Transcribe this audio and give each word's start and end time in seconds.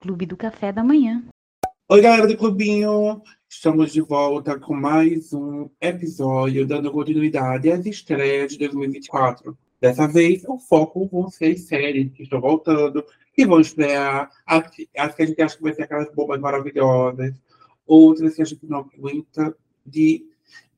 Clube 0.00 0.26
do 0.26 0.36
Café 0.36 0.72
da 0.72 0.84
Manhã. 0.84 1.24
Oi, 1.88 2.00
galera 2.00 2.26
do 2.26 2.36
Clubinho! 2.36 3.22
Estamos 3.48 3.92
de 3.92 4.00
volta 4.00 4.58
com 4.58 4.74
mais 4.74 5.32
um 5.32 5.68
episódio 5.80 6.66
dando 6.66 6.90
continuidade 6.90 7.70
às 7.70 7.86
estreias 7.86 8.52
de 8.52 8.58
2024. 8.58 9.56
Dessa 9.80 10.06
vez, 10.06 10.44
o 10.48 10.58
foco 10.58 11.06
vão 11.06 11.30
ser 11.30 11.52
as 11.52 11.60
séries 11.60 12.12
que 12.12 12.24
estão 12.24 12.40
voltando, 12.40 13.04
que 13.34 13.46
vão 13.46 13.60
estrear. 13.60 14.30
As, 14.44 14.64
as 14.96 15.14
que 15.14 15.22
a 15.22 15.26
gente 15.26 15.42
acha 15.42 15.56
que 15.56 15.62
vai 15.62 15.74
ser 15.74 15.82
aquelas 15.82 16.12
bombas 16.12 16.40
maravilhosas, 16.40 17.34
outras 17.86 18.34
que 18.34 18.42
a 18.42 18.44
gente 18.44 18.66
não 18.66 18.88
aguenta 18.96 19.56
de 19.84 20.26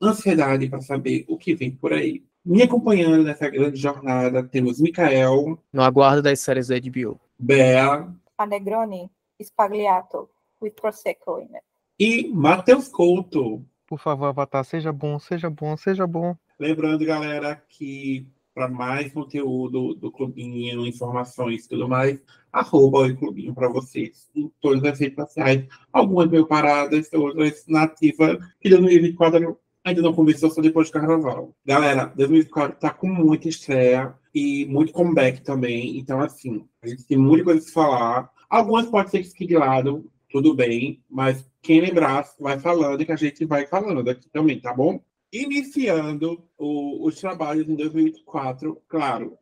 ansiedade 0.01 0.69
para 0.69 0.81
saber 0.81 1.25
o 1.29 1.39
que 1.39 1.55
vem 1.55 1.71
por 1.71 1.93
aí. 1.93 2.23
Me 2.45 2.63
acompanhando 2.63 3.25
nessa 3.25 3.49
grande 3.49 3.79
jornada 3.79 4.43
temos 4.43 4.81
Mikael. 4.81 5.59
No 5.73 5.83
aguardo 5.83 6.23
das 6.23 6.41
séries 6.41 6.69
da 6.69 6.79
HBO. 6.79 7.21
Bea. 7.39 8.13
A 8.37 8.47
Negroni 8.47 9.11
Spagliato 9.43 10.29
with 10.61 10.73
Prosecco 10.73 11.39
in 11.39 11.55
it. 11.55 11.65
E 11.99 12.29
Matheus 12.29 12.89
Couto. 12.89 13.65
Por 13.87 13.99
favor, 13.99 14.27
Avatar, 14.27 14.65
seja 14.65 14.93
bom, 14.93 15.19
seja 15.19 15.49
bom, 15.49 15.77
seja 15.77 16.07
bom. 16.07 16.37
Lembrando, 16.59 17.05
galera, 17.05 17.57
que 17.69 18.27
para 18.59 18.69
mais 18.69 19.13
conteúdo 19.13 19.95
do 19.95 20.11
Clubinho, 20.11 20.85
informações 20.85 21.65
e 21.65 21.69
tudo 21.69 21.89
mais, 21.89 22.21
arroba 22.53 23.07
o 23.07 23.17
Clubinho 23.17 23.55
para 23.55 23.69
vocês 23.69 24.29
em 24.35 24.53
todas 24.61 24.83
as 24.85 24.99
redes 24.99 25.15
sociais. 25.15 25.65
Algumas 25.93 26.29
meio 26.29 26.45
paradas, 26.45 27.09
outras 27.13 27.65
nativas, 27.69 28.39
que 28.61 28.69
2024 28.69 29.57
ainda 29.89 30.03
não 30.03 30.13
começou, 30.13 30.51
só 30.51 30.61
depois 30.61 30.89
do 30.89 30.93
carnaval. 30.93 31.55
Galera, 31.65 32.13
2024 32.17 32.79
tá 32.79 32.91
com 32.91 33.09
muita 33.09 33.49
estreia 33.49 34.15
e 34.35 34.67
muito 34.67 34.93
comeback 34.93 35.43
também. 35.43 35.99
Então, 35.99 36.21
assim, 36.21 36.67
a 36.83 36.87
gente 36.87 37.05
tem 37.05 37.19
muita 37.19 37.45
coisa 37.45 37.69
a 37.69 37.73
falar. 37.73 38.31
Algumas 38.49 38.87
pode 38.87 39.11
ser 39.11 39.23
que 39.23 39.47
de 39.47 39.57
lado, 39.57 40.11
tudo 40.31 40.55
bem, 40.55 41.03
mas 41.09 41.45
quem 41.63 41.81
lembrar, 41.81 42.25
vai 42.39 42.59
falando 42.59 43.05
que 43.05 43.13
a 43.13 43.17
gente 43.17 43.45
vai 43.45 43.67
falando 43.67 44.09
aqui 44.09 44.29
também, 44.31 44.61
tá 44.61 44.73
bom? 44.73 45.03
Iniciando 45.33 46.43
o, 46.57 47.07
os 47.07 47.21
trabalhos 47.21 47.69
em 47.69 47.75
2024, 47.75 48.81
claro. 48.89 49.37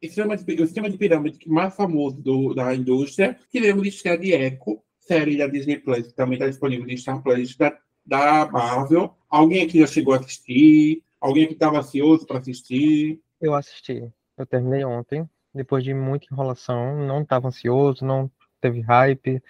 O 0.00 0.06
sistema, 0.06 0.36
de, 0.36 0.62
o 0.62 0.66
sistema 0.66 0.88
de 0.88 0.96
pirâmide 0.96 1.38
mais 1.48 1.74
famoso 1.74 2.16
do, 2.22 2.54
da 2.54 2.72
indústria, 2.74 3.36
tivemos 3.50 3.86
estreia 3.86 4.18
de 4.18 4.32
Echo, 4.32 4.80
série 5.00 5.36
da 5.36 5.48
Disney 5.48 5.78
Plus, 5.78 6.06
que 6.06 6.14
também 6.14 6.34
está 6.34 6.46
disponível 6.46 6.86
no 6.86 6.96
Star 6.96 7.20
Plus 7.22 7.56
da, 7.56 7.76
da 8.08 8.48
Marvel. 8.50 9.14
Alguém 9.28 9.62
aqui 9.62 9.80
já 9.80 9.86
chegou 9.86 10.14
a 10.14 10.18
assistir? 10.18 11.02
Alguém 11.20 11.44
aqui 11.44 11.52
estava 11.52 11.78
ansioso 11.78 12.26
para 12.26 12.38
assistir? 12.38 13.20
Eu 13.40 13.54
assisti. 13.54 14.10
Eu 14.36 14.46
terminei 14.46 14.84
ontem, 14.84 15.28
depois 15.54 15.84
de 15.84 15.92
muita 15.92 16.26
enrolação. 16.32 16.96
Não 17.06 17.22
estava 17.22 17.48
ansioso, 17.48 18.04
não 18.04 18.30
teve 18.60 18.80
hype 18.80 19.42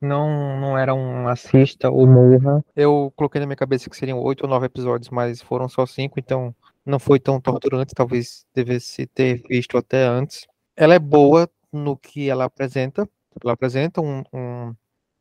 não, 0.00 0.60
não 0.60 0.78
era 0.78 0.94
um 0.94 1.28
assista 1.28 1.90
ou 1.90 2.06
morra. 2.06 2.64
Eu 2.74 3.12
coloquei 3.16 3.40
na 3.40 3.46
minha 3.46 3.56
cabeça 3.56 3.88
que 3.88 3.96
seriam 3.96 4.20
oito 4.20 4.42
ou 4.42 4.48
nove 4.48 4.66
episódios, 4.66 5.10
mas 5.10 5.40
foram 5.40 5.68
só 5.68 5.86
cinco, 5.86 6.18
então 6.18 6.54
não 6.84 6.98
foi 6.98 7.18
tão 7.18 7.40
torturante, 7.40 7.94
talvez 7.94 8.46
devesse 8.54 9.06
ter 9.06 9.42
visto 9.48 9.76
até 9.76 10.04
antes. 10.04 10.46
Ela 10.76 10.94
é 10.94 10.98
boa 10.98 11.48
no 11.72 11.96
que 11.96 12.28
ela 12.28 12.44
apresenta. 12.44 13.08
Ela 13.42 13.52
apresenta 13.52 14.00
um, 14.00 14.22
um 14.32 14.74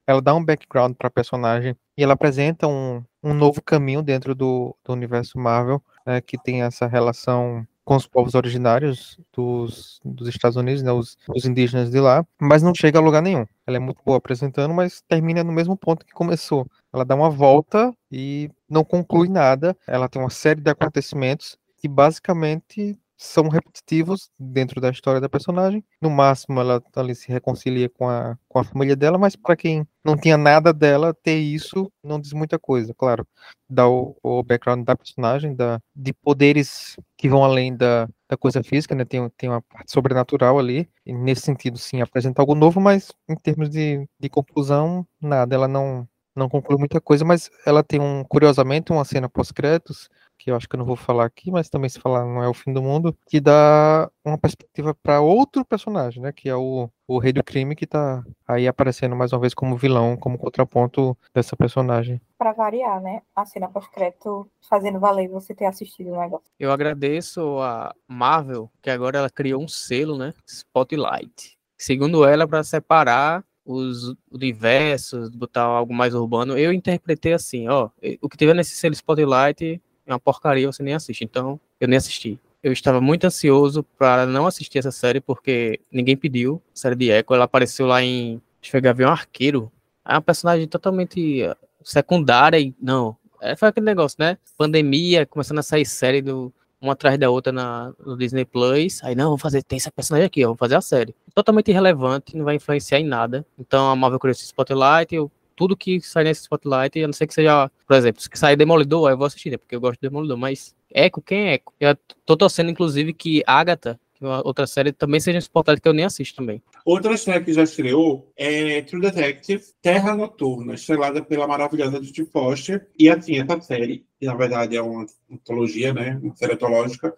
ela 0.07 0.21
dá 0.21 0.35
um 0.35 0.43
background 0.43 0.95
para 0.95 1.07
a 1.07 1.11
personagem 1.11 1.75
e 1.97 2.03
ela 2.03 2.13
apresenta 2.13 2.67
um, 2.67 3.03
um 3.23 3.33
novo 3.33 3.61
caminho 3.61 4.01
dentro 4.01 4.35
do, 4.35 4.75
do 4.83 4.93
universo 4.93 5.39
Marvel, 5.39 5.81
né, 6.05 6.21
que 6.21 6.37
tem 6.37 6.61
essa 6.61 6.87
relação 6.87 7.65
com 7.83 7.95
os 7.95 8.07
povos 8.07 8.33
originários 8.33 9.19
dos, 9.31 10.01
dos 10.03 10.27
Estados 10.27 10.57
Unidos, 10.57 10.81
né, 10.81 10.91
os, 10.91 11.17
os, 11.29 11.45
indígenas 11.45 11.91
de 11.91 11.99
lá, 11.99 12.25
mas 12.41 12.63
não 12.63 12.73
chega 12.73 12.97
a 12.97 13.01
lugar 13.01 13.21
nenhum. 13.21 13.45
Ela 13.65 13.77
é 13.77 13.79
muito 13.79 14.01
boa 14.03 14.17
apresentando, 14.17 14.73
mas 14.73 15.01
termina 15.07 15.43
no 15.43 15.51
mesmo 15.51 15.77
ponto 15.77 16.05
que 16.05 16.11
começou. 16.11 16.65
Ela 16.91 17.05
dá 17.05 17.15
uma 17.15 17.29
volta 17.29 17.93
e 18.11 18.49
não 18.67 18.83
conclui 18.83 19.29
nada. 19.29 19.77
Ela 19.87 20.09
tem 20.09 20.19
uma 20.19 20.31
série 20.31 20.61
de 20.61 20.69
acontecimentos 20.69 21.57
que 21.77 21.87
basicamente 21.87 22.97
são 23.17 23.47
repetitivos 23.47 24.29
dentro 24.37 24.81
da 24.81 24.89
história 24.89 25.21
da 25.21 25.29
personagem. 25.29 25.83
No 26.01 26.09
máximo, 26.09 26.59
ela 26.59 26.81
se 27.13 27.31
reconcilia 27.31 27.89
com 27.89 28.09
a, 28.09 28.37
com 28.47 28.59
a 28.59 28.63
família 28.63 28.95
dela, 28.95 29.17
mas 29.17 29.35
para 29.35 29.55
quem 29.55 29.87
não 30.03 30.17
tinha 30.17 30.37
nada 30.37 30.73
dela, 30.73 31.13
ter 31.13 31.37
isso 31.37 31.91
não 32.03 32.19
diz 32.19 32.33
muita 32.33 32.59
coisa. 32.59 32.93
Claro, 32.93 33.27
dá 33.69 33.87
o, 33.87 34.15
o 34.21 34.43
background 34.43 34.85
da 34.85 34.95
personagem, 34.95 35.55
da, 35.55 35.79
de 35.95 36.13
poderes 36.13 36.95
que 37.17 37.29
vão 37.29 37.43
além 37.43 37.75
da, 37.75 38.07
da 38.29 38.37
coisa 38.37 38.63
física, 38.63 38.93
né? 38.93 39.05
Tem, 39.05 39.29
tem 39.37 39.49
uma 39.49 39.61
parte 39.61 39.91
sobrenatural 39.91 40.59
ali. 40.59 40.89
E 41.05 41.13
nesse 41.13 41.41
sentido, 41.41 41.77
sim, 41.77 42.01
apresenta 42.01 42.41
algo 42.41 42.55
novo, 42.55 42.81
mas 42.81 43.11
em 43.29 43.35
termos 43.35 43.69
de, 43.69 44.07
de 44.19 44.29
conclusão, 44.29 45.07
nada. 45.21 45.55
Ela 45.55 45.67
não, 45.67 46.07
não 46.35 46.49
conclui 46.49 46.77
muita 46.77 46.99
coisa, 46.99 47.23
mas 47.23 47.49
ela 47.65 47.83
tem 47.83 47.99
um, 47.99 48.23
curiosamente, 48.23 48.91
uma 48.91 49.05
cena 49.05 49.29
pós-créditos 49.29 50.09
que 50.37 50.51
eu 50.51 50.55
acho 50.55 50.67
que 50.67 50.75
eu 50.75 50.79
não 50.79 50.85
vou 50.85 50.95
falar 50.95 51.25
aqui, 51.25 51.51
mas 51.51 51.69
também 51.69 51.89
se 51.89 51.99
falar 51.99 52.25
não 52.25 52.43
é 52.43 52.47
o 52.47 52.53
fim 52.53 52.73
do 52.73 52.81
mundo, 52.81 53.15
que 53.27 53.39
dá 53.39 54.09
uma 54.23 54.37
perspectiva 54.37 54.93
para 54.93 55.21
outro 55.21 55.65
personagem, 55.65 56.21
né, 56.21 56.31
que 56.31 56.49
é 56.49 56.55
o, 56.55 56.89
o 57.07 57.17
rei 57.17 57.33
do 57.33 57.43
crime 57.43 57.75
que 57.75 57.87
tá 57.87 58.23
aí 58.47 58.67
aparecendo 58.67 59.15
mais 59.15 59.31
uma 59.33 59.39
vez 59.39 59.53
como 59.53 59.77
vilão, 59.77 60.17
como 60.17 60.37
contraponto 60.37 61.17
dessa 61.33 61.55
personagem. 61.55 62.21
Para 62.37 62.53
variar, 62.53 63.01
né, 63.01 63.21
a 63.35 63.45
cena 63.45 63.67
pós-crédito 63.67 64.49
fazendo 64.69 64.99
valer 64.99 65.27
você 65.27 65.53
ter 65.53 65.65
assistido 65.65 66.11
o 66.11 66.19
negócio. 66.19 66.45
Eu 66.59 66.71
agradeço 66.71 67.59
a 67.59 67.93
Marvel, 68.07 68.69
que 68.81 68.89
agora 68.89 69.19
ela 69.19 69.29
criou 69.29 69.61
um 69.61 69.67
selo, 69.67 70.17
né, 70.17 70.33
Spotlight. 70.47 71.57
Segundo 71.77 72.25
ela, 72.25 72.47
para 72.47 72.63
separar 72.63 73.43
os 73.65 74.15
universos, 74.31 75.29
botar 75.31 75.63
algo 75.63 75.93
mais 75.93 76.13
urbano, 76.13 76.57
eu 76.57 76.71
interpretei 76.71 77.33
assim, 77.33 77.67
ó, 77.67 77.89
o 78.21 78.29
que 78.29 78.37
tiver 78.37 78.53
nesse 78.53 78.75
selo 78.75 78.93
Spotlight 78.93 79.81
é 80.05 80.13
uma 80.13 80.19
porcaria, 80.19 80.71
você 80.71 80.83
nem 80.83 80.93
assiste. 80.93 81.23
Então, 81.23 81.59
eu 81.79 81.87
nem 81.87 81.97
assisti. 81.97 82.39
Eu 82.61 82.71
estava 82.71 82.99
muito 82.99 83.25
ansioso 83.25 83.83
para 83.97 84.25
não 84.25 84.47
assistir 84.47 84.79
essa 84.79 84.91
série, 84.91 85.21
porque 85.21 85.79
ninguém 85.91 86.17
pediu. 86.17 86.61
A 86.73 86.79
série 86.79 86.95
de 86.95 87.11
Echo, 87.11 87.33
ela 87.33 87.45
apareceu 87.45 87.85
lá 87.85 88.01
em. 88.01 88.35
Acho 88.35 88.61
que 88.61 88.71
foi 88.71 88.81
Gavião 88.81 89.11
Arqueiro. 89.11 89.71
É 90.03 90.13
uma 90.13 90.21
personagem 90.21 90.67
totalmente 90.67 91.43
uh, 91.43 91.55
secundária 91.83 92.59
e. 92.59 92.73
Não. 92.81 93.15
É, 93.41 93.55
foi 93.55 93.67
aquele 93.67 93.85
negócio, 93.85 94.17
né? 94.19 94.37
Pandemia, 94.57 95.25
começando 95.25 95.59
a 95.59 95.63
sair 95.63 95.85
série 95.85 96.21
do, 96.21 96.51
uma 96.81 96.93
atrás 96.93 97.17
da 97.19 97.29
outra 97.29 97.51
na, 97.51 97.93
no 98.03 98.17
Disney 98.17 98.45
Plus. 98.45 99.03
Aí, 99.03 99.15
não, 99.15 99.25
vamos 99.25 99.41
fazer, 99.41 99.61
tem 99.63 99.77
essa 99.77 99.91
personagem 99.91 100.25
aqui, 100.25 100.43
vamos 100.43 100.57
fazer 100.57 100.75
a 100.75 100.81
série. 100.81 101.15
Totalmente 101.33 101.69
irrelevante, 101.69 102.35
não 102.35 102.45
vai 102.45 102.55
influenciar 102.55 102.99
em 102.99 103.05
nada. 103.05 103.45
Então 103.59 103.89
a 103.89 103.95
Marvel 103.95 104.19
criou 104.19 104.33
Spotlight, 104.33 105.13
eu 105.13 105.31
tudo 105.55 105.77
que 105.77 106.01
sai 106.01 106.23
nesse 106.23 106.41
Spotlight, 106.41 107.03
a 107.03 107.07
não 107.07 107.13
ser 107.13 107.27
que 107.27 107.33
seja, 107.33 107.69
por 107.87 107.95
exemplo, 107.95 108.21
se 108.21 108.29
sair 108.33 108.55
Demolidor, 108.55 109.09
eu 109.09 109.17
vou 109.17 109.27
assistir, 109.27 109.51
né? 109.51 109.57
Porque 109.57 109.75
eu 109.75 109.81
gosto 109.81 109.99
de 109.99 110.07
Demolidor, 110.07 110.37
mas 110.37 110.75
Echo, 110.93 111.21
quem 111.21 111.49
é 111.49 111.55
Echo? 111.55 111.73
Eu 111.79 111.97
tô 112.25 112.37
torcendo, 112.37 112.71
inclusive, 112.71 113.13
que 113.13 113.43
Agatha, 113.45 113.99
que 114.13 114.25
é 114.25 114.27
outra 114.43 114.65
série, 114.65 114.91
também 114.91 115.19
seja 115.19 115.39
Spotlight 115.39 115.81
que 115.81 115.87
eu 115.87 115.93
nem 115.93 116.05
assisto 116.05 116.37
também. 116.37 116.61
Outra 116.85 117.17
série 117.17 117.43
que 117.43 117.53
já 117.53 117.63
estreou 117.63 118.31
é 118.37 118.81
True 118.83 119.01
Detective, 119.01 119.63
Terra 119.81 120.15
Noturna, 120.15 120.75
estrelada 120.75 121.21
pela 121.21 121.47
maravilhosa 121.47 122.01
Judy 122.01 122.25
Foster. 122.25 122.87
E 122.97 123.09
assim, 123.09 123.39
essa 123.39 123.59
série, 123.59 124.05
que 124.19 124.25
na 124.25 124.35
verdade 124.35 124.77
é 124.77 124.81
uma 124.81 125.05
antologia, 125.31 125.93
né? 125.93 126.19
Uma 126.21 126.35
série 126.35 126.53
antológica, 126.53 127.13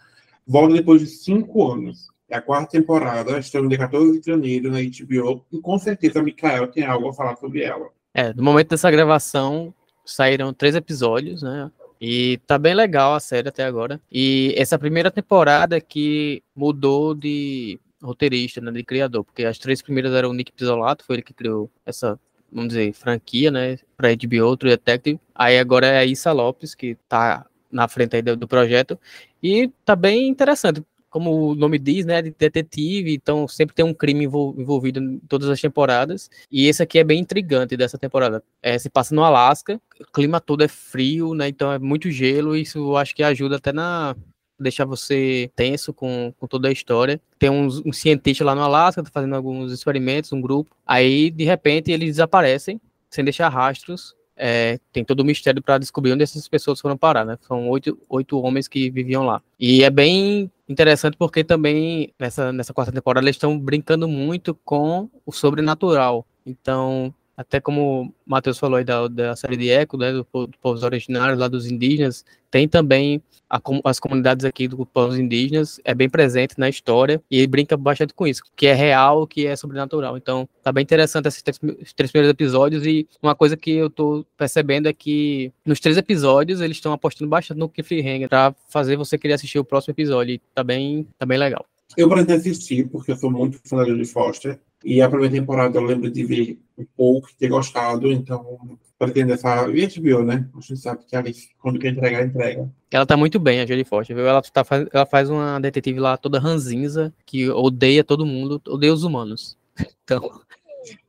volta 0.45 0.73
depois 0.73 1.01
de 1.01 1.07
cinco 1.07 1.71
anos. 1.71 2.07
É 2.29 2.37
a 2.37 2.41
quarta 2.41 2.71
temporada, 2.71 3.37
estamos 3.39 3.69
de 3.69 3.77
14 3.77 4.19
de 4.19 4.25
janeiro 4.25 4.69
na 4.69 4.79
HBO, 4.79 5.45
e 5.51 5.61
com 5.61 5.77
certeza 5.77 6.19
a 6.19 6.23
Mikael 6.23 6.67
tem 6.67 6.83
algo 6.83 7.07
a 7.07 7.13
falar 7.13 7.37
sobre 7.37 7.63
ela. 7.63 7.89
É, 8.17 8.33
no 8.33 8.41
momento 8.41 8.69
dessa 8.69 8.89
gravação 8.89 9.71
saíram 10.03 10.51
três 10.51 10.73
episódios, 10.73 11.43
né? 11.43 11.69
E 12.01 12.39
tá 12.47 12.57
bem 12.57 12.73
legal 12.73 13.13
a 13.13 13.19
série 13.19 13.47
até 13.47 13.63
agora. 13.63 14.01
E 14.11 14.55
essa 14.57 14.79
primeira 14.79 15.11
temporada 15.11 15.79
que 15.79 16.41
mudou 16.55 17.13
de 17.13 17.79
roteirista, 18.01 18.59
né, 18.59 18.71
de 18.71 18.83
criador, 18.83 19.23
porque 19.23 19.45
as 19.45 19.59
três 19.59 19.83
primeiras 19.83 20.11
eram 20.13 20.31
o 20.31 20.33
Nick 20.33 20.51
Pizzolato, 20.51 21.05
foi 21.05 21.17
ele 21.17 21.21
que 21.21 21.33
criou 21.33 21.69
essa, 21.85 22.19
vamos 22.51 22.69
dizer, 22.69 22.91
franquia, 22.93 23.51
né, 23.51 23.77
pra 23.95 24.09
HBO, 24.09 24.57
True 24.57 24.71
Detective. 24.71 25.19
Aí 25.35 25.59
agora 25.59 25.85
é 25.85 25.99
a 25.99 26.05
Issa 26.05 26.31
Lopes, 26.31 26.73
que 26.73 26.95
tá 27.07 27.45
na 27.71 27.87
frente 27.87 28.15
aí 28.15 28.23
do, 28.23 28.35
do 28.35 28.47
projeto. 28.47 28.99
E 29.43 29.67
tá 29.85 29.95
bem 29.95 30.27
interessante 30.27 30.83
como 31.09 31.51
o 31.51 31.55
nome 31.55 31.79
diz, 31.79 32.05
né, 32.05 32.21
de 32.21 32.31
detetive, 32.31 33.13
então 33.13 33.47
sempre 33.47 33.75
tem 33.75 33.85
um 33.85 33.93
crime 33.93 34.25
envolvido 34.25 34.99
em 34.99 35.19
todas 35.19 35.49
as 35.49 35.59
temporadas. 35.61 36.29
E 36.51 36.67
esse 36.67 36.83
aqui 36.83 36.99
é 36.99 37.03
bem 37.03 37.19
intrigante 37.19 37.77
dessa 37.77 37.97
temporada. 37.97 38.43
É, 38.61 38.77
se 38.77 38.89
passa 38.89 39.15
no 39.15 39.23
Alasca, 39.23 39.81
o 39.99 40.11
clima 40.11 40.39
todo 40.39 40.63
é 40.63 40.67
frio, 40.67 41.33
né, 41.33 41.47
então 41.47 41.71
é 41.71 41.79
muito 41.79 42.11
gelo, 42.11 42.55
e 42.55 42.61
isso 42.61 42.95
acho 42.95 43.15
que 43.15 43.23
ajuda 43.23 43.57
até 43.57 43.71
na 43.71 44.15
deixar 44.59 44.85
você 44.85 45.51
tenso 45.55 45.93
com, 45.93 46.33
com 46.37 46.47
toda 46.47 46.67
a 46.67 46.71
história. 46.71 47.21
Tem 47.37 47.49
uns, 47.49 47.79
um 47.85 47.93
cientista 47.93 48.43
lá 48.43 48.55
no 48.55 48.61
Alasca, 48.61 49.03
tá 49.03 49.09
fazendo 49.13 49.35
alguns 49.35 49.71
experimentos, 49.71 50.33
um 50.33 50.41
grupo. 50.41 50.75
Aí, 50.85 51.29
de 51.29 51.43
repente, 51.43 51.91
eles 51.91 52.09
desaparecem, 52.09 52.81
sem 53.09 53.23
deixar 53.23 53.49
rastros. 53.49 54.15
É, 54.37 54.79
tem 54.93 55.03
todo 55.03 55.21
o 55.21 55.25
mistério 55.25 55.61
para 55.61 55.77
descobrir 55.77 56.13
onde 56.13 56.23
essas 56.23 56.47
pessoas 56.47 56.79
foram 56.79 56.97
parar, 56.97 57.25
né? 57.25 57.37
São 57.47 57.67
oito, 57.69 57.97
oito 58.09 58.39
homens 58.39 58.67
que 58.67 58.89
viviam 58.89 59.25
lá. 59.25 59.41
E 59.59 59.83
é 59.83 59.89
bem 59.89 60.51
interessante 60.69 61.17
porque 61.17 61.43
também 61.43 62.13
nessa, 62.19 62.51
nessa 62.51 62.73
quarta 62.73 62.91
temporada 62.91 63.25
eles 63.25 63.35
estão 63.35 63.57
brincando 63.57 64.07
muito 64.07 64.53
com 64.63 65.09
o 65.25 65.31
sobrenatural. 65.31 66.25
Então, 66.45 67.13
até 67.37 67.61
como 67.61 68.01
o 68.01 68.13
Matheus 68.25 68.57
falou 68.57 68.77
aí 68.77 68.83
da, 68.83 69.07
da 69.07 69.35
série 69.35 69.55
de 69.55 69.69
Eco, 69.69 69.95
né, 69.95 70.11
do, 70.11 70.25
do 70.33 70.57
povos 70.59 70.81
originários 70.81 71.39
lá 71.39 71.47
dos 71.47 71.67
indígenas, 71.67 72.25
tem 72.49 72.67
também 72.67 73.21
a, 73.47 73.61
as 73.83 73.99
comunidades 73.99 74.43
aqui 74.43 74.67
dos 74.67 74.87
povos 74.91 75.19
indígenas, 75.19 75.79
é 75.83 75.93
bem 75.93 76.09
presente 76.09 76.55
na 76.57 76.67
história, 76.67 77.21
e 77.29 77.37
ele 77.37 77.45
brinca 77.45 77.77
bastante 77.77 78.11
com 78.11 78.25
isso, 78.25 78.41
que 78.55 78.65
é 78.65 78.73
real, 78.73 79.27
que 79.27 79.45
é 79.45 79.55
sobrenatural. 79.55 80.17
Então, 80.17 80.49
tá 80.63 80.71
bem 80.71 80.81
interessante 80.81 81.27
esses 81.27 81.43
três, 81.43 81.59
três 81.95 82.11
primeiros 82.11 82.31
episódios, 82.31 82.85
e 82.87 83.07
uma 83.21 83.35
coisa 83.35 83.55
que 83.55 83.71
eu 83.71 83.89
tô 83.89 84.25
percebendo 84.35 84.87
é 84.87 84.93
que 84.93 85.51
nos 85.63 85.79
três 85.79 85.95
episódios 85.95 86.59
eles 86.59 86.77
estão 86.77 86.91
apostando 86.91 87.29
bastante 87.29 87.59
no 87.59 87.69
cliffhanger, 87.69 88.27
pra 88.27 88.55
fazer 88.67 88.95
você 88.95 89.15
querer 89.15 89.35
assistir 89.35 89.59
o 89.59 89.63
próximo 89.63 89.91
episódio, 89.91 90.33
e 90.33 90.41
tá 90.55 90.63
bem, 90.63 91.07
tá 91.19 91.25
bem 91.25 91.37
legal. 91.37 91.63
Eu 91.95 92.09
pretendo 92.09 92.39
assistir, 92.39 92.87
porque 92.89 93.11
eu 93.11 93.15
sou 93.15 93.31
muito 93.31 93.59
fã 93.63 93.83
de 93.85 94.05
Foster, 94.05 94.59
e 94.83 95.01
a 95.01 95.09
primeira 95.09 95.33
temporada 95.33 95.77
eu 95.77 95.83
lembro 95.83 96.09
de 96.09 96.23
ver 96.23 96.59
um 96.77 96.85
pouco, 96.95 97.29
ter 97.37 97.47
gostado, 97.47 98.11
então 98.11 98.77
pretendo 98.97 99.33
essa. 99.33 99.67
E 99.69 99.87
HBO, 99.87 100.23
né? 100.23 100.47
A 100.55 100.61
gente 100.61 100.77
sabe 100.77 101.05
que 101.05 101.15
a 101.15 101.19
Alice, 101.19 101.49
quando 101.59 101.79
quer 101.79 101.89
entregar, 101.89 102.25
entrega. 102.25 102.69
Ela 102.91 103.05
tá 103.05 103.17
muito 103.17 103.39
bem, 103.39 103.59
a 103.59 103.65
Jodie 103.65 103.83
Foster, 103.83 104.15
viu? 104.15 104.27
Ela, 104.27 104.41
tá, 104.41 104.65
ela 104.91 105.05
faz 105.05 105.29
uma 105.29 105.59
detetive 105.59 105.99
lá 105.99 106.17
toda 106.17 106.39
ranzinza, 106.39 107.13
que 107.25 107.49
odeia 107.49 108.03
todo 108.03 108.25
mundo, 108.25 108.61
odeia 108.67 108.93
os 108.93 109.03
humanos. 109.03 109.57
Então, 110.03 110.41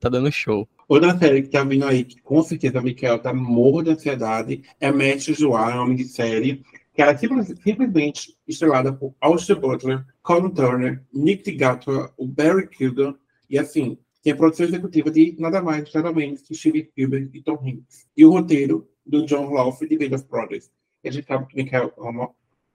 tá 0.01 0.09
dando 0.09 0.31
show. 0.33 0.69
Outra 0.89 1.17
série 1.17 1.43
que 1.43 1.51
tá 1.51 1.63
vindo 1.63 1.85
aí, 1.85 2.03
que 2.03 2.21
com 2.21 2.43
certeza 2.43 2.81
a 2.81 2.83
Michael 2.83 3.21
tá 3.21 3.33
morro 3.33 3.81
de 3.81 3.91
ansiedade, 3.91 4.63
é 4.81 4.91
Mestre 4.91 5.35
Joar, 5.35 5.71
é 5.71 5.75
uma 5.77 5.87
minissérie, 5.87 6.65
que 6.93 7.01
ela 7.01 7.13
é 7.13 7.17
simplesmente 7.17 8.35
estrelada 8.49 8.93
por 8.93 9.15
Austin 9.21 9.55
Butler, 9.55 10.05
Colin 10.21 10.51
Turner, 10.51 11.01
Nick 11.15 11.45
DiGato, 11.45 12.11
o 12.17 12.27
Barry 12.27 12.67
Kilgan, 12.67 13.15
e 13.49 13.59
assim, 13.59 13.99
tem 14.23 14.33
a 14.33 14.37
produção 14.37 14.67
executiva 14.67 15.11
de 15.11 15.37
nada 15.39 15.63
mais, 15.63 15.93
nada 15.93 16.13
menos 16.13 16.43
que 16.43 16.55
Steven 16.55 16.85
Spielberg 16.85 17.31
e 17.33 17.43
Tom 17.43 17.55
Hanks. 17.55 18.07
E 18.17 18.25
o 18.25 18.31
roteiro 18.31 18.89
do 19.07 19.25
John 19.25 19.51
Lawford 19.53 19.97
de 19.97 20.09
Band 20.09 20.17
of 20.17 20.27
Brothers. 20.29 20.71
A 21.05 21.11
gente 21.11 21.27
sabe 21.27 21.47
que 21.47 21.63
Michael 21.63 21.93
ama. 21.99 22.31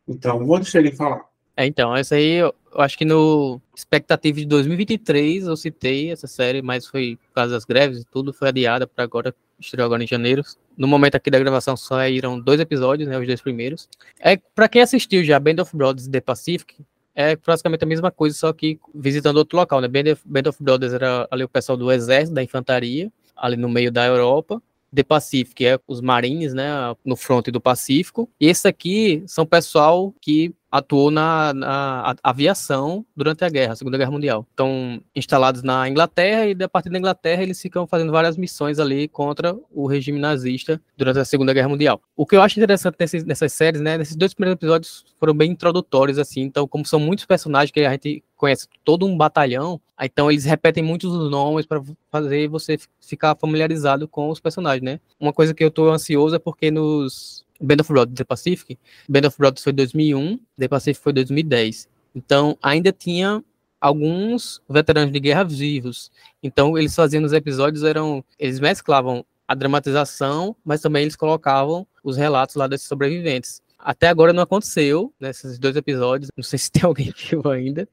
Então, 0.08 0.46
vou 0.46 0.58
deixar 0.58 0.80
ele 0.80 0.92
falar. 0.92 1.24
É, 1.56 1.68
então, 1.68 1.96
essa 1.96 2.16
aí 2.16 2.34
eu, 2.34 2.54
acho 2.76 2.98
que 2.98 3.06
no 3.06 3.62
expectativa 3.76 4.40
de 4.40 4.46
2023 4.46 5.46
eu 5.46 5.56
citei 5.56 6.12
essa 6.12 6.26
série, 6.26 6.62
mas 6.62 6.88
foi 6.88 7.18
por 7.28 7.34
causa 7.34 7.54
das 7.54 7.66
greves 7.66 8.02
e 8.02 8.06
tudo, 8.06 8.34
foi 8.34 8.48
adiada 8.48 8.88
para 8.88 9.04
agora, 9.04 9.36
estreou 9.60 9.86
agora 9.86 10.04
em 10.04 10.08
janeiro. 10.08 10.42
No 10.76 10.88
momento 10.88 11.16
aqui 11.16 11.30
da 11.30 11.38
gravação 11.38 11.78
saíram 11.78 12.40
dois 12.40 12.60
episódios, 12.60 13.08
né, 13.08 13.20
os 13.20 13.28
dois 13.28 13.42
primeiros. 13.42 13.88
É 14.20 14.38
para 14.56 14.68
quem 14.68 14.82
assistiu 14.82 15.24
já 15.24 15.40
Band 15.40 15.62
of 15.62 15.76
Brothers 15.78 16.08
e 16.08 16.12
The 16.12 16.22
Pacific, 16.22 16.78
é 17.16 17.36
praticamente 17.36 17.84
a 17.84 17.88
mesma 17.88 18.12
coisa, 18.12 18.36
só 18.36 18.52
que 18.52 18.80
visitando 18.94 19.38
outro 19.38 19.58
local, 19.58 19.80
né? 19.82 19.88
Band 19.88 20.12
of, 20.12 20.50
of 20.50 20.64
Brothers 20.64 20.94
era 20.94 21.28
ali 21.30 21.44
o 21.44 21.50
pessoal 21.50 21.78
do 21.78 21.92
exército, 21.92 22.34
da 22.34 22.44
infantaria, 22.44 23.12
ali 23.36 23.56
no 23.56 23.70
meio 23.70 23.92
da 23.92 24.06
Europa. 24.06 24.62
The 24.94 25.04
Pacific 25.04 25.66
é 25.66 25.80
os 25.88 26.02
marines, 26.02 26.54
né, 26.54 26.70
no 27.04 27.16
fronte 27.16 27.52
do 27.52 27.62
Pacífico. 27.62 28.30
E 28.40 28.48
esse 28.48 28.68
aqui 28.68 29.24
são 29.28 29.46
pessoal 29.46 30.14
que 30.22 30.54
atuou 30.74 31.12
na, 31.12 31.54
na, 31.54 32.16
aviação 32.24 33.06
durante 33.16 33.46
a 33.46 33.50
guerra, 33.50 33.74
a 33.74 33.76
Segunda 33.76 33.96
Guerra 33.96 34.10
Mundial. 34.10 34.44
Estão 34.50 35.00
instalados 35.16 35.62
na 35.62 35.88
Inglaterra 35.88 36.48
e, 36.48 36.64
a 36.64 36.68
partir 36.68 36.90
da 36.90 36.98
Inglaterra, 36.98 37.44
eles 37.44 37.62
ficam 37.62 37.86
fazendo 37.86 38.12
várias 38.12 38.36
missões 38.36 38.80
ali 38.80 39.08
contra 39.08 39.56
o 39.70 39.86
regime 39.86 40.20
nazista 40.20 40.82
durante 40.98 41.20
a 41.20 41.26
Segunda 41.26 41.54
Guerra 41.54 41.70
Mundial. 41.70 42.02
O 42.16 42.26
que 42.26 42.36
eu 42.36 42.42
acho 42.42 42.58
interessante 42.58 42.96
nesses, 43.00 43.24
nessas 43.24 43.54
séries, 43.54 43.82
né, 43.82 44.00
nesses 44.00 44.16
dois 44.16 44.34
primeiros 44.34 44.58
episódios 44.58 45.06
foram 45.20 45.36
bem 45.36 45.52
introdutórios, 45.52 46.18
assim, 46.18 46.42
então, 46.42 46.68
como 46.68 46.84
são 46.88 47.00
muitos 47.00 47.26
personagens 47.26 47.70
que 47.70 47.82
a 47.82 47.92
gente 47.92 48.24
conhece 48.44 48.68
todo 48.84 49.06
um 49.06 49.16
batalhão, 49.16 49.80
então 49.98 50.30
eles 50.30 50.44
repetem 50.44 50.84
muitos 50.84 51.10
os 51.14 51.32
nomes 51.32 51.66
para 51.66 51.82
fazer 52.12 52.50
você 52.50 52.78
ficar 53.00 53.38
familiarizado 53.38 54.06
com 54.06 54.30
os 54.30 54.38
personagens, 54.38 54.84
né? 54.84 55.00
Uma 55.18 55.32
coisa 55.32 55.54
que 55.54 55.64
eu 55.64 55.72
tô 55.72 55.90
ansioso 55.90 56.36
é 56.36 56.40
porque 56.40 56.70
nos 56.70 57.46
Band 57.58 57.78
of 57.80 57.94
Brothers 57.94 58.18
The 58.18 58.26
Pacific, 58.26 58.78
Band 59.08 59.28
of 59.28 59.38
Brothers 59.38 59.64
foi 59.64 59.72
2001, 59.72 60.38
The 60.58 60.68
Pacific 60.68 61.02
foi 61.02 61.14
2010. 61.14 61.88
Então, 62.14 62.58
ainda 62.62 62.92
tinha 62.92 63.42
alguns 63.80 64.62
veteranos 64.70 65.14
de 65.14 65.22
guerra 65.22 65.46
vivos. 65.46 66.12
Então, 66.44 66.78
eles 66.78 66.94
faziam 66.94 67.24
os 67.24 67.32
episódios, 67.32 67.82
eram, 67.84 68.26
eles 68.38 68.60
mesclavam 68.60 69.26
a 69.48 69.56
dramatização, 69.56 70.54
mas 70.66 70.82
também 70.82 71.04
eles 71.04 71.16
colocavam 71.16 71.88
os 72.04 72.18
relatos 72.18 72.56
lá 72.56 72.68
desses 72.68 72.88
sobreviventes. 72.88 73.62
Até 73.84 74.08
agora 74.08 74.32
não 74.32 74.44
aconteceu 74.44 75.14
nesses 75.20 75.60
dois 75.60 75.76
episódios, 75.76 76.30
não 76.38 76.44
sei 76.44 76.58
se 76.58 76.72
tem 76.72 76.84
alguém 76.88 77.14
vivo 77.16 77.50
ainda, 77.50 77.88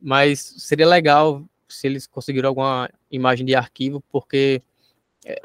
mas 0.00 0.40
seria 0.58 0.86
legal 0.86 1.44
se 1.68 1.86
eles 1.86 2.06
conseguiram 2.06 2.48
alguma 2.48 2.88
imagem 3.10 3.44
de 3.44 3.54
arquivo, 3.54 4.02
porque 4.10 4.62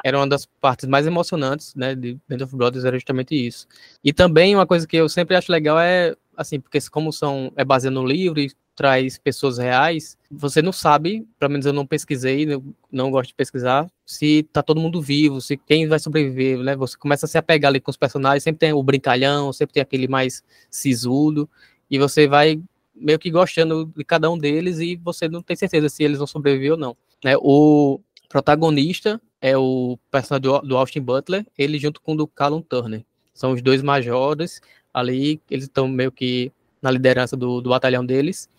era 0.04 0.18
uma 0.18 0.28
das 0.28 0.46
partes 0.46 0.88
mais 0.88 1.06
emocionantes, 1.06 1.76
né, 1.76 1.96
de 1.96 2.18
Band 2.28 2.44
of 2.44 2.56
Brothers 2.56 2.86
era 2.86 2.98
justamente 2.98 3.36
isso. 3.36 3.68
E 4.04 4.14
também 4.14 4.56
uma 4.56 4.68
coisa 4.68 4.88
que 4.88 4.96
eu 4.96 5.10
sempre 5.10 5.36
acho 5.36 5.52
legal 5.52 5.80
é, 5.80 6.16
assim, 6.38 6.60
porque 6.60 6.80
como 6.90 7.12
são, 7.12 7.52
é 7.56 7.66
baseado 7.66 7.94
no 7.94 8.06
livro 8.06 8.40
e 8.40 8.52
traz 8.76 9.20
pessoas 9.20 9.58
reais, 9.58 10.18
você 10.32 10.62
não 10.62 10.72
sabe, 10.72 11.28
pelo 11.38 11.52
menos 11.52 11.66
eu 11.66 11.74
não 11.74 11.86
pesquisei, 11.86 12.48
não 12.92 13.12
gosto 13.12 13.30
de 13.30 13.36
pesquisar, 13.36 13.88
se 14.06 14.44
tá 14.52 14.64
todo 14.64 14.82
mundo 14.82 15.02
vivo, 15.02 15.40
se 15.42 15.58
quem 15.58 15.88
vai 15.88 16.00
sobreviver, 16.00 16.58
né, 16.60 16.76
você 16.76 16.98
começa 16.98 17.26
a 17.26 17.30
se 17.30 17.38
apegar 17.38 17.70
ali 17.70 17.80
com 17.80 17.92
os 17.92 17.98
personagens, 17.98 18.44
sempre 18.44 18.60
tem 18.60 18.74
o 18.74 18.82
brincalhão, 18.82 19.54
sempre 19.54 19.74
tem 19.74 19.84
aquele 19.84 20.08
mais 20.08 20.44
sisudo, 20.72 21.48
e 21.90 22.00
você 22.00 22.28
vai 22.28 22.60
meio 22.96 23.20
que 23.20 23.30
gostando 23.32 23.92
de 23.96 24.04
cada 24.04 24.30
um 24.30 24.38
deles 24.38 24.80
e 24.80 24.96
você 24.96 25.28
não 25.28 25.42
tem 25.42 25.56
certeza 25.56 25.90
se 25.90 26.04
eles 26.04 26.18
vão 26.18 26.28
sobreviver 26.28 26.74
ou 26.74 26.78
não. 26.78 26.96
Né? 27.24 27.36
O 27.38 28.00
protagonista 28.30 29.22
é 29.42 29.58
o 29.58 29.98
personagem 30.10 30.62
do, 30.64 30.78
Austin 30.78 31.02
Butler, 31.02 31.46
ele 31.58 31.78
junto 31.78 32.02
com 32.02 32.14
o 32.14 32.18
do 32.18 32.28
Callum 32.28 32.62
Turner. 32.62 33.04
São 33.34 33.52
os 33.52 33.62
dois 33.62 33.82
majores 33.82 34.62
ali, 34.94 35.42
eles 35.50 35.66
estão 35.66 35.88
meio 35.88 36.12
que 36.12 36.52
na 36.82 36.92
liderança 36.92 37.36
do, 37.36 37.62
do 37.62 37.70
batalhão 37.70 38.06
deles. 38.06 38.50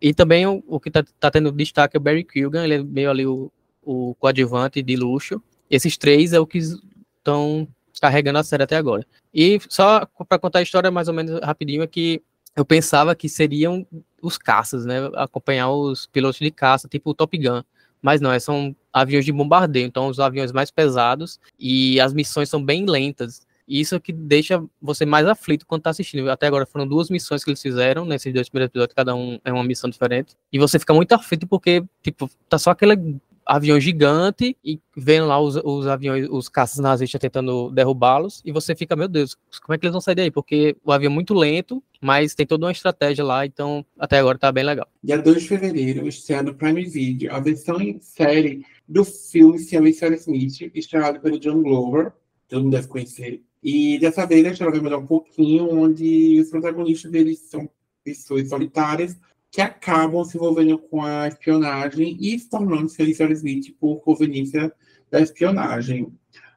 E 0.00 0.14
também 0.14 0.46
o, 0.46 0.62
o 0.66 0.80
que 0.80 0.88
está 0.88 1.04
tá 1.18 1.30
tendo 1.30 1.52
destaque 1.52 1.96
é 1.96 1.98
o 1.98 2.02
Barry 2.02 2.24
Kilgan, 2.24 2.64
ele 2.64 2.74
é 2.74 2.82
meio 2.82 3.10
ali 3.10 3.26
o, 3.26 3.52
o 3.82 4.14
coadjuvante 4.14 4.82
de 4.82 4.96
luxo. 4.96 5.42
Esses 5.68 5.96
três 5.96 6.32
é 6.32 6.40
o 6.40 6.46
que 6.46 6.58
estão 6.58 7.68
carregando 8.00 8.38
a 8.38 8.44
série 8.44 8.62
até 8.62 8.76
agora. 8.76 9.06
E 9.32 9.60
só 9.68 10.06
para 10.28 10.38
contar 10.38 10.60
a 10.60 10.62
história 10.62 10.90
mais 10.90 11.08
ou 11.08 11.14
menos 11.14 11.40
rapidinho, 11.40 11.82
é 11.82 11.86
que 11.86 12.22
eu 12.56 12.64
pensava 12.64 13.14
que 13.14 13.28
seriam 13.28 13.86
os 14.20 14.38
caças, 14.38 14.84
né? 14.84 14.98
Acompanhar 15.14 15.70
os 15.70 16.06
pilotos 16.06 16.38
de 16.38 16.50
caça, 16.50 16.88
tipo 16.88 17.10
o 17.10 17.14
Top 17.14 17.36
Gun. 17.36 17.62
Mas 18.00 18.20
não, 18.20 18.38
são 18.40 18.74
aviões 18.92 19.24
de 19.24 19.32
bombardeio, 19.32 19.86
então 19.86 20.08
os 20.08 20.18
aviões 20.18 20.52
mais 20.52 20.70
pesados 20.70 21.38
e 21.58 22.00
as 22.00 22.12
missões 22.12 22.48
são 22.48 22.62
bem 22.62 22.84
lentas. 22.84 23.46
Isso 23.66 23.94
é 23.94 24.00
que 24.00 24.12
deixa 24.12 24.62
você 24.80 25.06
mais 25.06 25.26
aflito 25.26 25.66
quando 25.66 25.82
tá 25.82 25.90
assistindo. 25.90 26.28
Até 26.28 26.46
agora 26.46 26.66
foram 26.66 26.86
duas 26.86 27.08
missões 27.08 27.44
que 27.44 27.50
eles 27.50 27.62
fizeram 27.62 28.04
nesses 28.04 28.34
dois 28.34 28.48
primeiros 28.48 28.70
episódios, 28.70 28.94
cada 28.94 29.14
um 29.14 29.38
é 29.44 29.52
uma 29.52 29.64
missão 29.64 29.88
diferente. 29.88 30.36
E 30.52 30.58
você 30.58 30.78
fica 30.78 30.92
muito 30.92 31.12
aflito 31.12 31.46
porque, 31.46 31.84
tipo, 32.02 32.28
tá 32.48 32.58
só 32.58 32.70
aquele 32.70 33.20
avião 33.46 33.78
gigante 33.78 34.56
e 34.64 34.80
vendo 34.96 35.26
lá 35.26 35.40
os, 35.40 35.56
os 35.56 35.86
aviões, 35.86 36.28
os 36.30 36.48
caças 36.48 36.78
nazistas 36.78 37.20
tentando 37.20 37.70
derrubá-los, 37.70 38.42
e 38.44 38.52
você 38.52 38.74
fica, 38.74 38.96
meu 38.96 39.08
Deus, 39.08 39.36
como 39.62 39.74
é 39.74 39.78
que 39.78 39.86
eles 39.86 39.92
vão 39.92 40.00
sair 40.00 40.14
daí? 40.14 40.30
Porque 40.30 40.76
o 40.84 40.92
avião 40.92 41.10
é 41.10 41.14
muito 41.14 41.34
lento, 41.34 41.82
mas 42.00 42.34
tem 42.34 42.46
toda 42.46 42.66
uma 42.66 42.72
estratégia 42.72 43.24
lá, 43.24 43.44
então 43.44 43.84
até 43.98 44.18
agora 44.18 44.38
tá 44.38 44.50
bem 44.50 44.64
legal. 44.64 44.88
Dia 45.02 45.18
2 45.18 45.42
de 45.42 45.48
fevereiro, 45.48 46.08
estreia 46.08 46.42
no 46.42 46.54
Prime 46.54 46.84
Video 46.84 47.32
a 47.32 47.40
versão 47.40 47.80
em 47.80 48.00
série 48.00 48.64
do 48.88 49.04
filme 49.04 49.58
Sam 49.58 49.92
Sarah 49.92 50.16
Smith, 50.16 50.70
estrelado 50.74 51.20
pelo 51.20 51.38
John 51.38 51.62
Glover, 51.62 52.12
todo 52.48 52.64
mundo 52.64 52.72
deve 52.72 52.88
conhecer. 52.88 53.42
E 53.62 53.98
dessa 53.98 54.26
vez 54.26 54.44
a 54.44 54.50
história 54.50 54.72
vai 54.72 54.80
mudar 54.80 54.98
um 54.98 55.06
pouquinho, 55.06 55.70
onde 55.70 56.40
os 56.40 56.50
protagonistas 56.50 57.10
deles 57.10 57.38
são 57.48 57.68
pessoas 58.04 58.48
solitárias 58.48 59.16
que 59.52 59.60
acabam 59.60 60.24
se 60.24 60.38
envolvendo 60.38 60.78
com 60.78 61.04
a 61.04 61.28
espionagem 61.28 62.16
e 62.18 62.38
se 62.38 62.48
tornando 62.48 62.88
Felícia 62.88 63.30
Smith 63.30 63.76
por 63.78 64.00
conveniência 64.00 64.72
da 65.10 65.20
espionagem. 65.20 66.10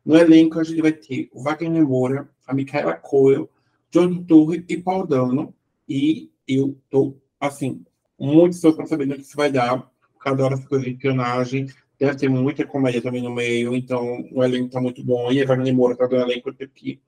No 0.03 0.15
elenco, 0.15 0.57
a 0.57 0.63
gente 0.63 0.81
vai 0.81 0.93
ter 0.93 1.29
o 1.33 1.43
Wagner 1.43 1.85
Moura, 1.85 2.29
a 2.47 2.53
Micaela 2.53 2.93
Coel, 2.93 3.49
John 3.91 4.23
Torre 4.23 4.63
e 4.69 4.77
Paul 4.77 5.05
Dano. 5.05 5.53
E 5.89 6.31
eu 6.47 6.79
tô, 6.89 7.17
assim, 7.37 7.83
muito 8.17 8.55
só 8.55 8.71
para 8.71 8.85
saber 8.85 9.05
no 9.05 9.15
que 9.15 9.21
isso 9.23 9.35
vai 9.35 9.51
dar. 9.51 9.91
Cada 10.21 10.45
hora 10.45 10.53
essa 10.53 10.67
coisa 10.67 10.85
de 10.85 10.91
espionagem. 10.91 11.67
Deve 11.99 12.15
ter 12.15 12.29
muita 12.29 12.65
comédia 12.65 13.01
também 13.01 13.21
no 13.21 13.33
meio, 13.33 13.75
então 13.75 14.25
o 14.31 14.41
elenco 14.41 14.69
tá 14.69 14.79
muito 14.79 15.03
bom. 15.03 15.31
E 15.33 15.41
a 15.41 15.45
Wagner 15.45 15.75
Moura 15.75 15.97
tá 15.97 16.07
do 16.07 16.15
elenco 16.15 16.53
que 16.53 17.01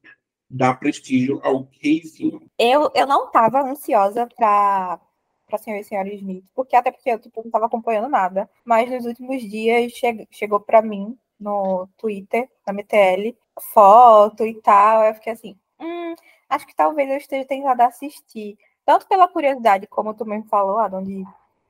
dá 0.49 0.73
prestígio 0.73 1.39
ao 1.43 1.65
casezinho. 1.81 2.41
Eu, 2.59 2.91
eu 2.93 3.07
não 3.07 3.31
tava 3.31 3.61
ansiosa 3.61 4.27
para 4.35 4.99
para 5.47 5.57
senhor 5.57 5.79
e 5.79 5.83
senhora 5.83 6.13
Smith, 6.13 6.43
porque 6.53 6.75
até 6.75 6.91
porque 6.91 7.09
eu 7.09 7.19
tipo, 7.19 7.39
não 7.41 7.47
estava 7.47 7.65
acompanhando 7.65 8.09
nada, 8.09 8.49
mas 8.65 8.89
nos 8.89 9.05
últimos 9.05 9.41
dias 9.41 9.93
che 9.93 10.27
chegou 10.29 10.59
para 10.59 10.81
mim 10.81 11.17
no 11.39 11.87
Twitter, 11.97 12.49
na 12.65 12.73
MTL, 12.73 13.35
foto 13.73 14.45
e 14.45 14.55
tal. 14.61 15.03
Eu 15.03 15.13
fiquei 15.15 15.33
assim, 15.33 15.55
hum, 15.79 16.15
acho 16.49 16.67
que 16.67 16.75
talvez 16.75 17.09
eu 17.09 17.17
esteja 17.17 17.45
tentando 17.45 17.81
assistir. 17.81 18.57
Tanto 18.85 19.07
pela 19.07 19.27
curiosidade, 19.27 19.87
como 19.87 20.13
tu 20.13 20.25
mesmo 20.25 20.47
falou, 20.47 20.79
Adam, 20.79 21.03
de 21.03 21.23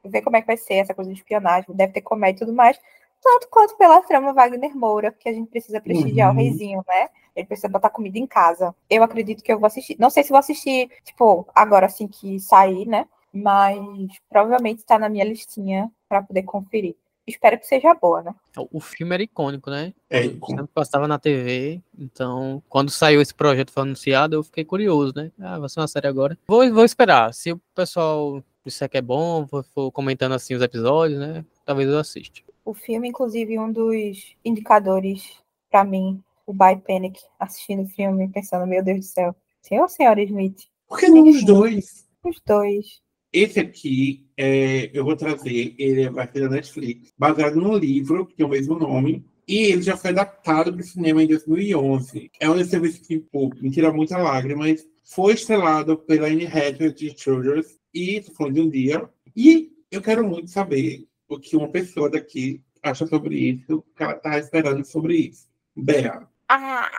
ver 0.06 0.22
como 0.22 0.38
é 0.38 0.42
que 0.42 0.48
vai 0.48 0.58
ser 0.58 0.76
essa 0.76 0.94
coisa 0.94 1.12
de 1.12 1.18
espionagem, 1.18 1.74
deve 1.76 1.94
ter 1.94 2.02
comédia 2.02 2.44
e 2.44 2.46
tudo 2.46 2.56
mais, 2.56 2.80
tanto 3.22 3.48
quanto 3.50 3.76
pela 3.78 4.02
trama 4.02 4.34
Wagner 4.34 4.76
Moura, 4.76 5.12
porque 5.12 5.28
a 5.30 5.34
gente 5.34 5.50
precisa 5.50 5.82
prestigiar 5.82 6.30
uhum. 6.30 6.36
o 6.36 6.40
reizinho, 6.40 6.84
né? 6.88 7.10
Ele 7.36 7.48
precisa 7.48 7.68
botar 7.68 7.90
comida 7.90 8.18
em 8.18 8.28
casa. 8.28 8.76
Eu 8.90 9.04
acredito 9.04 9.44
que 9.44 9.52
eu 9.52 9.60
vou 9.60 9.68
assistir. 9.68 9.96
Não 10.00 10.10
sei 10.10 10.24
se 10.24 10.30
vou 10.30 10.40
assistir, 10.40 10.90
tipo, 11.04 11.48
agora 11.54 11.88
assim 11.88 12.08
que 12.08 12.40
sair, 12.40 12.88
né? 12.88 13.08
Mas 13.42 14.20
provavelmente 14.30 14.80
está 14.80 14.98
na 14.98 15.10
minha 15.10 15.26
listinha 15.26 15.92
para 16.08 16.24
poder 16.24 16.44
conferir. 16.44 16.96
Espero 17.26 17.60
que 17.60 17.68
seja 17.68 17.94
boa, 17.94 18.22
né? 18.22 18.34
O 18.56 18.80
filme 18.80 19.14
era 19.14 19.22
icônico, 19.22 19.70
né? 19.70 19.94
É 20.10 20.24
icônico. 20.24 20.48
Sempre 20.48 20.68
passava 20.74 21.08
na 21.10 21.20
TV, 21.20 21.82
então 22.00 22.64
quando 22.70 22.90
saiu 22.90 23.22
esse 23.22 23.34
projeto 23.34 23.70
foi 23.70 23.84
anunciado, 23.84 24.36
eu 24.36 24.44
fiquei 24.44 24.64
curioso, 24.64 25.14
né? 25.14 25.30
Ah, 25.38 25.60
vai 25.60 25.68
ser 25.68 25.82
uma 25.82 25.90
série 25.90 26.08
agora. 26.08 26.38
Vou, 26.48 26.72
vou 26.74 26.86
esperar. 26.86 27.34
Se 27.34 27.52
o 27.52 27.62
pessoal 27.76 28.42
disser 28.64 28.90
que 28.90 28.98
é 28.98 29.02
bom, 29.02 29.46
for, 29.46 29.64
for 29.66 29.92
comentando 29.92 30.34
assim 30.34 30.56
os 30.56 30.62
episódios, 30.62 31.20
né? 31.20 31.44
Talvez 31.66 31.90
eu 31.90 32.00
assista. 32.00 32.42
O 32.64 32.74
filme, 32.74 33.10
inclusive, 33.10 33.60
um 33.60 33.72
dos 33.72 34.36
indicadores 34.44 35.42
para 35.70 35.84
mim, 35.84 36.24
o 36.46 36.54
By 36.54 36.82
Panic, 36.86 37.20
assistindo 37.38 37.84
o 37.84 37.88
filme, 37.88 38.30
pensando, 38.30 38.66
meu 38.66 38.82
Deus 38.82 39.00
do 39.00 39.06
céu, 39.06 39.36
senhor 39.62 39.84
ou 39.84 39.90
senhora 39.90 40.22
Smith? 40.24 40.64
Por 40.88 40.98
que 41.00 41.10
não 41.10 41.28
os 41.28 41.44
dois? 41.44 42.08
Os 42.24 42.42
dois. 42.46 43.02
Esse 43.32 43.60
aqui, 43.60 44.26
é, 44.38 44.90
eu 44.94 45.04
vou 45.04 45.16
trazer, 45.16 45.76
ele 45.78 46.10
vai 46.10 46.28
ser 46.32 46.42
da 46.42 46.50
Netflix, 46.50 47.14
baseado 47.18 47.56
num 47.56 47.78
livro 47.78 48.26
que 48.26 48.36
tem 48.36 48.46
o 48.46 48.50
mesmo 48.50 48.80
nome, 48.80 49.26
e 49.48 49.58
ele 49.72 49.82
já 49.82 49.98
foi 49.98 50.12
adaptado 50.12 50.72
para 50.74 50.82
o 50.82 50.86
cinema 50.86 51.24
em 51.24 51.28
2011. 51.28 52.32
É 52.40 52.50
um 52.50 52.64
serviço 52.64 53.02
que 53.02 53.20
pô, 53.20 53.50
me 53.62 53.70
tira 53.70 53.92
muita 53.92 54.18
lágrima, 54.18 54.66
mas 54.66 54.88
foi 55.04 55.34
estrelado 55.34 55.98
pela 55.98 56.28
Anne 56.28 56.46
Hathaway 56.46 56.94
de 56.94 57.18
Children's, 57.18 57.78
e 57.94 58.22
tô 58.22 58.32
falando 58.34 58.56
de 58.56 58.62
um 58.62 58.70
dia. 58.70 59.10
E 59.36 59.72
eu 59.92 60.02
quero 60.02 60.28
muito 60.28 60.50
saber 60.50 61.08
o 61.28 61.40
que 61.40 61.58
uma 61.58 61.70
pessoa 61.70 62.10
daqui 62.10 62.62
acha 62.82 63.06
sobre 63.06 63.36
isso, 63.36 63.78
o 63.78 63.82
que 63.82 64.04
ela 64.04 64.14
está 64.14 64.38
esperando 64.38 64.86
sobre 64.86 65.16
isso. 65.16 65.48
Bea. 65.76 66.28
Ah, 66.48 66.90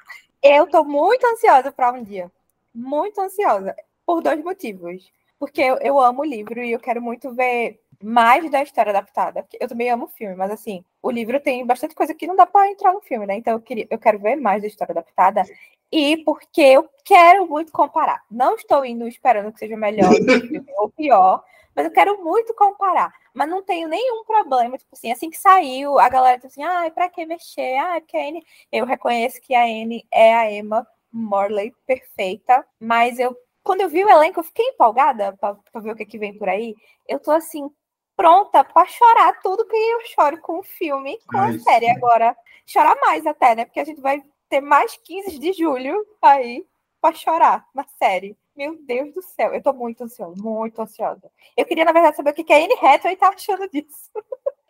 eu 0.43 0.67
tô 0.67 0.85
muito 0.85 1.27
ansiosa 1.27 1.73
para 1.73 1.93
um 1.93 2.03
dia. 2.03 2.31
Muito 2.75 3.21
ansiosa. 3.21 3.75
Por 4.07 4.23
dois 4.23 4.43
motivos 4.43 5.11
porque 5.39 5.61
eu, 5.61 5.77
eu 5.79 6.01
amo 6.01 6.23
o 6.23 6.25
livro 6.25 6.63
e 6.63 6.73
eu 6.73 6.81
quero 6.81 7.01
muito 7.01 7.33
ver 7.35 7.81
mais 8.03 8.49
da 8.51 8.63
história 8.63 8.91
adaptada. 8.91 9.47
Eu 9.61 9.69
também 9.69 9.91
amo 9.91 10.05
o 10.05 10.09
filme, 10.09 10.35
mas 10.35 10.51
assim, 10.51 10.85
o 11.03 11.11
livro 11.11 11.41
tem 11.41 11.67
bastante 11.67 11.95
coisa 11.95 12.15
que 12.15 12.27
não 12.27 12.37
dá 12.37 12.47
para 12.47 12.71
entrar 12.71 12.93
no 12.93 13.01
filme, 13.01 13.27
né? 13.27 13.37
Então 13.37 13.55
eu, 13.55 13.61
queria, 13.61 13.87
eu 13.91 13.99
quero 13.99 14.19
ver 14.19 14.37
mais 14.37 14.63
da 14.63 14.69
história 14.69 14.93
adaptada. 14.93 15.43
E 15.91 16.19
porque 16.25 16.61
eu 16.61 16.89
quero 17.05 17.47
muito 17.49 17.73
comparar. 17.73 18.23
Não 18.31 18.55
estou 18.55 18.85
indo 18.85 19.07
esperando 19.09 19.53
que 19.53 19.59
seja 19.59 19.77
melhor 19.77 20.11
ou 20.79 20.91
pior, 20.91 21.43
mas 21.75 21.87
eu 21.87 21.93
quero 21.93 22.23
muito 22.23 22.55
comparar. 22.55 23.13
Mas 23.33 23.49
não 23.49 23.63
tenho 23.63 23.89
nenhum 23.89 24.25
problema, 24.25 24.77
tipo 24.77 24.91
assim, 24.95 25.13
assim 25.13 25.31
que 25.31 25.39
saiu, 25.39 25.99
a 25.99 26.09
galera 26.09 26.41
tá 26.41 26.49
assim, 26.49 26.63
ah, 26.63 26.91
pra 26.93 27.09
que 27.09 27.25
mexer? 27.25 27.77
Ah, 27.79 28.01
porque 28.01 28.17
a 28.17 28.29
Anne... 28.29 28.45
Eu 28.71 28.85
reconheço 28.85 29.41
que 29.41 29.55
a 29.55 29.63
Anne 29.63 30.07
é 30.11 30.35
a 30.35 30.51
Emma 30.53 30.87
Morley 31.13 31.73
perfeita, 31.87 32.65
mas 32.81 33.19
eu 33.19 33.37
quando 33.63 33.81
eu 33.83 33.89
vi 33.89 34.05
o 34.05 34.09
elenco, 34.09 34.41
eu 34.41 34.45
fiquei 34.45 34.67
empolgada 34.67 35.37
para 35.37 35.81
ver 35.81 35.93
o 35.93 35.97
que, 35.97 36.07
que 36.07 36.19
vem 36.19 36.37
por 36.37 36.49
aí. 36.49 36.75
Eu 37.07 37.21
tô 37.21 37.31
assim, 37.31 37.69
pronta 38.17 38.65
para 38.65 38.87
chorar 38.87 39.41
tudo 39.43 39.67
que 39.67 39.77
eu 39.77 40.01
choro 40.07 40.41
com 40.41 40.59
o 40.59 40.63
filme, 40.63 41.19
com 41.27 41.39
a 41.39 41.59
série 41.59 41.89
agora. 41.89 42.37
Chorar 42.67 42.97
mais 43.01 43.27
até, 43.27 43.55
né? 43.55 43.65
Porque 43.65 43.81
a 43.81 43.85
gente 43.85 44.01
vai 44.01 44.23
ter 44.49 44.61
mais 44.61 44.97
15 45.05 45.39
de 45.39 45.53
julho 45.53 46.05
aí 46.23 46.65
para 47.01 47.15
chorar 47.15 47.65
na 47.75 47.85
série. 47.99 48.37
Meu 48.57 48.77
Deus 48.83 49.15
do 49.15 49.23
céu, 49.23 49.55
eu 49.55 49.63
tô 49.63 49.73
muito 49.73 50.03
ansiosa, 50.03 50.43
muito 50.43 50.83
ansiosa. 50.83 51.31
Eu 51.57 51.65
queria, 51.65 51.85
na 51.85 51.93
verdade, 51.93 52.17
saber 52.17 52.31
o 52.31 52.35
que 52.35 52.53
a 52.53 52.57
Anne 52.57 52.75
Hathaway 52.75 53.17
tá 53.17 53.29
achando 53.29 53.69
disso. 53.71 54.11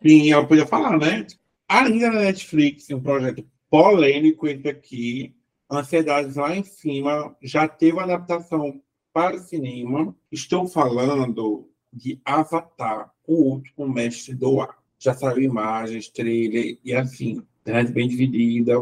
Sim, 0.02 0.30
ela 0.30 0.46
podia 0.46 0.66
falar, 0.66 0.98
né? 0.98 1.26
Ainda 1.66 2.10
na 2.10 2.20
Netflix, 2.20 2.90
um 2.90 3.00
projeto 3.00 3.42
polêmico 3.70 4.46
esse 4.46 4.68
aqui, 4.68 5.34
Ansiedades 5.70 6.36
lá 6.36 6.56
em 6.56 6.64
cima, 6.64 7.36
já 7.42 7.68
teve 7.68 7.98
adaptação 8.00 8.80
para 9.12 9.36
o 9.36 9.40
cinema. 9.40 10.14
Estou 10.32 10.66
falando 10.66 11.68
de 11.92 12.20
Avatar, 12.24 13.10
o 13.26 13.34
último 13.34 13.88
mestre 13.88 14.34
do 14.34 14.60
ar. 14.60 14.76
Já 14.98 15.14
saiu 15.14 15.42
imagens, 15.42 16.08
trailer 16.08 16.78
e 16.82 16.94
assim, 16.94 17.42
internet 17.60 17.92
bem 17.92 18.08
dividida. 18.08 18.72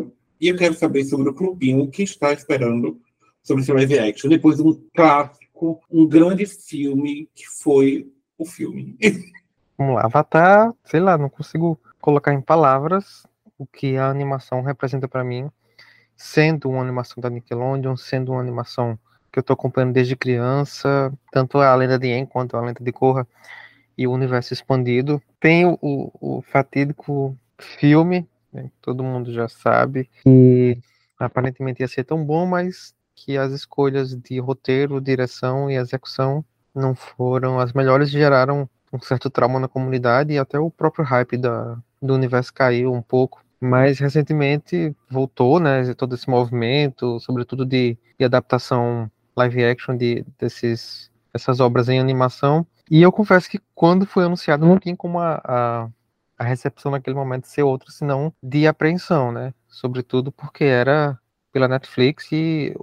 E 0.41 0.49
eu 0.49 0.57
quero 0.57 0.75
saber 0.75 1.05
sobre 1.05 1.29
o 1.29 1.35
clubinho, 1.35 1.83
o 1.83 1.91
que 1.91 2.03
está 2.03 2.33
esperando 2.33 3.01
sobre 3.43 3.63
esse 3.63 3.73
live 3.73 3.99
action, 3.99 4.29
depois 4.29 4.57
de 4.57 4.63
um 4.63 4.75
clássico, 4.95 5.81
um 5.91 6.07
grande 6.07 6.47
filme 6.47 7.29
que 7.35 7.47
foi 7.47 8.11
o 8.39 8.45
filme. 8.45 8.97
Vamos 9.79 9.95
lá, 9.97 10.07
Avatar, 10.07 10.75
sei 10.85 11.01
lá, 11.01 11.19
não 11.19 11.29
consigo 11.29 11.79
colocar 12.01 12.33
em 12.33 12.41
palavras 12.41 13.27
o 13.59 13.67
que 13.67 13.97
a 13.97 14.09
animação 14.09 14.63
representa 14.63 15.07
para 15.07 15.25
mim 15.25 15.51
sendo 16.17 16.69
uma 16.71 16.83
animação 16.83 17.21
da 17.21 17.29
Nickelodeon, 17.29 17.97
sendo 17.97 18.33
uma 18.33 18.41
animação 18.41 18.99
que 19.31 19.39
eu 19.39 19.43
estou 19.43 19.55
acompanhando 19.55 19.93
desde 19.93 20.17
criança, 20.17 21.13
tanto 21.31 21.59
a 21.59 21.75
Lenda 21.75 21.99
de 21.99 22.09
En 22.09 22.25
quanto 22.25 22.57
a 22.57 22.61
Lenda 22.61 22.83
de 22.83 22.93
Korra 22.93 23.27
e 23.97 24.07
o 24.07 24.13
Universo 24.13 24.55
Expandido. 24.55 25.23
Tem 25.39 25.67
o, 25.67 25.79
o, 25.83 26.43
fatídico 26.43 27.37
filme, 27.59 28.27
né, 28.53 28.71
todo 28.81 29.05
mundo 29.05 29.33
já 29.33 29.49
sabe, 29.49 30.09
que 30.23 30.79
aparentemente 31.19 31.83
ia 31.83 31.89
ser 31.89 32.05
tão 32.05 32.25
bom, 32.25 32.47
mas 32.47 32.95
que 33.15 33.37
as 33.37 33.53
escolhas 33.53 34.15
de 34.15 34.39
roteiro, 34.39 35.01
direção 35.01 35.71
e 35.71 35.77
execução 35.77 36.45
não 36.75 36.95
foram 36.95 37.59
as 37.59 37.73
melhores, 37.73 38.11
geraram 38.11 38.69
um 38.93 39.01
certo 39.01 39.29
trauma 39.29 39.59
na 39.59 39.69
comunidade 39.69 40.33
e 40.33 40.39
até 40.39 40.59
o 40.59 40.71
próprio 40.71 41.05
hype 41.05 41.37
da, 41.37 41.77
do 42.01 42.15
universo 42.15 42.53
caiu 42.53 42.93
um 42.93 43.03
pouco 43.03 43.43
mas 43.61 43.99
recentemente 43.99 44.95
voltou, 45.11 45.59
né, 45.59 45.95
todo 45.95 46.15
esse 46.15 46.29
movimento, 46.29 47.19
sobretudo 47.21 47.65
de, 47.65 47.97
de 48.19 48.25
adaptação 48.25 49.11
live 49.37 49.65
action 49.65 49.97
de 49.97 50.25
desses 50.39 51.11
essas 51.33 51.61
obras 51.61 51.89
em 51.89 52.01
animação. 52.01 52.67
E 52.91 53.03
eu 53.03 53.13
confesso 53.13 53.49
que 53.51 53.61
quando 53.75 54.07
foi 54.07 54.25
anunciado 54.25 54.67
não 54.67 54.79
tinha 54.79 54.97
como 54.97 55.19
a, 55.19 55.41
a, 55.45 55.89
a 56.39 56.45
recepção 56.45 56.91
naquele 56.91 57.17
momento 57.17 57.47
ser 57.47 57.63
outra, 57.63 57.91
senão 57.91 58.33
de 58.43 58.67
apreensão, 58.67 59.31
né? 59.31 59.53
Sobretudo 59.69 60.33
porque 60.33 60.65
era 60.65 61.19
pela 61.53 61.69
Netflix 61.69 62.31
e 62.33 62.75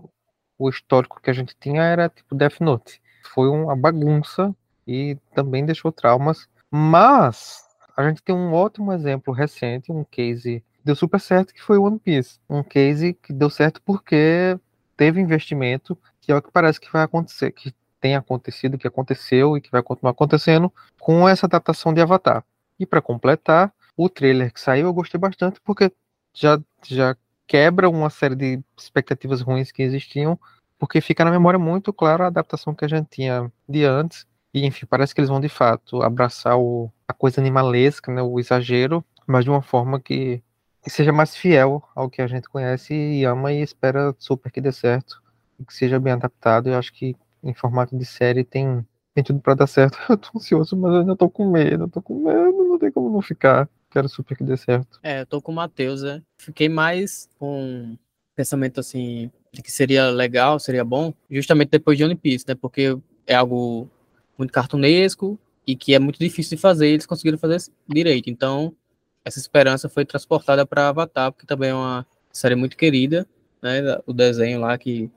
o 0.57 0.69
histórico 0.69 1.19
que 1.21 1.29
a 1.29 1.33
gente 1.33 1.55
tinha 1.59 1.81
era 1.81 2.09
tipo 2.09 2.35
Death 2.35 2.59
Note. 2.59 3.01
Foi 3.33 3.49
uma 3.49 3.75
bagunça 3.75 4.55
e 4.87 5.17
também 5.33 5.65
deixou 5.65 5.91
traumas, 5.91 6.47
mas 6.69 7.62
a 7.95 8.07
gente 8.07 8.21
tem 8.21 8.35
um 8.35 8.53
ótimo 8.53 8.91
exemplo 8.91 9.33
recente, 9.33 9.91
um 9.91 10.03
case 10.03 10.63
deu 10.83 10.95
super 10.95 11.19
certo, 11.19 11.53
que 11.53 11.61
foi 11.61 11.77
One 11.77 11.99
Piece. 11.99 12.39
Um 12.49 12.63
case 12.63 13.13
que 13.13 13.31
deu 13.31 13.49
certo 13.49 13.81
porque 13.83 14.59
teve 14.97 15.21
investimento, 15.21 15.97
que 16.19 16.31
é 16.31 16.35
o 16.35 16.41
que 16.41 16.51
parece 16.51 16.79
que 16.79 16.91
vai 16.91 17.03
acontecer, 17.03 17.51
que 17.51 17.73
tem 18.01 18.15
acontecido, 18.15 18.77
que 18.77 18.87
aconteceu 18.87 19.55
e 19.55 19.61
que 19.61 19.71
vai 19.71 19.81
continuar 19.81 20.11
acontecendo 20.11 20.71
com 20.99 21.27
essa 21.27 21.45
adaptação 21.45 21.93
de 21.93 22.01
Avatar. 22.01 22.43
E 22.77 22.85
para 22.85 23.01
completar, 23.01 23.73
o 23.95 24.09
trailer 24.09 24.51
que 24.51 24.59
saiu 24.59 24.87
eu 24.87 24.93
gostei 24.93 25.19
bastante 25.19 25.61
porque 25.61 25.91
já, 26.33 26.59
já 26.85 27.15
quebra 27.47 27.89
uma 27.89 28.09
série 28.09 28.35
de 28.35 28.63
expectativas 28.77 29.41
ruins 29.41 29.71
que 29.71 29.83
existiam, 29.83 30.37
porque 30.77 30.99
fica 30.99 31.23
na 31.23 31.31
memória 31.31 31.59
muito 31.59 31.93
claro 31.93 32.23
a 32.23 32.27
adaptação 32.27 32.73
que 32.75 32.83
a 32.83 32.87
gente 32.87 33.07
tinha 33.09 33.51
de 33.69 33.85
antes. 33.85 34.25
E 34.53 34.65
enfim, 34.65 34.85
parece 34.85 35.15
que 35.15 35.21
eles 35.21 35.29
vão 35.29 35.39
de 35.39 35.49
fato 35.49 36.01
abraçar 36.01 36.57
o, 36.57 36.91
a 37.13 37.15
coisa 37.15 37.39
animalesca, 37.39 38.11
né, 38.11 38.21
o 38.21 38.39
exagero, 38.39 39.05
mas 39.27 39.45
de 39.45 39.51
uma 39.51 39.61
forma 39.61 39.99
que, 39.99 40.41
que 40.83 40.89
seja 40.89 41.13
mais 41.13 41.35
fiel 41.35 41.81
ao 41.95 42.09
que 42.09 42.21
a 42.21 42.27
gente 42.27 42.49
conhece 42.49 42.93
e 42.93 43.23
ama 43.23 43.53
e 43.53 43.61
espera 43.61 44.15
super 44.17 44.51
que 44.51 44.59
dê 44.59 44.71
certo 44.71 45.21
e 45.59 45.63
que 45.63 45.73
seja 45.73 45.99
bem 45.99 46.13
adaptado. 46.13 46.69
Eu 46.69 46.77
acho 46.77 46.91
que 46.91 47.15
em 47.43 47.53
formato 47.53 47.95
de 47.95 48.03
série 48.03 48.43
tem, 48.43 48.85
tem 49.13 49.23
tudo 49.23 49.39
para 49.39 49.53
dar 49.53 49.67
certo. 49.67 49.97
Eu 50.09 50.17
tô 50.17 50.29
ansioso, 50.35 50.75
mas 50.75 50.91
eu 50.91 50.99
ainda 51.01 51.15
tô 51.15 51.29
com 51.29 51.49
medo, 51.49 51.83
eu 51.83 51.89
tô 51.89 52.01
com 52.01 52.23
medo, 52.23 52.63
não 52.67 52.79
tem 52.79 52.91
como 52.91 53.09
não 53.09 53.21
ficar. 53.21 53.69
Quero 53.91 54.09
super 54.09 54.35
que 54.35 54.43
dê 54.43 54.57
certo. 54.57 54.99
É, 55.03 55.21
eu 55.21 55.25
tô 55.27 55.39
com 55.39 55.51
o 55.51 55.55
Matheus, 55.55 56.01
né? 56.01 56.23
Fiquei 56.39 56.67
mais 56.67 57.29
com 57.37 57.95
pensamento 58.35 58.79
assim 58.79 59.29
de 59.51 59.61
que 59.61 59.71
seria 59.71 60.09
legal, 60.09 60.57
seria 60.57 60.83
bom, 60.83 61.13
justamente 61.29 61.69
depois 61.69 61.95
de 61.95 62.03
One 62.03 62.15
Piece, 62.15 62.43
né? 62.47 62.55
Porque 62.55 62.97
é 63.27 63.35
algo 63.35 63.87
muito 64.35 64.51
cartunesco, 64.51 65.37
e 65.65 65.75
que 65.75 65.93
é 65.93 65.99
muito 65.99 66.19
difícil 66.19 66.55
de 66.57 66.61
fazer, 66.61 66.87
eles 66.87 67.05
conseguiram 67.05 67.37
fazer 67.37 67.61
direito. 67.87 68.29
Então, 68.29 68.75
essa 69.23 69.39
esperança 69.39 69.87
foi 69.87 70.05
transportada 70.05 70.65
para 70.65 70.89
Avatar, 70.89 71.31
porque 71.31 71.45
também 71.45 71.69
é 71.69 71.73
uma 71.75 72.05
série 72.31 72.55
muito 72.55 72.75
querida, 72.75 73.27
né? 73.61 73.97
O 74.05 74.13
desenho 74.13 74.59
lá 74.59 74.77
que 74.77 75.09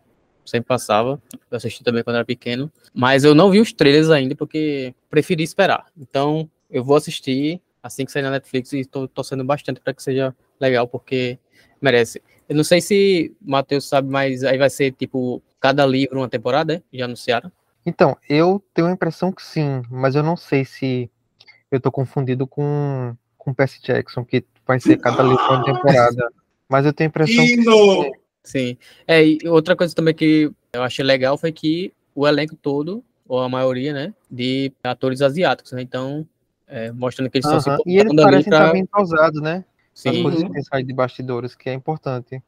sempre 0.45 0.69
passava. 0.69 1.21
Eu 1.51 1.57
assisti 1.57 1.83
também 1.83 2.05
quando 2.05 2.17
era 2.17 2.25
pequeno. 2.25 2.71
Mas 2.95 3.25
eu 3.25 3.35
não 3.35 3.51
vi 3.51 3.61
os 3.61 3.73
trailers 3.73 4.11
ainda, 4.11 4.35
porque 4.37 4.95
preferi 5.11 5.43
esperar. 5.43 5.87
Então, 5.99 6.49
eu 6.71 6.85
vou 6.85 6.97
assistir 6.97 7.61
assim 7.83 8.05
que 8.05 8.13
sair 8.13 8.23
na 8.23 8.31
Netflix 8.31 8.73
e 8.73 8.81
estou 8.81 9.07
torcendo 9.07 9.45
bastante 9.45 9.81
para 9.81 9.95
que 9.95 10.03
seja 10.03 10.35
legal, 10.61 10.89
porque 10.89 11.39
merece. 11.81 12.23
Eu 12.49 12.57
não 12.57 12.65
sei 12.65 12.81
se 12.81 13.35
Matheus 13.41 13.89
sabe, 13.89 14.09
mas 14.09 14.45
aí 14.45 14.59
vai 14.59 14.71
ser 14.71 14.93
tipo 14.93 15.43
cada 15.61 15.85
livro 15.85 16.19
uma 16.19 16.29
temporada, 16.29 16.75
né? 16.75 16.83
já 16.93 17.05
anunciaram? 17.05 17.51
Então, 17.87 18.17
eu 18.29 18.61
tenho 18.75 18.89
a 18.89 18.91
impressão 18.91 19.31
que 19.31 19.41
sim, 19.43 19.81
mas 19.89 20.17
eu 20.17 20.23
não 20.23 20.37
sei 20.37 20.65
se 20.65 21.09
eu 21.71 21.81
tô 21.81 21.93
confundido 21.93 22.45
com, 22.45 23.17
com 23.39 23.55
Percy 23.55 23.81
Jackson, 23.81 24.25
que 24.25 24.45
vai 24.67 24.81
ser 24.81 24.99
cada 24.99 25.23
livro 25.25 25.45
uma 25.49 25.65
temporada. 25.65 26.29
Mas 26.69 26.85
eu 26.85 26.93
tenho 26.93 27.07
a 27.07 27.11
impressão 27.11 27.45
Hino! 27.45 28.03
que. 28.03 28.13
Sim. 28.43 28.77
É, 29.07 29.25
e 29.25 29.39
outra 29.47 29.77
coisa 29.77 29.95
também 29.95 30.15
que 30.15 30.51
eu 30.73 30.83
achei 30.83 31.05
legal 31.05 31.39
foi 31.39 31.53
que 31.53 31.93
o 32.13 32.27
elenco 32.27 32.57
todo, 32.57 33.05
ou 33.29 33.41
a 33.41 33.49
maioria, 33.49 33.93
né, 33.93 34.15
de 34.31 34.73
atores 34.83 35.23
asiáticos, 35.23 35.73
né? 35.73 35.83
Então, 35.83 36.27
é, 36.67 36.91
mostrando 36.91 37.31
que 37.31 37.39
eles 37.39 37.47
estão 37.47 37.61
se 37.61 37.69
Aham, 37.71 37.79
E 37.87 37.99
eles 37.99 38.15
parecem 38.17 38.53
estar 38.53 38.65
pra... 38.65 38.73
bem 38.73 38.87
pausados, 38.87 39.41
né? 39.41 39.65
As 39.95 40.01
Sim, 40.01 40.23
coisas 40.23 40.43
Uhum. 40.43 40.53
que 40.53 40.63
saem 40.63 40.85
de 40.87 40.93
bastidores, 40.93 41.55
que 41.55 41.71
é 41.71 41.73
importante. 41.73 42.43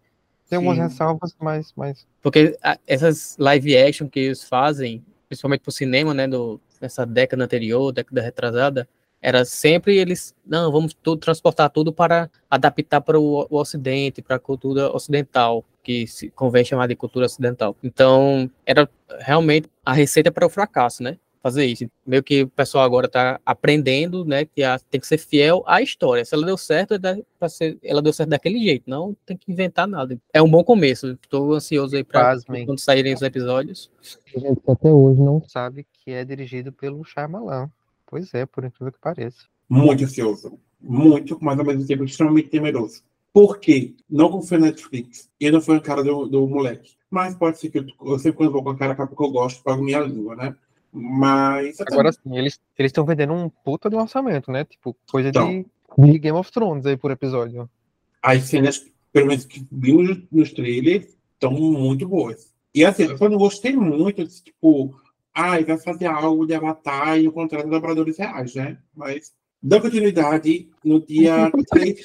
Tem 0.48 0.56
algumas 0.56 0.76
Sim. 0.76 0.82
ressalvas, 0.82 1.36
mas, 1.40 1.72
mas 1.76 2.06
porque 2.22 2.58
essas 2.86 3.36
live 3.38 3.76
action 3.76 4.08
que 4.08 4.20
eles 4.20 4.44
fazem, 4.44 5.04
principalmente 5.28 5.60
pro 5.60 5.72
cinema, 5.72 6.14
né, 6.14 6.26
do, 6.26 6.60
nessa 6.80 7.04
década 7.04 7.44
anterior, 7.44 7.92
década 7.92 8.20
retrasada, 8.22 8.88
era 9.20 9.44
sempre 9.44 9.96
eles, 9.96 10.34
não, 10.46 10.70
vamos 10.70 10.94
tudo, 10.94 11.20
transportar 11.20 11.70
tudo 11.70 11.92
para 11.92 12.30
adaptar 12.48 13.00
para 13.00 13.18
o, 13.18 13.46
o 13.50 13.58
ocidente, 13.58 14.22
para 14.22 14.36
a 14.36 14.38
cultura 14.38 14.94
ocidental, 14.94 15.64
que 15.82 16.06
se 16.06 16.30
convém 16.30 16.64
chamar 16.64 16.86
de 16.86 16.94
cultura 16.94 17.26
ocidental. 17.26 17.76
Então, 17.82 18.50
era 18.64 18.88
realmente 19.20 19.68
a 19.84 19.92
receita 19.92 20.30
para 20.30 20.46
o 20.46 20.50
fracasso, 20.50 21.02
né? 21.02 21.18
Fazer 21.42 21.64
isso. 21.66 21.88
Meio 22.06 22.22
que 22.22 22.42
o 22.42 22.48
pessoal 22.48 22.84
agora 22.84 23.06
está 23.06 23.40
aprendendo, 23.46 24.24
né? 24.24 24.44
Que 24.44 24.62
a- 24.62 24.78
tem 24.90 25.00
que 25.00 25.06
ser 25.06 25.18
fiel 25.18 25.62
à 25.66 25.80
história. 25.80 26.24
Se 26.24 26.34
ela 26.34 26.44
deu 26.44 26.56
certo, 26.56 26.94
é 26.94 27.48
ser- 27.48 27.78
ela 27.82 28.02
deu 28.02 28.12
certo 28.12 28.30
daquele 28.30 28.58
jeito. 28.58 28.84
Não 28.88 29.16
tem 29.24 29.36
que 29.36 29.50
inventar 29.52 29.86
nada. 29.86 30.18
É 30.32 30.42
um 30.42 30.50
bom 30.50 30.64
começo. 30.64 31.12
Estou 31.22 31.52
ansioso 31.54 31.94
aí 31.96 32.02
para 32.04 32.20
Pasmem. 32.22 32.66
quando 32.66 32.78
saírem 32.80 33.14
os 33.14 33.22
episódios. 33.22 33.90
a 34.34 34.38
gente 34.38 34.60
até 34.66 34.88
hoje 34.90 35.20
não 35.20 35.42
sabe 35.46 35.86
que 35.92 36.10
é 36.10 36.24
dirigido 36.24 36.72
pelo 36.72 37.04
Shyamalan. 37.04 37.70
Pois 38.06 38.32
é, 38.34 38.44
por 38.46 38.64
incrível 38.64 38.92
que 38.92 38.98
pareça. 38.98 39.44
Muito 39.68 40.02
ansioso. 40.04 40.58
Muito, 40.80 41.38
mas 41.40 41.58
ao 41.58 41.64
mesmo 41.64 41.86
tempo 41.86 42.04
extremamente 42.04 42.48
temeroso. 42.48 43.02
Por 43.32 43.58
quê? 43.58 43.94
Não 44.08 44.30
confio 44.30 44.58
na 44.58 44.66
Netflix. 44.66 45.28
E 45.40 45.50
não 45.50 45.60
foi 45.60 45.76
a 45.76 45.80
cara 45.80 46.02
do, 46.02 46.26
do 46.26 46.46
moleque. 46.46 46.92
Mas 47.10 47.34
pode 47.34 47.58
ser 47.58 47.70
que 47.70 47.78
eu, 47.78 47.86
eu 48.06 48.18
sempre 48.18 48.38
quando 48.38 48.52
vou 48.52 48.62
com 48.62 48.70
a 48.70 48.76
cara 48.76 48.94
porque 48.94 49.22
eu 49.22 49.30
gosto, 49.30 49.62
pago 49.62 49.82
minha 49.82 50.00
língua, 50.00 50.34
né? 50.36 50.54
Mas. 50.92 51.80
Agora 51.80 52.12
sim, 52.12 52.36
eles 52.36 52.60
eles 52.78 52.90
estão 52.90 53.04
vendendo 53.04 53.32
um 53.32 53.48
puta 53.48 53.90
de 53.90 53.96
um 53.96 54.00
orçamento, 54.00 54.50
né? 54.50 54.64
Tipo, 54.64 54.96
coisa 55.10 55.28
Então. 55.28 55.64
de, 55.98 56.12
de 56.12 56.18
Game 56.18 56.38
of 56.38 56.50
Thrones 56.50 56.86
aí 56.86 56.96
por 56.96 57.10
episódio. 57.10 57.68
as 58.22 58.44
cenas, 58.44 58.84
pelo 59.12 59.26
menos 59.28 59.44
que 59.44 59.66
vimos 59.70 60.22
nos 60.30 60.52
trailers, 60.52 61.16
estão 61.34 61.52
muito 61.52 62.08
boas. 62.08 62.52
E 62.74 62.84
assim, 62.84 63.04
eu 63.04 63.16
só 63.18 63.28
não 63.28 63.38
gostei 63.38 63.74
muito, 63.74 64.26
tipo, 64.26 64.94
ai, 65.34 65.64
vai 65.64 65.78
fazer 65.78 66.06
algo 66.06 66.46
de 66.46 66.54
Avatar 66.54 67.18
e 67.18 67.26
encontrar 67.26 67.64
os 67.64 67.70
dobradores 67.70 68.18
reais, 68.18 68.54
né? 68.54 68.78
Mas, 68.94 69.32
dando 69.62 69.82
continuidade, 69.82 70.68
no 70.84 71.00
dia 71.04 71.50
3, 71.70 71.98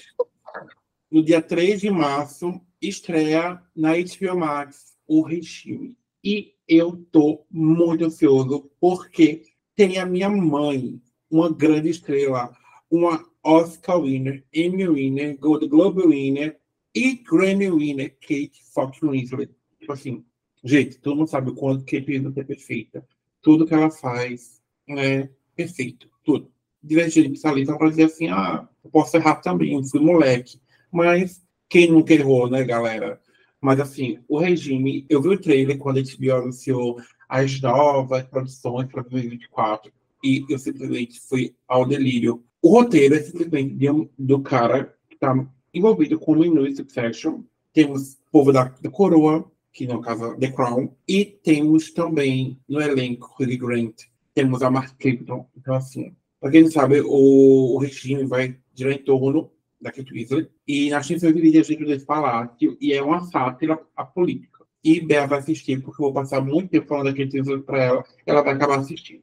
no 1.12 1.24
dia 1.24 1.42
3 1.42 1.82
de 1.82 1.92
março, 1.92 2.60
estreia 2.82 3.62
na 3.76 3.92
HBO 3.92 4.38
Max 4.38 4.94
o 5.08 5.22
Regime. 5.22 5.96
E 6.24 6.54
eu 6.68 7.06
tô 7.12 7.46
muito 7.52 8.06
ansioso, 8.06 8.72
porque 8.80 9.44
tem 9.76 9.98
a 9.98 10.06
minha 10.06 10.30
mãe, 10.30 11.02
uma 11.30 11.52
grande 11.52 11.90
estrela, 11.90 12.56
uma 12.90 13.26
Oscar 13.44 14.02
winner, 14.02 14.46
Emmy 14.54 14.88
winner, 14.88 15.38
Gold 15.38 15.68
Globe 15.68 16.08
winner 16.08 16.58
e 16.96 17.16
Grammy 17.16 17.70
winner, 17.70 18.16
Kate 18.22 18.62
fucking 18.74 19.10
Winslet. 19.10 19.52
Tipo 19.80 19.92
assim, 19.92 20.24
gente, 20.64 21.00
todo 21.00 21.18
mundo 21.18 21.28
sabe 21.28 21.50
o 21.50 21.56
quanto 21.56 21.84
Kate 21.84 22.06
Winslet 22.06 22.40
é 22.40 22.44
perfeita. 22.44 23.08
Tudo 23.42 23.66
que 23.66 23.74
ela 23.74 23.92
faz 23.92 24.62
é 24.88 25.28
perfeito, 25.56 26.10
tudo. 26.24 26.50
Divergente 26.82 27.38
salita 27.40 27.78
para 27.78 27.90
dizer 27.90 28.04
assim, 28.04 28.30
ah, 28.30 28.68
eu 28.84 28.90
posso 28.90 29.18
errar 29.18 29.36
também, 29.36 29.84
fui 29.84 30.00
moleque. 30.00 30.60
Mas 30.92 31.44
quem 31.68 31.90
nunca 31.90 32.14
errou, 32.14 32.50
né, 32.50 32.64
galera? 32.64 33.20
Mas 33.64 33.80
assim, 33.80 34.20
o 34.28 34.38
regime, 34.38 35.06
eu 35.10 35.22
vi 35.22 35.30
o 35.30 35.40
trailer 35.40 35.78
quando 35.78 35.98
a 35.98 36.02
HBO 36.02 36.36
anunciou 36.36 37.02
as 37.30 37.62
novas 37.62 38.24
produções 38.24 38.92
para 38.92 39.04
2024 39.04 39.90
e 40.22 40.46
eu 40.50 40.60
simplesmente 40.60 41.18
fui 41.22 41.56
ao 41.66 41.88
delírio. 41.88 42.44
O 42.62 42.70
roteiro 42.70 43.16
é 43.16 43.22
simplesmente 43.22 43.74
de 43.74 43.88
do 44.20 44.42
cara 44.42 44.94
que 45.08 45.16
está 45.16 45.34
envolvido 45.74 46.20
com 46.20 46.34
o 46.34 46.44
Inuit 46.44 46.76
Succession. 46.76 47.42
Temos 47.72 48.16
o 48.16 48.32
povo 48.34 48.52
da, 48.52 48.66
da 48.66 48.90
coroa, 48.90 49.50
que 49.72 49.88
no 49.88 50.02
caso 50.02 50.34
é 50.34 50.36
The 50.36 50.52
Crown, 50.52 50.94
e 51.08 51.24
temos 51.24 51.90
também 51.94 52.60
no 52.68 52.82
elenco 52.82 53.34
Hugh 53.40 53.58
Grant, 53.58 53.96
temos 54.36 54.62
a 54.62 54.70
Mark 54.70 54.98
Clifton. 54.98 55.48
Então, 55.56 55.74
assim, 55.74 56.14
para 56.38 56.52
quem 56.52 56.64
não 56.64 56.72
sabe, 56.72 57.00
o, 57.00 57.76
o 57.76 57.78
regime 57.78 58.26
vai 58.26 58.58
girar 58.76 58.94
em 58.94 58.98
torno 58.98 59.53
da 59.84 59.92
Kate 59.92 60.12
Winslet, 60.12 60.50
e 60.68 60.90
na 60.90 61.04
China 61.04 61.20
foi 61.20 61.34
dirigido 61.34 61.86
desse 61.86 62.06
palácio, 62.06 62.78
e 62.80 62.94
é 62.94 63.02
uma 63.02 63.22
sátira 63.22 63.80
à 63.96 64.04
política. 64.04 64.64
E 64.84 65.00
Bea 65.00 65.28
vai 65.28 65.40
assistir, 65.40 65.82
porque 65.82 66.02
eu 66.02 66.06
vou 66.06 66.14
passar 66.14 66.42
muito 66.42 66.70
tempo 66.70 66.88
falando 66.88 67.06
da 67.06 67.12
Kate 67.12 67.38
Winslet 67.38 67.64
para 67.64 67.84
ela, 67.84 68.06
ela 68.26 68.42
vai 68.42 68.54
acabar 68.54 68.80
assistindo. 68.80 69.22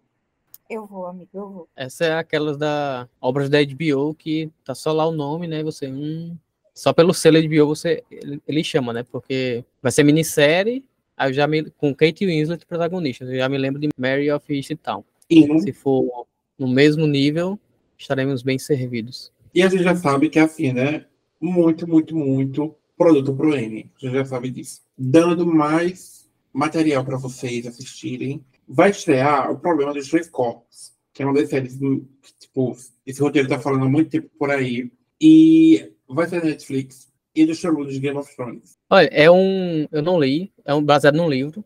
Eu 0.71 0.87
vou, 0.87 1.05
amigo, 1.05 1.31
eu 1.35 1.51
vou. 1.51 1.69
Essa 1.75 2.05
é 2.05 2.15
aquelas 2.15 2.57
da 2.57 3.09
obras 3.21 3.51
da 3.51 3.59
HBO 3.65 4.15
que 4.15 4.49
tá 4.65 4.73
só 4.73 4.93
lá 4.93 5.05
o 5.05 5.11
nome, 5.11 5.49
né? 5.49 5.65
Você, 5.65 5.89
hum, 5.89 6.37
só 6.73 6.93
pelo 6.93 7.13
selo 7.13 7.43
HBO 7.43 7.67
você 7.67 8.05
ele, 8.09 8.41
ele 8.47 8.63
chama, 8.63 8.93
né? 8.93 9.03
Porque 9.03 9.65
vai 9.83 9.91
ser 9.91 10.05
minissérie, 10.05 10.85
aí 11.17 11.29
eu 11.29 11.35
já 11.35 11.49
me, 11.49 11.69
com 11.73 11.93
Kate 11.93 12.25
Winslet 12.25 12.65
protagonista. 12.67 13.25
Eu 13.25 13.37
já 13.37 13.49
me 13.49 13.59
lembro 13.59 13.81
de 13.81 13.89
Mary 13.99 14.31
of 14.31 14.47
Easttown. 14.55 15.05
E, 15.29 15.61
Se 15.61 15.73
for 15.73 16.27
no 16.57 16.69
mesmo 16.69 17.07
nível, 17.07 17.59
estaremos 17.99 18.43
bem 18.43 18.59
servidos. 18.59 19.33
E 19.55 19.63
a 19.63 19.69
gente 19.69 19.83
já 19.83 19.95
sabe 19.97 20.29
que 20.29 20.39
é 20.39 20.43
assim, 20.43 20.73
né? 20.73 21.07
Muito, 21.41 21.89
muito, 21.89 22.15
muito 22.15 22.75
produto 22.97 23.35
pro 23.35 23.55
M. 23.55 23.91
A 23.97 24.07
gente 24.07 24.15
já 24.15 24.25
sabe 24.25 24.51
disso. 24.51 24.83
Dando 24.97 25.47
mais 25.47 26.29
material 26.53 27.05
para 27.05 27.17
vocês 27.17 27.67
assistirem, 27.67 28.45
vai 28.69 28.91
estrear 28.91 29.51
o 29.51 29.59
problema 29.59 29.95
dos 29.95 30.09
três 30.09 30.29
corpos, 30.29 30.93
que 31.13 31.23
é 31.23 31.27
uma 31.27 31.35
das 31.35 31.49
séries 31.49 31.77
que, 31.77 32.33
tipo, 32.39 32.77
esse 33.07 33.21
roteiro 33.21 33.49
tá 33.49 33.59
falando 33.59 33.85
há 33.85 33.89
muito 33.89 34.11
tempo 34.11 34.31
por 34.39 34.51
aí. 34.51 34.91
E 35.21 35.93
vai 36.09 36.29
ser 36.29 36.45
Netflix 36.45 37.11
e 37.35 37.47
dos 37.47 37.59
showrunners 37.59 37.95
de 37.95 38.01
Game 38.01 38.19
of 38.19 38.35
Thrones. 38.35 38.79
Olha, 38.89 39.09
é 39.13 39.31
um. 39.31 39.87
Eu 39.91 40.03
não 40.03 40.21
li, 40.21 40.53
é 40.65 40.75
um 40.75 40.83
baseado 40.83 41.17
num 41.17 41.29
livro. 41.29 41.65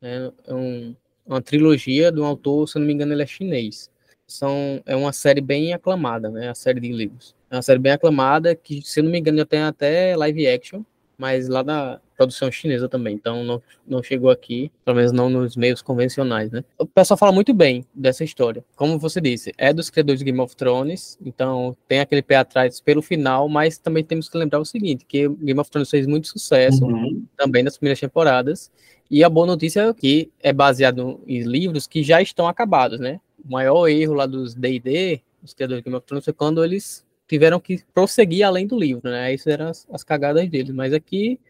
É, 0.00 0.32
é 0.46 0.54
um, 0.54 0.94
uma 1.24 1.42
trilogia 1.42 2.12
de 2.12 2.20
um 2.20 2.24
autor, 2.24 2.68
se 2.68 2.78
não 2.78 2.86
me 2.86 2.92
engano, 2.92 3.12
ele 3.12 3.22
é 3.22 3.26
chinês. 3.26 3.90
São, 4.26 4.82
é 4.86 4.96
uma 4.96 5.12
série 5.12 5.40
bem 5.40 5.72
aclamada, 5.72 6.28
né? 6.30 6.48
A 6.48 6.54
série 6.54 6.80
de 6.80 6.90
livros. 6.92 7.34
É 7.50 7.56
uma 7.56 7.62
série 7.62 7.78
bem 7.78 7.92
aclamada, 7.92 8.54
que, 8.56 8.82
se 8.82 9.00
não 9.00 9.10
me 9.10 9.18
engano, 9.18 9.38
já 9.38 9.44
tem 9.46 9.60
até 9.60 10.16
live 10.16 10.46
action, 10.48 10.82
mas 11.16 11.48
lá 11.48 11.62
da 11.62 12.00
produção 12.16 12.50
chinesa 12.50 12.88
também. 12.88 13.14
Então 13.14 13.44
não, 13.44 13.62
não 13.86 14.02
chegou 14.02 14.28
aqui, 14.30 14.70
pelo 14.84 14.96
menos 14.96 15.12
não 15.12 15.30
nos 15.30 15.54
meios 15.56 15.80
convencionais, 15.80 16.50
né? 16.50 16.64
O 16.78 16.84
pessoal 16.86 17.16
fala 17.16 17.30
muito 17.30 17.54
bem 17.54 17.84
dessa 17.94 18.24
história. 18.24 18.64
Como 18.74 18.98
você 18.98 19.20
disse, 19.20 19.52
é 19.56 19.72
dos 19.72 19.90
criadores 19.90 20.18
de 20.18 20.24
Game 20.24 20.40
of 20.40 20.56
Thrones, 20.56 21.16
então 21.24 21.76
tem 21.86 22.00
aquele 22.00 22.22
pé 22.22 22.36
atrás 22.36 22.80
pelo 22.80 23.02
final, 23.02 23.48
mas 23.48 23.78
também 23.78 24.02
temos 24.02 24.28
que 24.28 24.36
lembrar 24.36 24.58
o 24.58 24.64
seguinte, 24.64 25.04
que 25.06 25.28
Game 25.28 25.60
of 25.60 25.70
Thrones 25.70 25.88
fez 25.90 26.06
muito 26.06 26.26
sucesso 26.26 26.84
Uhum. 26.84 27.24
também 27.36 27.62
nas 27.62 27.76
primeiras 27.78 28.00
temporadas. 28.00 28.72
E 29.08 29.22
a 29.22 29.28
boa 29.28 29.46
notícia 29.46 29.82
é 29.82 29.94
que 29.94 30.32
é 30.42 30.52
baseado 30.52 31.20
em 31.28 31.42
livros 31.42 31.86
que 31.86 32.02
já 32.02 32.20
estão 32.20 32.48
acabados, 32.48 32.98
né? 32.98 33.20
Maior 33.48 33.88
erro 33.88 34.14
lá 34.14 34.26
dos 34.26 34.54
D&D, 34.54 35.20
os 35.42 35.54
criadores 35.54 35.82
de 35.82 35.84
Game 35.84 35.96
of 35.96 36.06
Thrones, 36.06 36.24
foi 36.24 36.34
quando 36.34 36.64
eles 36.64 37.06
tiveram 37.28 37.58
que 37.60 37.82
prosseguir 37.92 38.44
além 38.44 38.66
do 38.66 38.78
livro, 38.78 39.10
né? 39.10 39.34
Isso 39.34 39.48
eram 39.50 39.68
as, 39.68 39.86
as 39.90 40.04
cagadas 40.04 40.48
deles. 40.48 40.74
Mas 40.74 40.92
aqui, 40.92 41.40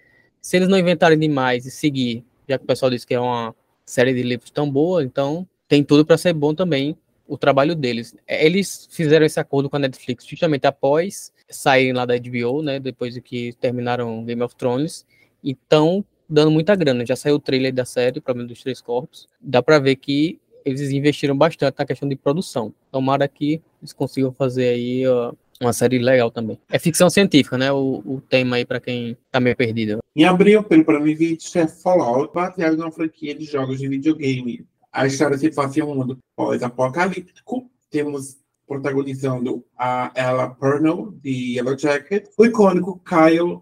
se 0.41 0.57
eles 0.57 0.69
não 0.69 0.79
inventarem 0.79 1.19
demais 1.19 1.67
e 1.67 1.71
seguir, 1.71 2.25
já 2.49 2.59
que 2.59 2.65
o 2.65 2.67
pessoal 2.67 2.91
disse 2.91 3.07
que 3.07 3.15
é 3.15 3.21
uma 3.21 3.55
série 3.85 4.15
de 4.15 4.23
livros 4.23 4.51
tão 4.51 4.71
boa, 4.71 5.03
então 5.03 5.47
tem 5.69 5.83
tudo 5.85 6.05
para 6.05 6.17
ser 6.17 6.33
bom 6.33 6.55
também 6.55 6.97
o 7.27 7.37
trabalho 7.37 7.75
deles. 7.75 8.15
Eles 8.27 8.89
fizeram 8.91 9.27
esse 9.27 9.41
acordo 9.41 9.69
com 9.69 9.77
a 9.77 9.81
Netflix 9.81 10.25
justamente 10.25 10.67
após 10.67 11.33
saírem 11.49 11.93
lá 11.93 12.05
da 12.07 12.15
HBO, 12.17 12.63
né? 12.63 12.79
Depois 12.79 13.15
de 13.15 13.21
que 13.21 13.53
terminaram 13.61 14.25
Game 14.25 14.43
of 14.43 14.55
Thrones. 14.55 15.05
Então, 15.43 16.05
dando 16.29 16.51
muita 16.51 16.75
grana. 16.75 17.05
Já 17.05 17.17
saiu 17.17 17.37
o 17.37 17.41
trailer 17.41 17.73
da 17.73 17.85
série, 17.85 18.19
o 18.19 18.23
problema 18.23 18.49
dos 18.49 18.63
três 18.63 18.81
corpos. 18.81 19.29
Dá 19.41 19.63
para 19.63 19.79
ver 19.79 19.97
que 19.97 20.41
eles 20.67 20.91
investiram 20.91 21.39
bastante 21.39 21.77
na 21.79 21.87
questão 21.87 22.09
de 22.09 22.17
produção. 22.17 22.75
Tomara 22.91 23.29
que 23.29 23.63
eles 23.81 23.93
consigam 23.93 24.33
fazer 24.33 24.71
aí 24.71 25.07
ó, 25.07 25.33
uma 25.61 25.73
série 25.73 25.99
legal 25.99 26.31
também. 26.31 26.59
É 26.69 26.79
ficção 26.79 27.09
científica, 27.09 27.57
né? 27.57 27.71
O, 27.71 28.03
o 28.05 28.21
tema 28.29 28.57
aí 28.57 28.67
para 28.67 28.81
quem 28.81 29.17
tá 29.31 29.39
meio 29.39 29.57
perdido. 29.57 30.01
Em 30.15 30.25
abril, 30.25 30.65
pelo 30.65 30.85
Prime 30.85 31.15
Video, 31.15 31.39
é 31.55 31.69
Fallout, 31.69 32.35
baseado 32.35 32.77
numa 32.77 32.91
franquia 32.91 33.35
de 33.35 33.45
jogos 33.45 33.79
de 33.79 33.89
videogame. 33.89 34.67
A 34.93 35.07
história 35.07 35.39
se 35.39 35.51
passa 35.51 35.79
em 35.79 35.83
um 35.85 35.95
mundo 35.95 36.19
pós-apocalíptico. 36.35 37.71
Temos 37.89 38.39
protagonizando 38.67 39.65
a 39.79 40.11
Ella 40.17 40.51
Purnell, 40.51 41.15
de 41.23 41.55
Yellow 41.55 41.79
Jacket, 41.79 42.27
o 42.37 42.45
icônico 42.45 43.01
Kyle 43.05 43.61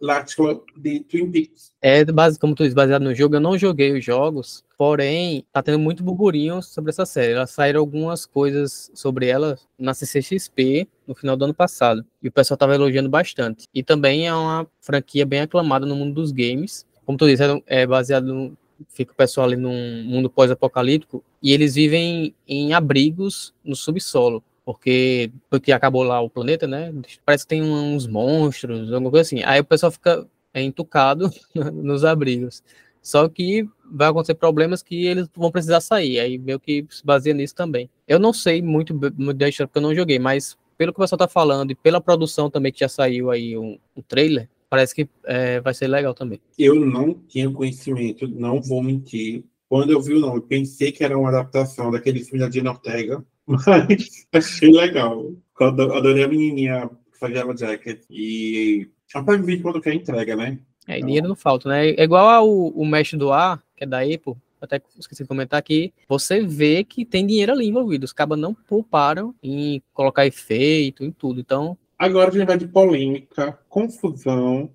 MacLachlan, 0.00 0.60
de 0.76 1.00
Twin 1.00 1.30
Peaks. 1.30 1.72
É, 1.80 2.04
base, 2.04 2.38
como 2.38 2.54
tu 2.54 2.64
diz, 2.64 2.74
baseado 2.74 3.02
no 3.02 3.14
jogo, 3.14 3.36
eu 3.36 3.40
não 3.40 3.56
joguei 3.56 3.92
os 3.92 4.04
jogos, 4.04 4.64
porém, 4.76 5.44
tá 5.52 5.62
tendo 5.62 5.78
muito 5.78 6.02
burburinho 6.02 6.62
sobre 6.62 6.90
essa 6.90 7.06
série. 7.06 7.32
Elas 7.32 7.50
saíram 7.50 7.80
algumas 7.80 8.26
coisas 8.26 8.90
sobre 8.94 9.26
ela 9.26 9.58
na 9.78 9.94
CCXP 9.94 10.86
no 11.06 11.14
final 11.14 11.36
do 11.36 11.44
ano 11.44 11.54
passado, 11.54 12.04
e 12.22 12.28
o 12.28 12.32
pessoal 12.32 12.58
tava 12.58 12.74
elogiando 12.74 13.08
bastante. 13.08 13.66
E 13.74 13.82
também 13.82 14.26
é 14.26 14.34
uma 14.34 14.66
franquia 14.80 15.24
bem 15.24 15.40
aclamada 15.40 15.86
no 15.86 15.96
mundo 15.96 16.14
dos 16.14 16.32
games. 16.32 16.86
Como 17.04 17.16
tu 17.16 17.26
disse, 17.26 17.42
é, 17.44 17.62
é 17.66 17.86
baseado 17.86 18.26
no, 18.26 18.56
fica 18.88 19.12
o 19.12 19.16
pessoal 19.16 19.46
ali 19.46 19.56
num 19.56 20.04
mundo 20.04 20.28
pós-apocalíptico 20.28 21.24
e 21.42 21.52
eles 21.52 21.74
vivem 21.74 22.34
em 22.46 22.74
abrigos 22.74 23.54
no 23.64 23.76
subsolo, 23.76 24.42
porque 24.66 25.30
porque 25.48 25.70
acabou 25.70 26.02
lá 26.02 26.20
o 26.20 26.28
planeta, 26.28 26.66
né? 26.66 26.92
Parece 27.24 27.44
que 27.44 27.50
tem 27.50 27.62
uns 27.62 28.08
monstros, 28.08 28.92
alguma 28.92 29.12
coisa 29.12 29.22
assim. 29.22 29.42
Aí 29.44 29.60
o 29.60 29.64
pessoal 29.64 29.92
fica 29.92 30.26
é, 30.52 30.60
entucado 30.60 31.30
nos 31.72 32.04
abrigos. 32.04 32.64
Só 33.00 33.28
que 33.28 33.64
vai 33.88 34.08
acontecer 34.08 34.34
problemas 34.34 34.82
que 34.82 35.06
eles 35.06 35.28
vão 35.36 35.52
precisar 35.52 35.80
sair. 35.80 36.18
Aí 36.18 36.36
meio 36.36 36.58
que 36.58 36.84
se 36.90 37.06
baseia 37.06 37.32
nisso 37.32 37.54
também. 37.54 37.88
Eu 38.08 38.18
não 38.18 38.32
sei 38.32 38.60
muito, 38.60 38.92
muito 38.92 39.34
da 39.34 39.48
história 39.48 39.68
porque 39.68 39.78
eu 39.78 39.82
não 39.82 39.94
joguei, 39.94 40.18
mas 40.18 40.58
pelo 40.76 40.92
que 40.92 40.98
o 40.98 41.02
pessoal 41.02 41.18
tá 41.18 41.28
falando 41.28 41.70
e 41.70 41.76
pela 41.76 42.00
produção 42.00 42.50
também 42.50 42.72
que 42.72 42.80
já 42.80 42.88
saiu 42.88 43.30
aí 43.30 43.56
um, 43.56 43.78
um 43.96 44.02
trailer, 44.02 44.48
parece 44.68 44.92
que 44.92 45.08
é, 45.24 45.60
vai 45.60 45.74
ser 45.74 45.86
legal 45.86 46.12
também. 46.12 46.40
Eu 46.58 46.74
não 46.74 47.14
tinha 47.14 47.48
conhecimento, 47.48 48.26
não 48.26 48.60
vou 48.60 48.82
mentir. 48.82 49.44
Quando 49.68 49.90
eu 49.90 50.00
vi 50.00 50.14
o 50.14 50.20
nome, 50.20 50.40
pensei 50.40 50.92
que 50.92 51.02
era 51.02 51.18
uma 51.18 51.28
adaptação 51.28 51.90
daquele 51.90 52.22
filme 52.22 52.38
da 52.38 52.48
Dina 52.48 52.70
Ortega, 52.70 53.24
mas 53.46 54.26
achei 54.32 54.70
legal. 54.70 55.32
Eu 55.58 55.66
adorei 55.66 56.24
a 56.24 56.28
menininha 56.28 56.90
que 57.12 57.18
fazia 57.18 57.44
jacket. 57.56 58.04
E 58.10 58.88
rapaz, 59.12 59.44
vídeo 59.44 59.62
quando 59.62 59.80
quer 59.80 59.94
entrega, 59.94 60.36
né? 60.36 60.58
É, 60.86 60.96
então... 60.96 61.06
dinheiro 61.06 61.28
não 61.28 61.36
falta, 61.36 61.68
né? 61.68 61.90
É 61.90 62.04
igual 62.04 62.28
ao 62.28 62.48
o 62.48 62.86
Mestre 62.86 63.18
do 63.18 63.32
Ar, 63.32 63.62
que 63.76 63.84
é 63.84 63.86
da 63.86 64.00
Apple, 64.00 64.34
até 64.60 64.80
esqueci 64.98 65.22
de 65.22 65.28
comentar 65.28 65.58
aqui, 65.58 65.92
você 66.08 66.40
vê 66.40 66.84
que 66.84 67.04
tem 67.04 67.26
dinheiro 67.26 67.52
ali 67.52 67.66
envolvido. 67.66 68.04
Os 68.04 68.12
cabas 68.12 68.38
não 68.38 68.54
pouparam 68.54 69.34
em 69.42 69.82
colocar 69.92 70.26
efeito, 70.26 71.04
em 71.04 71.10
tudo. 71.10 71.40
Então, 71.40 71.76
Agora 71.98 72.28
a 72.28 72.32
gente 72.32 72.46
vai 72.46 72.58
de 72.58 72.68
polêmica, 72.68 73.58
confusão 73.68 74.70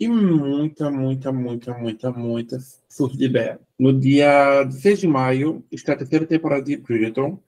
e 0.00 0.08
muita, 0.08 0.90
muita, 0.90 1.30
muita, 1.30 1.74
muita, 1.74 2.10
muita 2.10 2.58
surto 2.88 3.18
de 3.18 3.26
ideia. 3.26 3.60
No 3.78 3.92
dia 3.92 4.66
6 4.70 5.00
de 5.00 5.06
maio, 5.06 5.62
está 5.70 5.92
a 5.92 5.96
terceira 5.96 6.26
temporada 6.26 6.62
de 6.62 6.78
Bridgerton, 6.78 7.38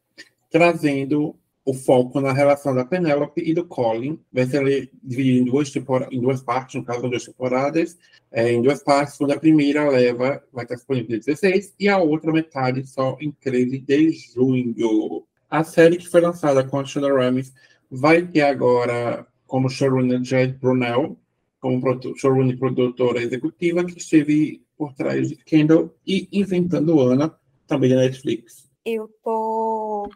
trazendo 0.51 1.35
o 1.65 1.73
foco 1.73 2.21
na 2.21 2.31
relação 2.31 2.75
da 2.75 2.85
Penelope 2.85 3.41
e 3.41 3.55
do 3.55 3.65
Colin. 3.65 4.21
Vai 4.31 4.45
ser 4.45 4.91
dividido 5.03 5.39
em 5.39 5.45
duas, 5.51 5.73
em 6.11 6.21
duas 6.21 6.43
partes, 6.43 6.75
no 6.75 6.85
caso, 6.85 7.09
duas 7.09 7.25
temporadas. 7.25 7.97
É, 8.31 8.53
em 8.53 8.61
duas 8.61 8.83
partes, 8.83 9.19
onde 9.19 9.33
a 9.33 9.41
primeira 9.41 9.89
leva 9.89 10.43
vai 10.53 10.65
estar 10.65 10.75
disponível 10.75 11.17
em 11.17 11.21
16 11.21 11.75
e 11.81 11.89
a 11.89 11.97
outra 11.97 12.31
metade 12.33 12.87
só 12.87 13.17
em 13.19 13.31
13 13.31 13.79
de 13.79 14.13
junho. 14.35 15.25
A 15.49 15.65
série 15.65 15.97
que 15.97 16.09
foi 16.09 16.21
lançada 16.21 16.63
com 16.63 16.79
a 16.79 16.85
Shonda 16.85 17.09
Rhimes 17.15 17.55
vai 17.91 18.27
ter 18.27 18.43
agora 18.43 19.27
como 19.47 19.69
showrunner 19.69 20.23
Jed 20.23 20.59
Brunel, 20.59 21.19
como 21.63 21.81
showrunner 22.17 22.57
e 22.57 22.59
produtora 22.59 23.23
executiva, 23.23 23.85
que 23.85 23.97
esteve 23.97 24.67
por 24.77 24.93
trás 24.95 25.29
de 25.29 25.37
Kendall 25.37 25.95
e 26.05 26.29
Inventando 26.33 27.01
Ana, 27.01 27.39
também 27.69 27.89
da 27.89 27.97
Netflix. 27.97 28.69
Eu 28.85 29.09
tô 29.23 30.11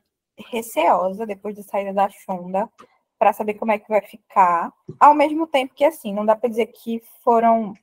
receosa 0.50 1.24
depois 1.24 1.54
da 1.54 1.62
saída 1.62 1.92
da 1.92 2.08
Shonda 2.08 2.68
para 3.16 3.32
saber 3.32 3.54
como 3.54 3.70
é 3.70 3.78
que 3.78 3.88
vai 3.88 4.02
ficar. 4.02 4.72
Ao 4.98 5.14
mesmo 5.14 5.46
tempo 5.46 5.72
que 5.72 5.84
assim, 5.84 6.12
não 6.12 6.26
dá 6.26 6.34
para 6.34 6.50
dizer 6.50 6.66
que 6.66 7.00
foram 7.22 7.74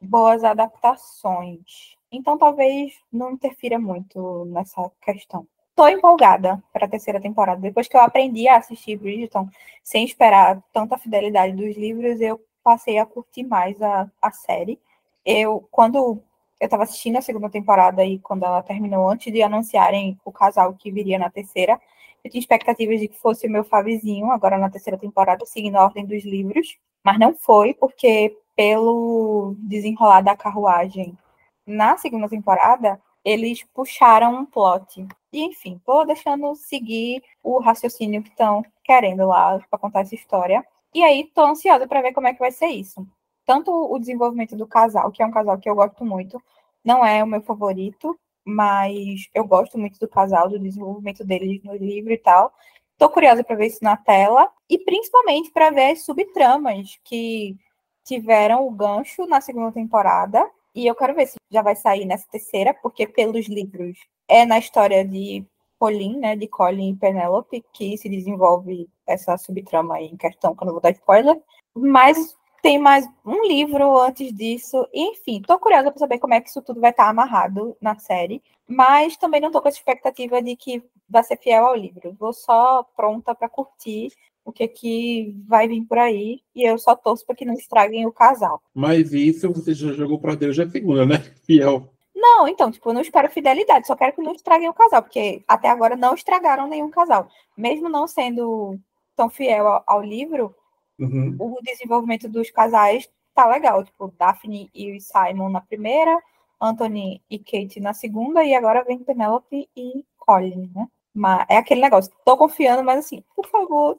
boas 0.00 0.42
adaptações. 0.42 1.94
Então 2.10 2.36
talvez 2.36 2.92
não 3.10 3.30
interfira 3.30 3.78
muito 3.78 4.44
nessa 4.46 4.90
questão 5.00 5.46
tô 5.74 5.88
empolgada 5.88 6.62
para 6.72 6.84
a 6.86 6.88
terceira 6.88 7.20
temporada. 7.20 7.60
Depois 7.60 7.88
que 7.88 7.96
eu 7.96 8.00
aprendi 8.00 8.46
a 8.46 8.58
assistir 8.58 8.98
Bridgerton, 8.98 9.48
sem 9.82 10.04
esperar 10.04 10.62
tanta 10.72 10.98
fidelidade 10.98 11.56
dos 11.56 11.76
livros, 11.76 12.20
eu 12.20 12.38
passei 12.62 12.98
a 12.98 13.06
curtir 13.06 13.44
mais 13.44 13.80
a, 13.82 14.10
a 14.20 14.30
série. 14.30 14.78
Eu, 15.24 15.66
quando 15.70 16.22
eu 16.60 16.66
estava 16.66 16.84
assistindo 16.84 17.18
a 17.18 17.22
segunda 17.22 17.50
temporada 17.50 18.04
e 18.04 18.18
quando 18.18 18.44
ela 18.44 18.62
terminou, 18.62 19.08
antes 19.08 19.32
de 19.32 19.42
anunciarem 19.42 20.18
o 20.24 20.32
casal 20.32 20.74
que 20.74 20.90
viria 20.90 21.18
na 21.18 21.30
terceira, 21.30 21.80
eu 22.24 22.30
tinha 22.30 22.40
expectativas 22.40 23.00
de 23.00 23.08
que 23.08 23.18
fosse 23.18 23.46
o 23.46 23.50
meu 23.50 23.64
Fabizinho, 23.64 24.30
agora 24.30 24.56
na 24.58 24.70
terceira 24.70 24.98
temporada, 24.98 25.44
seguindo 25.44 25.76
a 25.76 25.84
ordem 25.84 26.06
dos 26.06 26.24
livros, 26.24 26.78
mas 27.04 27.18
não 27.18 27.34
foi, 27.34 27.74
porque 27.74 28.36
pelo 28.54 29.56
desenrolar 29.58 30.20
da 30.20 30.36
carruagem 30.36 31.16
na 31.66 31.96
segunda 31.96 32.28
temporada, 32.28 33.00
eles 33.24 33.64
puxaram 33.74 34.34
um 34.34 34.44
plot. 34.44 35.06
E, 35.32 35.42
enfim, 35.42 35.80
tô 35.84 36.04
deixando 36.04 36.54
seguir 36.54 37.22
o 37.42 37.58
raciocínio 37.58 38.22
que 38.22 38.28
estão 38.28 38.64
querendo 38.84 39.26
lá 39.26 39.58
para 39.70 39.78
contar 39.78 40.00
essa 40.00 40.14
história. 40.14 40.64
E 40.94 41.02
aí, 41.02 41.30
tô 41.34 41.42
ansiosa 41.42 41.86
para 41.86 42.02
ver 42.02 42.12
como 42.12 42.26
é 42.28 42.34
que 42.34 42.40
vai 42.40 42.52
ser 42.52 42.66
isso. 42.68 43.06
Tanto 43.46 43.70
o 43.72 43.98
desenvolvimento 43.98 44.56
do 44.56 44.66
casal, 44.66 45.10
que 45.10 45.22
é 45.22 45.26
um 45.26 45.30
casal 45.30 45.58
que 45.58 45.68
eu 45.68 45.74
gosto 45.74 46.04
muito, 46.04 46.40
não 46.84 47.04
é 47.04 47.22
o 47.22 47.26
meu 47.26 47.42
favorito, 47.42 48.18
mas 48.44 49.28
eu 49.34 49.44
gosto 49.44 49.78
muito 49.78 49.98
do 49.98 50.08
casal, 50.08 50.48
do 50.48 50.58
desenvolvimento 50.58 51.24
deles 51.24 51.62
no 51.62 51.74
livro 51.74 52.12
e 52.12 52.18
tal. 52.18 52.52
Tô 52.98 53.08
curiosa 53.08 53.42
para 53.42 53.56
ver 53.56 53.66
isso 53.66 53.82
na 53.82 53.96
tela 53.96 54.50
e 54.68 54.78
principalmente 54.78 55.50
para 55.50 55.70
ver 55.70 55.92
as 55.92 56.04
subtramas 56.04 56.98
que 57.04 57.56
tiveram 58.04 58.66
o 58.66 58.70
gancho 58.70 59.26
na 59.26 59.40
segunda 59.40 59.72
temporada 59.72 60.48
e 60.74 60.86
eu 60.86 60.94
quero 60.94 61.14
ver 61.14 61.26
se 61.26 61.36
já 61.50 61.62
vai 61.62 61.76
sair 61.76 62.04
nessa 62.04 62.26
terceira, 62.30 62.74
porque 62.74 63.06
pelos 63.06 63.46
livros 63.46 63.98
é 64.28 64.46
na 64.46 64.58
história 64.58 65.04
de 65.04 65.44
Colin, 65.78 66.18
né, 66.18 66.36
de 66.36 66.46
Colin 66.46 66.90
e 66.92 66.96
Penelope, 66.96 67.64
que 67.72 67.96
se 67.98 68.08
desenvolve 68.08 68.88
essa 69.06 69.36
subtrama 69.36 69.96
aí 69.96 70.06
em 70.06 70.16
questão, 70.16 70.54
que 70.54 70.62
eu 70.62 70.66
não 70.66 70.72
vou 70.72 70.82
dar 70.82 70.90
spoiler. 70.90 71.40
Mas 71.74 72.36
tem 72.62 72.78
mais 72.78 73.06
um 73.26 73.46
livro 73.46 73.98
antes 73.98 74.32
disso. 74.32 74.86
Enfim, 74.94 75.42
tô 75.42 75.58
curiosa 75.58 75.90
para 75.90 75.98
saber 75.98 76.18
como 76.18 76.34
é 76.34 76.40
que 76.40 76.48
isso 76.48 76.62
tudo 76.62 76.80
vai 76.80 76.90
estar 76.90 77.04
tá 77.04 77.10
amarrado 77.10 77.76
na 77.80 77.98
série. 77.98 78.42
Mas 78.68 79.16
também 79.16 79.40
não 79.40 79.50
tô 79.50 79.60
com 79.60 79.68
essa 79.68 79.78
expectativa 79.78 80.40
de 80.40 80.54
que 80.54 80.82
vai 81.08 81.24
ser 81.24 81.36
fiel 81.36 81.66
ao 81.66 81.74
livro. 81.74 82.16
Vou 82.18 82.32
só 82.32 82.84
pronta 82.96 83.34
para 83.34 83.48
curtir 83.48 84.12
o 84.44 84.52
que 84.52 84.66
que 84.68 85.36
vai 85.46 85.68
vir 85.68 85.84
por 85.84 85.98
aí 85.98 86.40
e 86.54 86.62
eu 86.68 86.78
só 86.78 86.96
torço 86.96 87.24
para 87.24 87.36
que 87.36 87.44
não 87.44 87.54
estraguem 87.54 88.06
o 88.06 88.12
casal. 88.12 88.60
Mas 88.74 89.12
isso 89.12 89.52
você 89.52 89.74
já 89.74 89.92
jogou 89.92 90.18
para 90.18 90.34
Deus 90.34 90.56
já 90.56 90.64
é 90.64 91.06
né? 91.06 91.18
Fiel. 91.44 91.88
Não, 92.14 92.46
então, 92.46 92.70
tipo, 92.70 92.88
eu 92.88 92.94
não 92.94 93.00
espero 93.00 93.30
fidelidade, 93.30 93.86
só 93.86 93.96
quero 93.96 94.12
que 94.12 94.22
não 94.22 94.32
estraguem 94.32 94.68
o 94.68 94.74
casal, 94.74 95.02
porque 95.02 95.42
até 95.48 95.68
agora 95.68 95.96
não 95.96 96.14
estragaram 96.14 96.68
nenhum 96.68 96.90
casal. 96.90 97.28
Mesmo 97.56 97.88
não 97.88 98.06
sendo 98.06 98.78
tão 99.16 99.28
fiel 99.28 99.66
ao, 99.66 99.84
ao 99.86 100.02
livro, 100.02 100.54
uhum. 100.98 101.36
o 101.38 101.58
desenvolvimento 101.62 102.28
dos 102.28 102.50
casais 102.50 103.08
tá 103.34 103.48
legal. 103.48 103.84
Tipo, 103.84 104.12
Daphne 104.18 104.70
e 104.74 105.00
Simon 105.00 105.48
na 105.48 105.60
primeira, 105.60 106.18
Anthony 106.60 107.22
e 107.28 107.38
Kate 107.38 107.80
na 107.80 107.92
segunda, 107.92 108.44
e 108.44 108.54
agora 108.54 108.84
vem 108.84 108.98
Penelope 108.98 109.68
e 109.76 110.04
Colin, 110.18 110.70
né? 110.74 110.86
Mas 111.14 111.44
é 111.48 111.56
aquele 111.56 111.80
negócio, 111.80 112.12
tô 112.24 112.36
confiando, 112.36 112.82
mas 112.82 113.00
assim, 113.00 113.22
por 113.36 113.46
favor, 113.46 113.98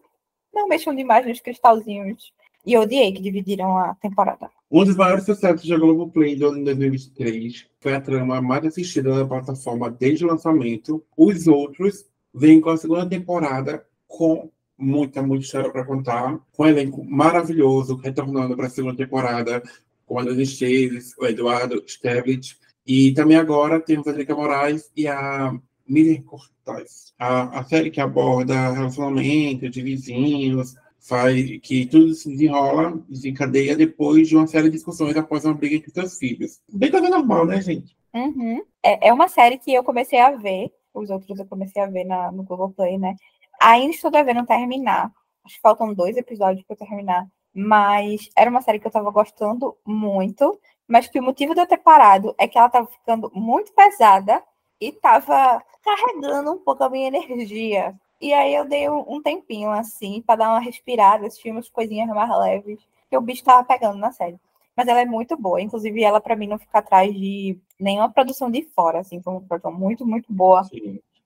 não 0.54 0.68
mexam 0.68 0.96
demais 0.96 1.26
nos 1.28 1.40
cristalzinhos. 1.40 2.34
E 2.66 2.78
odiei 2.78 3.12
que 3.12 3.22
dividiram 3.22 3.78
a 3.78 3.94
temporada. 3.96 4.50
Um 4.72 4.86
dos 4.86 4.96
maiores 4.96 5.26
sucessos 5.26 5.68
da 5.68 5.78
Globoplay 5.78 6.36
do 6.38 6.48
ano 6.48 6.60
de 6.60 6.64
2023 6.64 7.68
foi 7.82 7.94
a 7.94 8.00
trama 8.00 8.42
mais 8.42 8.66
assistida 8.66 9.14
da 9.14 9.26
plataforma 9.26 9.92
desde 9.92 10.24
o 10.24 10.30
lançamento. 10.30 11.04
Os 11.18 11.46
outros 11.46 12.06
vêm 12.34 12.62
com 12.62 12.70
a 12.70 12.78
segunda 12.78 13.06
temporada 13.06 13.86
com 14.08 14.50
muita, 14.84 15.22
muita 15.22 15.46
história 15.46 15.72
para 15.72 15.86
contar, 15.86 16.40
com 16.52 16.64
um 16.64 16.68
elenco 16.68 17.04
maravilhoso, 17.04 17.96
retornando 17.96 18.56
para 18.56 18.68
a 18.68 18.70
segunda 18.70 18.98
temporada, 18.98 19.64
com 20.06 20.20
a 20.20 20.24
Dani 20.24 20.46
Chaves, 20.46 21.16
o 21.18 21.26
Eduardo 21.26 21.84
Sterblitz, 21.88 22.58
e 22.86 23.14
também 23.14 23.38
agora 23.38 23.80
temos 23.80 24.08
a 24.08 24.12
Drica 24.12 24.36
Moraes 24.36 24.92
e 24.96 25.08
a 25.08 25.58
Miriam 25.88 26.22
Cortaz. 26.24 27.14
A, 27.18 27.60
a 27.60 27.64
série 27.64 27.90
que 27.90 28.02
aborda 28.02 28.72
relacionamento 28.72 29.70
de 29.70 29.82
vizinhos, 29.82 30.76
faz 31.04 31.60
que 31.62 31.86
tudo 31.86 32.14
se 32.14 32.30
desenrola, 32.30 32.98
desencadeia 33.10 33.76
depois 33.76 34.28
de 34.28 34.38
uma 34.38 34.48
série 34.48 34.66
de 34.70 34.78
discussões 34.78 35.16
após 35.18 35.44
uma 35.44 35.54
briga 35.54 35.76
entre 35.76 35.92
seus 35.92 36.18
filhos. 36.18 36.62
Bem 36.72 36.90
coisa 36.90 37.10
normal, 37.10 37.46
né, 37.46 37.62
gente? 37.62 37.96
Uhum. 38.14 38.64
É, 38.82 39.10
é 39.10 39.14
uma 39.14 39.28
série 39.28 39.58
que 39.58 39.74
eu 39.74 39.84
comecei 39.84 40.20
a 40.20 40.32
ver, 40.32 40.72
os 40.94 41.10
outros 41.10 41.38
eu 41.38 41.46
comecei 41.46 41.82
a 41.82 41.88
ver 41.88 42.06
na, 42.06 42.32
no 42.32 42.44
Google 42.44 42.72
Play, 42.72 42.98
né? 42.98 43.16
Ainda 43.64 43.96
estou 43.96 44.12
devendo 44.12 44.46
terminar. 44.46 45.10
Acho 45.46 45.56
que 45.56 45.62
faltam 45.62 45.94
dois 45.94 46.18
episódios 46.18 46.66
para 46.66 46.76
terminar. 46.76 47.26
Mas 47.56 48.30
era 48.36 48.50
uma 48.50 48.62
série 48.62 48.78
que 48.78 48.86
eu 48.86 48.90
estava 48.90 49.10
gostando 49.10 49.78
muito. 49.86 50.60
Mas 50.86 51.08
que 51.08 51.18
o 51.20 51.24
motivo 51.24 51.56
de 51.56 51.62
eu 51.62 51.68
ter 51.68 51.78
parado 51.78 52.36
é 52.38 52.46
que 52.46 52.58
ela 52.58 52.68
estava 52.68 52.88
ficando 52.88 53.32
muito 53.34 53.74
pesada 53.74 54.44
e 54.82 54.90
estava 54.90 55.64
carregando 55.82 56.52
um 56.52 56.58
pouco 56.58 56.84
a 56.84 56.90
minha 56.90 57.08
energia. 57.08 57.96
E 58.20 58.34
aí 58.34 58.54
eu 58.54 58.66
dei 58.66 58.90
um, 58.90 59.22
tempinho, 59.22 59.70
assim, 59.72 60.22
para 60.22 60.38
dar 60.38 60.50
uma 60.50 60.60
respirada, 60.60 61.26
assistir 61.26 61.52
umas 61.52 61.70
coisinhas 61.70 62.08
mais 62.10 62.30
leves, 62.40 62.80
que 63.10 63.18
o 63.18 63.22
bicho 63.22 63.44
tava 63.44 63.64
pegando 63.66 63.98
na 63.98 64.12
série. 64.12 64.40
Mas 64.76 64.88
ela 64.88 65.02
é 65.02 65.06
muito 65.06 65.38
boa, 65.38 65.62
inclusive 65.62 66.04
ela, 66.04 66.20
para 66.20 66.36
mim, 66.36 66.48
não 66.48 66.58
fica 66.58 66.80
atrás 66.80 67.14
de 67.14 67.58
nenhuma 67.80 68.10
produção 68.10 68.50
de 68.50 68.64
fora, 68.76 69.00
assim, 69.00 69.22
foi 69.22 69.34
uma 69.34 69.42
produção 69.42 69.72
muito, 69.72 70.06
muito 70.06 70.32
boa 70.32 70.62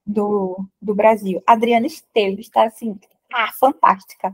do, 0.08 0.66
do 0.82 0.96
Brasil. 0.96 1.44
Adriana 1.46 1.86
Esteves 1.86 2.46
está, 2.46 2.64
assim, 2.64 2.98
ah, 3.34 3.52
fantástica. 3.52 4.34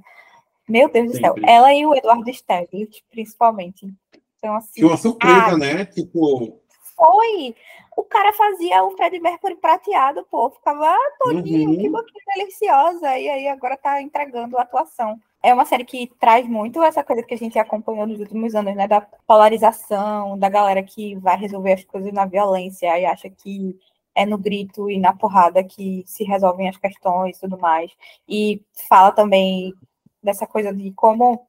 Meu 0.70 0.88
Deus 0.88 1.12
do 1.12 1.18
céu. 1.18 1.36
Ela 1.44 1.74
e 1.74 1.86
o 1.86 1.96
Eduardo 1.96 2.30
Esteves, 2.30 3.02
principalmente. 3.10 3.92
Então, 4.38 4.56
assim. 4.56 4.82
Que 4.82 4.86
uma 4.86 4.98
surpresa, 4.98 5.48
ah, 5.48 5.58
né? 5.58 5.86
Tipo. 5.86 6.60
Foi! 6.96 7.56
O 7.98 8.04
cara 8.04 8.32
fazia 8.34 8.84
o 8.84 8.92
Fred 8.92 9.20
Mercury 9.20 9.56
prateado, 9.56 10.26
pô. 10.30 10.50
Ficava 10.52 10.96
todinho, 11.20 11.72
uhum. 11.72 11.78
que 11.78 11.90
boquinha 11.90 12.24
deliciosa. 12.36 13.18
E 13.18 13.30
aí 13.30 13.48
agora 13.48 13.76
tá 13.76 14.02
entregando 14.02 14.58
a 14.58 14.62
atuação. 14.62 15.20
É 15.42 15.54
uma 15.54 15.66
série 15.66 15.84
que 15.84 16.10
traz 16.20 16.48
muito 16.48 16.82
essa 16.82 17.04
coisa 17.04 17.22
que 17.24 17.34
a 17.34 17.38
gente 17.38 17.60
acompanhou 17.60 18.08
nos 18.08 18.20
últimos 18.20 18.56
anos, 18.56 18.76
né? 18.76 18.88
Da 18.88 19.02
polarização, 19.28 20.38
da 20.38 20.48
galera 20.48 20.82
que 20.82 21.16
vai 21.16 21.36
resolver 21.36 21.74
as 21.74 21.84
coisas 21.84 22.14
na 22.14 22.26
violência 22.26 22.98
e 22.98 23.06
acha 23.06 23.30
que 23.30 23.78
é 24.16 24.26
no 24.26 24.38
grito 24.38 24.90
e 24.90 25.00
na 25.00 25.14
porrada 25.14 25.64
que 25.64 26.04
se 26.06 26.24
resolvem 26.24 26.70
as 26.70 26.78
questões 26.78 27.38
e 27.38 27.42
tudo 27.42 27.58
mais. 27.58 27.92
E 28.28 28.62
fala 28.88 29.12
também 29.12 29.74
dessa 30.22 30.48
coisa 30.48 30.74
de 30.74 30.92
como 30.94 31.48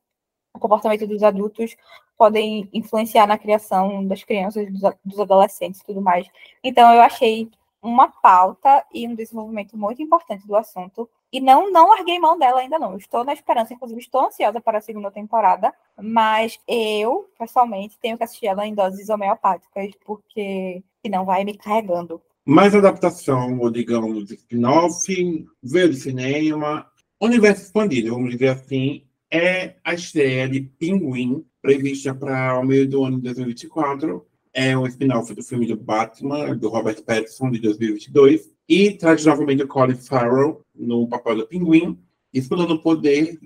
o 0.54 0.58
comportamento 0.58 1.06
dos 1.06 1.22
adultos 1.22 1.76
podem 2.16 2.68
influenciar 2.72 3.26
na 3.26 3.38
criação 3.38 4.06
das 4.06 4.22
crianças, 4.22 4.68
dos, 5.04 5.18
adolescentes 5.18 5.80
e 5.80 5.84
tudo 5.84 6.00
mais. 6.00 6.26
Então, 6.62 6.92
eu 6.94 7.02
achei 7.02 7.50
uma 7.82 8.08
pauta 8.08 8.84
e 8.94 9.06
um 9.06 9.14
desenvolvimento 9.14 9.76
muito 9.76 10.02
importante 10.02 10.46
do 10.46 10.56
assunto. 10.56 11.08
E 11.30 11.40
não, 11.40 11.70
não 11.70 11.88
larguei 11.88 12.18
mão 12.18 12.38
dela 12.38 12.60
ainda 12.60 12.78
não. 12.78 12.96
Estou 12.96 13.24
na 13.24 13.32
esperança, 13.32 13.74
inclusive 13.74 14.00
estou 14.00 14.26
ansiosa 14.26 14.60
para 14.60 14.78
a 14.78 14.80
segunda 14.80 15.10
temporada, 15.10 15.74
mas 16.00 16.58
eu, 16.66 17.28
pessoalmente, 17.38 17.98
tenho 17.98 18.16
que 18.16 18.24
assistir 18.24 18.46
ela 18.46 18.66
em 18.66 18.74
doses 18.74 19.08
homeopáticas, 19.10 19.90
porque 20.04 20.82
senão 21.04 21.24
vai 21.24 21.44
me 21.44 21.58
carregando. 21.58 22.22
Mais 22.46 22.74
adaptação, 22.74 23.58
ou 23.58 23.70
digamos, 23.70 24.30
spin-off, 24.30 25.46
ver 25.62 25.94
cinema, 25.94 26.86
universo 27.20 27.62
expandido, 27.62 28.10
vamos 28.10 28.32
dizer 28.32 28.48
assim, 28.48 29.04
é 29.30 29.76
a 29.82 29.94
estreia 29.94 30.48
de 30.48 30.60
Pinguim, 30.60 31.44
prevista 31.60 32.14
para 32.14 32.60
o 32.60 32.64
meio 32.64 32.88
do 32.88 33.04
ano 33.04 33.16
de 33.16 33.22
2024. 33.22 34.24
É 34.52 34.76
um 34.78 34.86
spin-off 34.86 35.34
do 35.34 35.42
filme 35.42 35.66
do 35.66 35.76
Batman, 35.76 36.56
do 36.56 36.68
Robert 36.68 37.02
Pattinson, 37.02 37.50
de 37.50 37.58
2022. 37.58 38.52
E 38.68 38.92
traz 38.92 39.24
novamente 39.24 39.62
o 39.62 39.66
Colin 39.66 39.96
Farrell 39.96 40.64
no 40.74 41.08
papel 41.08 41.36
do 41.38 41.46
Pinguim, 41.46 41.98
disputando 42.32 42.72
o 42.72 42.82
poder 42.82 43.38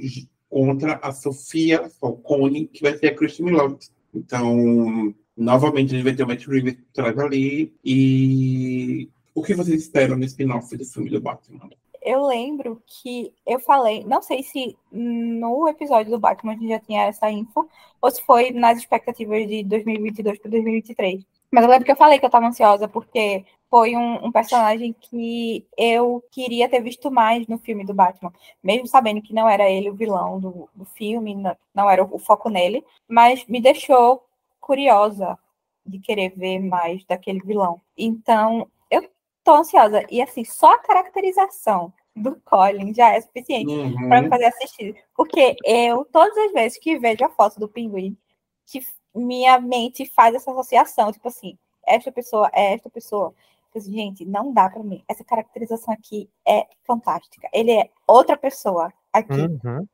contra 0.49 0.97
a 0.97 1.13
Sofia 1.13 1.89
Falcone, 2.01 2.67
que 2.67 2.83
vai 2.83 2.99
ser 2.99 3.09
a 3.09 3.15
Christine 3.15 3.53
Love. 3.53 3.79
Então, 4.15 5.15
novamente, 5.39 5.95
a 5.95 5.97
gente 5.97 6.05
vai 6.05 6.15
ter 6.15 6.25
o 6.25 6.27
Matt 6.27 6.47
Reeves 6.47 6.77
por 6.95 7.25
ali. 7.25 7.73
E 7.85 9.09
o 9.35 9.43
que 9.43 9.55
vocês 9.55 9.83
esperam 9.83 10.17
no 10.17 10.25
spin-off 10.25 10.77
do 10.77 10.85
filme 10.85 11.11
do 11.11 11.21
Batman? 11.21 11.71
eu 12.09 12.27
lembro 12.27 12.83
que 12.87 13.35
eu 13.47 13.61
falei, 13.61 14.03
não 14.05 14.23
sei 14.23 14.43
se 14.43 14.75
no 14.91 15.69
episódio 15.69 16.11
do 16.11 16.19
Batman 16.19 16.53
a 16.53 16.55
gente 16.57 16.69
já 16.69 16.81
tinha 16.81 17.03
essa 17.03 17.31
info, 17.31 17.69
ou 18.01 18.11
se 18.11 18.23
foi 18.23 18.51
nas 18.51 18.79
expectativas 18.79 19.47
de 19.47 19.63
2022 19.65 20.39
para 20.39 20.51
2023. 20.51 21.23
Mas 21.51 21.65
eu 21.65 21.71
lembro 21.71 21.85
que 21.85 21.93
eu 21.93 21.97
falei 21.97 22.19
que 22.19 22.25
eu 22.25 22.29
estava 22.29 22.47
ansiosa, 22.47 22.89
porque 22.89 23.45
foi 23.71 23.95
um, 23.95 24.27
um, 24.27 24.33
personagem 24.33 24.95
que 24.99 25.67
eu 25.77 26.25
queria 26.31 26.69
ter 26.69 26.81
visto 26.83 27.11
mais 27.11 27.47
no 27.47 27.59
filme 27.59 27.85
do 27.85 27.93
Batman, 27.93 28.33
mesmo 28.63 28.87
sabendo 28.87 29.21
que 29.21 29.35
não 29.35 29.47
era 29.47 29.69
ele 29.69 29.91
o 29.91 29.95
vilão 29.95 30.41
do, 30.41 30.69
do 30.75 30.87
filme, 30.87 31.35
não, 31.35 31.55
não 31.75 31.91
era 31.91 32.03
o, 32.03 32.15
o 32.15 32.19
foco 32.19 32.49
nele, 32.49 32.83
mas 33.07 33.45
me 33.47 33.61
deixou 33.61 34.23
curiosa 34.69 35.39
de 35.85 35.99
querer 35.99 36.35
ver 36.37 36.59
mais 36.61 37.03
daquele 37.07 37.41
vilão. 37.41 37.81
Então, 37.97 38.71
eu 38.91 39.11
tô 39.43 39.55
ansiosa. 39.55 40.05
E 40.11 40.21
assim, 40.21 40.45
só 40.45 40.75
a 40.75 40.79
caracterização 40.79 41.91
do 42.15 42.37
Colin 42.45 42.93
já 42.93 43.15
é 43.15 43.21
suficiente 43.23 43.73
uhum. 43.73 44.09
para 44.09 44.21
me 44.21 44.29
fazer 44.29 44.45
assistir. 44.45 44.95
Porque 45.17 45.57
eu, 45.65 46.05
todas 46.05 46.37
as 46.37 46.53
vezes 46.53 46.79
que 46.79 46.99
vejo 46.99 47.25
a 47.25 47.31
foto 47.31 47.59
do 47.59 47.69
pinguim, 47.69 48.15
que 48.67 48.81
minha 49.15 49.59
mente 49.59 50.05
faz 50.05 50.35
essa 50.35 50.51
associação, 50.51 51.11
tipo 51.11 51.29
assim, 51.29 51.57
esta 51.87 52.13
pessoa 52.13 52.51
é 52.53 52.75
esta 52.75 52.91
pessoa. 52.91 53.33
Assim, 53.75 53.93
gente, 53.93 54.27
não 54.27 54.53
dá 54.53 54.69
para 54.69 54.83
mim. 54.83 55.03
Essa 55.09 55.25
caracterização 55.25 55.95
aqui 55.95 56.29
é 56.47 56.67
fantástica. 56.85 57.49
Ele 57.55 57.71
é 57.71 57.89
outra 58.07 58.37
pessoa 58.37 58.93
aqui. 59.11 59.33
Uhum. 59.33 59.87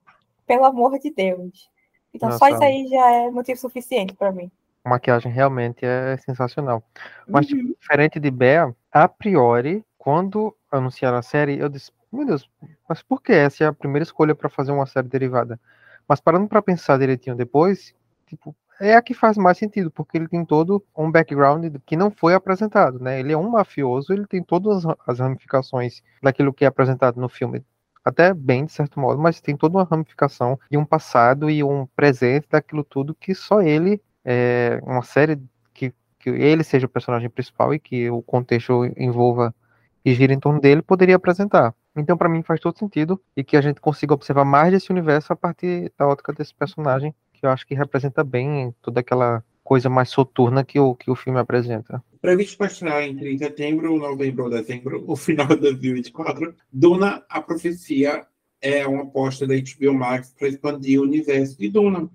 Pelo 0.47 0.65
amor 0.65 0.99
de 0.99 1.11
Deus. 1.11 1.71
Então, 2.13 2.29
Nossa. 2.29 2.39
só 2.39 2.49
isso 2.49 2.63
aí 2.63 2.89
já 2.89 3.11
é 3.13 3.31
motivo 3.31 3.59
suficiente 3.59 4.15
para 4.15 4.33
mim. 4.33 4.51
A 4.85 4.91
maquiagem 4.91 5.33
realmente 5.33 5.85
é 5.85 6.17
sensacional. 6.19 6.85
Mas, 7.27 7.47
tipo, 7.47 7.61
uhum. 7.61 7.69
tipo, 7.69 7.81
diferente 7.81 8.21
de 8.21 8.31
Bea, 8.31 8.75
a 8.93 9.09
priori, 9.09 9.85
quando 9.97 10.55
anunciaram 10.71 11.17
a 11.17 11.23
série, 11.23 11.59
eu 11.59 11.69
disse, 11.69 11.91
meu 12.13 12.27
Deus, 12.27 12.49
mas 12.89 13.03
por 13.03 13.23
que 13.23 13.33
essa 13.33 13.65
é 13.65 13.67
a 13.67 13.73
primeira 13.73 14.05
escolha 14.05 14.35
para 14.35 14.49
fazer 14.49 14.73
uma 14.73 14.87
série 14.87 15.09
derivada? 15.09 15.59
Mas 16.07 16.21
parando 16.21 16.47
para 16.47 16.61
pensar 16.63 16.99
direitinho 16.99 17.35
depois, 17.35 17.95
tipo, 18.27 18.55
é 18.81 18.95
a 18.95 19.03
que 19.03 19.15
faz 19.15 19.37
mais 19.37 19.57
sentido, 19.59 19.91
porque 19.91 20.19
ele 20.19 20.29
tem 20.29 20.45
todo 20.45 20.85
um 20.97 21.11
background 21.11 21.65
que 21.87 21.97
não 21.97 22.11
foi 22.11 22.35
apresentado, 22.35 22.99
né? 22.99 23.21
Ele 23.21 23.33
é 23.33 23.37
um 23.39 23.49
mafioso, 23.49 24.13
ele 24.13 24.27
tem 24.27 24.43
todas 24.43 24.85
as 25.07 25.19
ramificações 25.19 26.03
daquilo 26.23 26.53
que 26.53 26.65
é 26.65 26.69
apresentado 26.69 27.21
no 27.21 27.29
filme. 27.29 27.65
Até 28.05 28.35
bem, 28.35 28.67
de 28.67 28.73
certo 28.73 29.01
modo, 29.01 29.21
mas 29.21 29.41
tem 29.41 29.57
toda 29.57 29.79
uma 29.79 29.85
ramificação 29.85 30.59
de 30.71 30.77
um 30.77 30.85
passado 30.85 31.49
e 31.49 31.65
um 31.65 31.87
presente 31.97 32.47
daquilo 32.51 32.85
tudo 32.85 33.15
que 33.15 33.35
só 33.35 33.63
ele, 33.63 34.03
é, 34.25 34.81
uma 34.83 35.03
série 35.03 35.39
que, 35.73 35.93
que 36.19 36.31
ele 36.31 36.65
seja 36.65 36.87
o 36.87 36.89
personagem 36.89 37.29
principal 37.29 37.75
e 37.75 37.79
que 37.79 38.11
o 38.11 38.23
contexto 38.23 38.85
envolva 38.97 39.55
e 40.05 40.15
gira 40.15 40.33
em 40.33 40.39
torno 40.39 40.61
dele, 40.61 40.83
poderia 40.83 41.17
apresentar. 41.17 41.75
Então, 41.97 42.17
para 42.17 42.29
mim, 42.29 42.43
faz 42.43 42.61
todo 42.61 42.79
sentido 42.79 43.21
e 43.37 43.43
que 43.43 43.57
a 43.57 43.61
gente 43.61 43.81
consiga 43.81 44.15
observar 44.15 44.45
mais 44.45 44.73
desse 44.73 44.91
universo 44.91 45.33
a 45.33 45.37
partir 45.37 45.93
da 45.97 46.07
ótica 46.07 46.33
desse 46.33 46.55
personagem, 46.55 47.15
que 47.33 47.47
eu 47.47 47.51
acho 47.51 47.67
que 47.67 47.75
representa 47.75 48.25
bem 48.25 48.75
toda 48.83 49.01
aquela 49.01 49.43
coisa 49.63 49.89
mais 49.89 50.11
soturna 50.11 50.63
que 50.65 50.79
o, 50.79 50.95
que 50.95 51.11
o 51.11 51.15
filme 51.15 51.39
apresenta. 51.39 52.03
Previsto 52.21 52.59
para 52.59 52.67
estrear 52.67 53.03
entre 53.03 53.39
setembro, 53.39 53.97
novembro 53.99 54.45
ou 54.45 54.51
dezembro, 54.51 55.05
o 55.07 55.17
final 55.17 55.47
de 55.47 55.57
2024, 55.57 56.55
Duna, 56.71 57.25
a 57.29 57.41
Profecia 57.41 58.27
é 58.61 58.87
uma 58.87 59.03
aposta 59.03 59.47
da 59.47 59.55
HBO 59.55 59.95
Max 59.95 60.35
para 60.39 60.49
expandir 60.49 61.01
o 61.01 61.05
universo 61.05 61.59
de 61.59 61.69
Duna, 61.69 62.09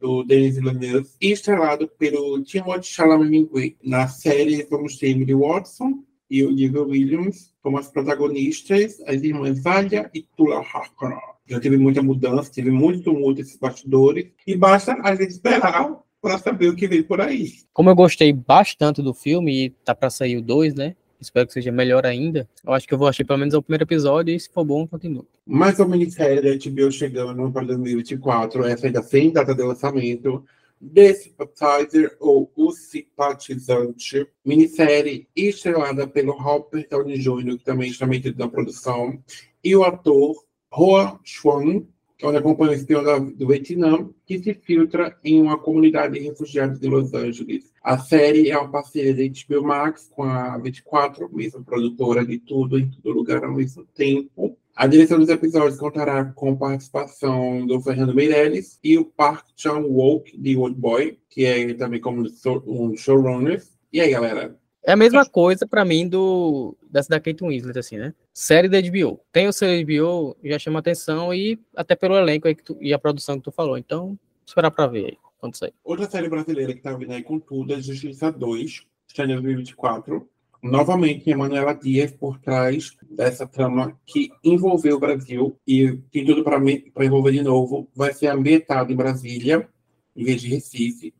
do 0.00 0.24
Denis 0.24 0.56
Villeneuve, 0.56 1.08
estrelado 1.20 1.88
pelo 1.98 2.42
Timothée 2.42 2.82
Chalamet 2.82 3.76
Na 3.82 4.08
série 4.08 4.66
vamos 4.70 4.96
ter 4.96 5.10
Emily 5.10 5.34
Watson, 5.34 6.04
e 6.30 6.42
Olivia 6.42 6.82
Williams 6.82 7.52
como 7.62 7.78
as 7.78 7.88
protagonistas, 7.88 9.00
as 9.06 9.22
irmãs 9.22 9.62
Valia 9.62 10.10
e 10.12 10.22
Tula 10.36 10.58
Harker. 10.58 11.16
Já 11.46 11.60
teve 11.60 11.76
muita 11.76 12.02
mudança, 12.02 12.52
teve 12.52 12.70
muito 12.70 13.04
tumulto 13.04 13.40
esses 13.40 13.56
bastidores, 13.56 14.26
e 14.46 14.56
basta 14.56 14.96
a 15.02 15.14
gente 15.14 15.30
esperar 15.30 15.98
para 16.20 16.38
saber 16.38 16.68
o 16.68 16.76
que 16.76 16.88
vem 16.88 17.02
por 17.02 17.20
aí. 17.20 17.52
Como 17.72 17.90
eu 17.90 17.94
gostei 17.94 18.32
bastante 18.32 19.02
do 19.02 19.14
filme, 19.14 19.66
e 19.66 19.70
tá 19.70 19.94
para 19.94 20.10
sair 20.10 20.36
o 20.36 20.42
2, 20.42 20.74
né? 20.74 20.96
Espero 21.20 21.46
que 21.46 21.52
seja 21.52 21.72
melhor 21.72 22.04
ainda. 22.04 22.48
Eu 22.64 22.72
acho 22.72 22.86
que 22.86 22.94
eu 22.94 22.98
vou 22.98 23.08
assistir 23.08 23.24
pelo 23.24 23.38
menos 23.38 23.54
o 23.54 23.62
primeiro 23.62 23.84
episódio 23.84 24.34
e 24.34 24.38
se 24.38 24.50
for 24.52 24.64
bom, 24.64 24.86
continuo. 24.86 25.26
Mais 25.46 25.78
uma 25.78 25.88
minissérie 25.88 26.40
da 26.40 26.50
HBO 26.50 26.90
chegando 26.90 27.50
para 27.50 27.66
2024, 27.66 28.64
essa 28.66 28.86
ainda 28.86 29.02
sem 29.02 29.32
data 29.32 29.54
de 29.54 29.62
lançamento. 29.62 30.44
The 30.92 31.14
Sympathizer 31.14 32.16
ou 32.20 32.50
O 32.54 32.72
Simpatizante, 32.72 34.26
minissérie 34.44 35.26
estrelada 35.34 36.06
pelo 36.06 36.32
Robert 36.32 36.86
Downey 36.90 37.18
Jr., 37.18 37.56
que 37.56 37.64
também 37.64 37.90
está 37.90 38.06
metido 38.06 38.38
na 38.38 38.48
produção, 38.48 39.18
e 39.62 39.74
o 39.74 39.82
ator 39.82 40.44
Hoa 40.70 41.18
Chuan, 41.22 41.84
onde 42.22 42.38
acompanha 42.38 42.72
o 42.72 42.74
espião 42.74 43.32
do 43.32 43.46
Vietnã, 43.46 44.08
que 44.26 44.38
se 44.38 44.54
filtra 44.54 45.16
em 45.24 45.40
uma 45.40 45.58
comunidade 45.58 46.14
de 46.14 46.20
refugiados 46.20 46.78
de 46.78 46.88
Los 46.88 47.12
Angeles. 47.12 47.72
A 47.82 47.98
série 47.98 48.50
é 48.50 48.58
uma 48.58 48.70
parceria 48.70 49.14
da 49.14 49.22
HBO 49.22 49.66
Max 49.66 50.10
com 50.14 50.22
a 50.22 50.56
24, 50.58 51.28
mesma 51.34 51.62
produtora 51.62 52.24
de 52.24 52.38
tudo 52.38 52.78
em 52.78 52.88
todo 52.90 53.14
lugar 53.14 53.44
ao 53.44 53.54
mesmo 53.54 53.84
tempo. 53.94 54.56
A 54.76 54.86
direção 54.86 55.18
dos 55.18 55.28
episódios 55.28 55.78
contará 55.78 56.24
com 56.24 56.56
participação 56.56 57.64
do 57.64 57.80
Fernando 57.80 58.14
Meirelles 58.14 58.78
e 58.82 58.98
o 58.98 59.04
Park 59.04 59.46
Chan-wook, 59.56 60.36
de 60.36 60.56
Old 60.56 60.76
Boy, 60.76 61.18
que 61.30 61.44
é 61.44 61.74
também 61.74 62.00
como 62.00 62.24
um 62.66 62.96
showrunner. 62.96 63.62
E 63.92 64.00
aí, 64.00 64.10
galera? 64.10 64.58
É 64.86 64.92
a 64.92 64.96
mesma 64.96 65.24
coisa 65.24 65.66
para 65.66 65.84
mim 65.84 66.06
do 66.06 66.76
dessa 66.90 67.08
da 67.08 67.18
Kate 67.18 67.42
Winslet, 67.42 67.78
assim, 67.78 67.96
né? 67.96 68.14
Série 68.32 68.68
da 68.68 68.80
HBO. 68.80 69.18
Tem 69.32 69.48
o 69.48 69.52
seu 69.52 69.68
HBO, 69.82 70.36
já 70.44 70.58
chama 70.58 70.78
atenção 70.78 71.32
e 71.32 71.58
até 71.74 71.96
pelo 71.96 72.16
elenco 72.16 72.46
aí 72.46 72.54
tu, 72.54 72.76
e 72.80 72.92
a 72.92 72.98
produção 72.98 73.38
que 73.38 73.44
tu 73.44 73.50
falou. 73.50 73.78
Então, 73.78 74.18
esperar 74.46 74.70
para 74.70 74.86
ver 74.86 75.06
aí 75.06 75.18
quando 75.38 75.56
sair. 75.56 75.72
Outra 75.82 76.08
série 76.08 76.28
brasileira 76.28 76.74
que 76.74 76.80
tá 76.80 76.92
vindo 76.92 77.12
aí 77.12 77.22
com 77.22 77.40
tudo 77.40 77.72
é 77.72 77.80
Justiça 77.80 78.30
2, 78.30 78.86
está 79.08 79.24
em 79.24 79.28
2024 79.28 80.28
novamente 80.64 81.28
Emanuela 81.28 81.74
Dias 81.74 82.10
por 82.10 82.38
trás 82.38 82.96
dessa 83.10 83.46
trama 83.46 83.98
que 84.06 84.30
envolveu 84.42 84.96
o 84.96 85.00
Brasil 85.00 85.58
e 85.66 85.98
tem 86.10 86.24
tudo 86.24 86.42
para 86.42 87.04
envolver 87.04 87.32
de 87.32 87.42
novo. 87.42 87.86
Vai 87.94 88.14
ser 88.14 88.28
ambientado 88.28 88.90
em 88.90 88.96
Brasília, 88.96 89.68
em 90.16 90.24
vez 90.24 90.40
de 90.40 90.48
Recife, 90.48 91.14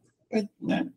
né? 0.59 0.88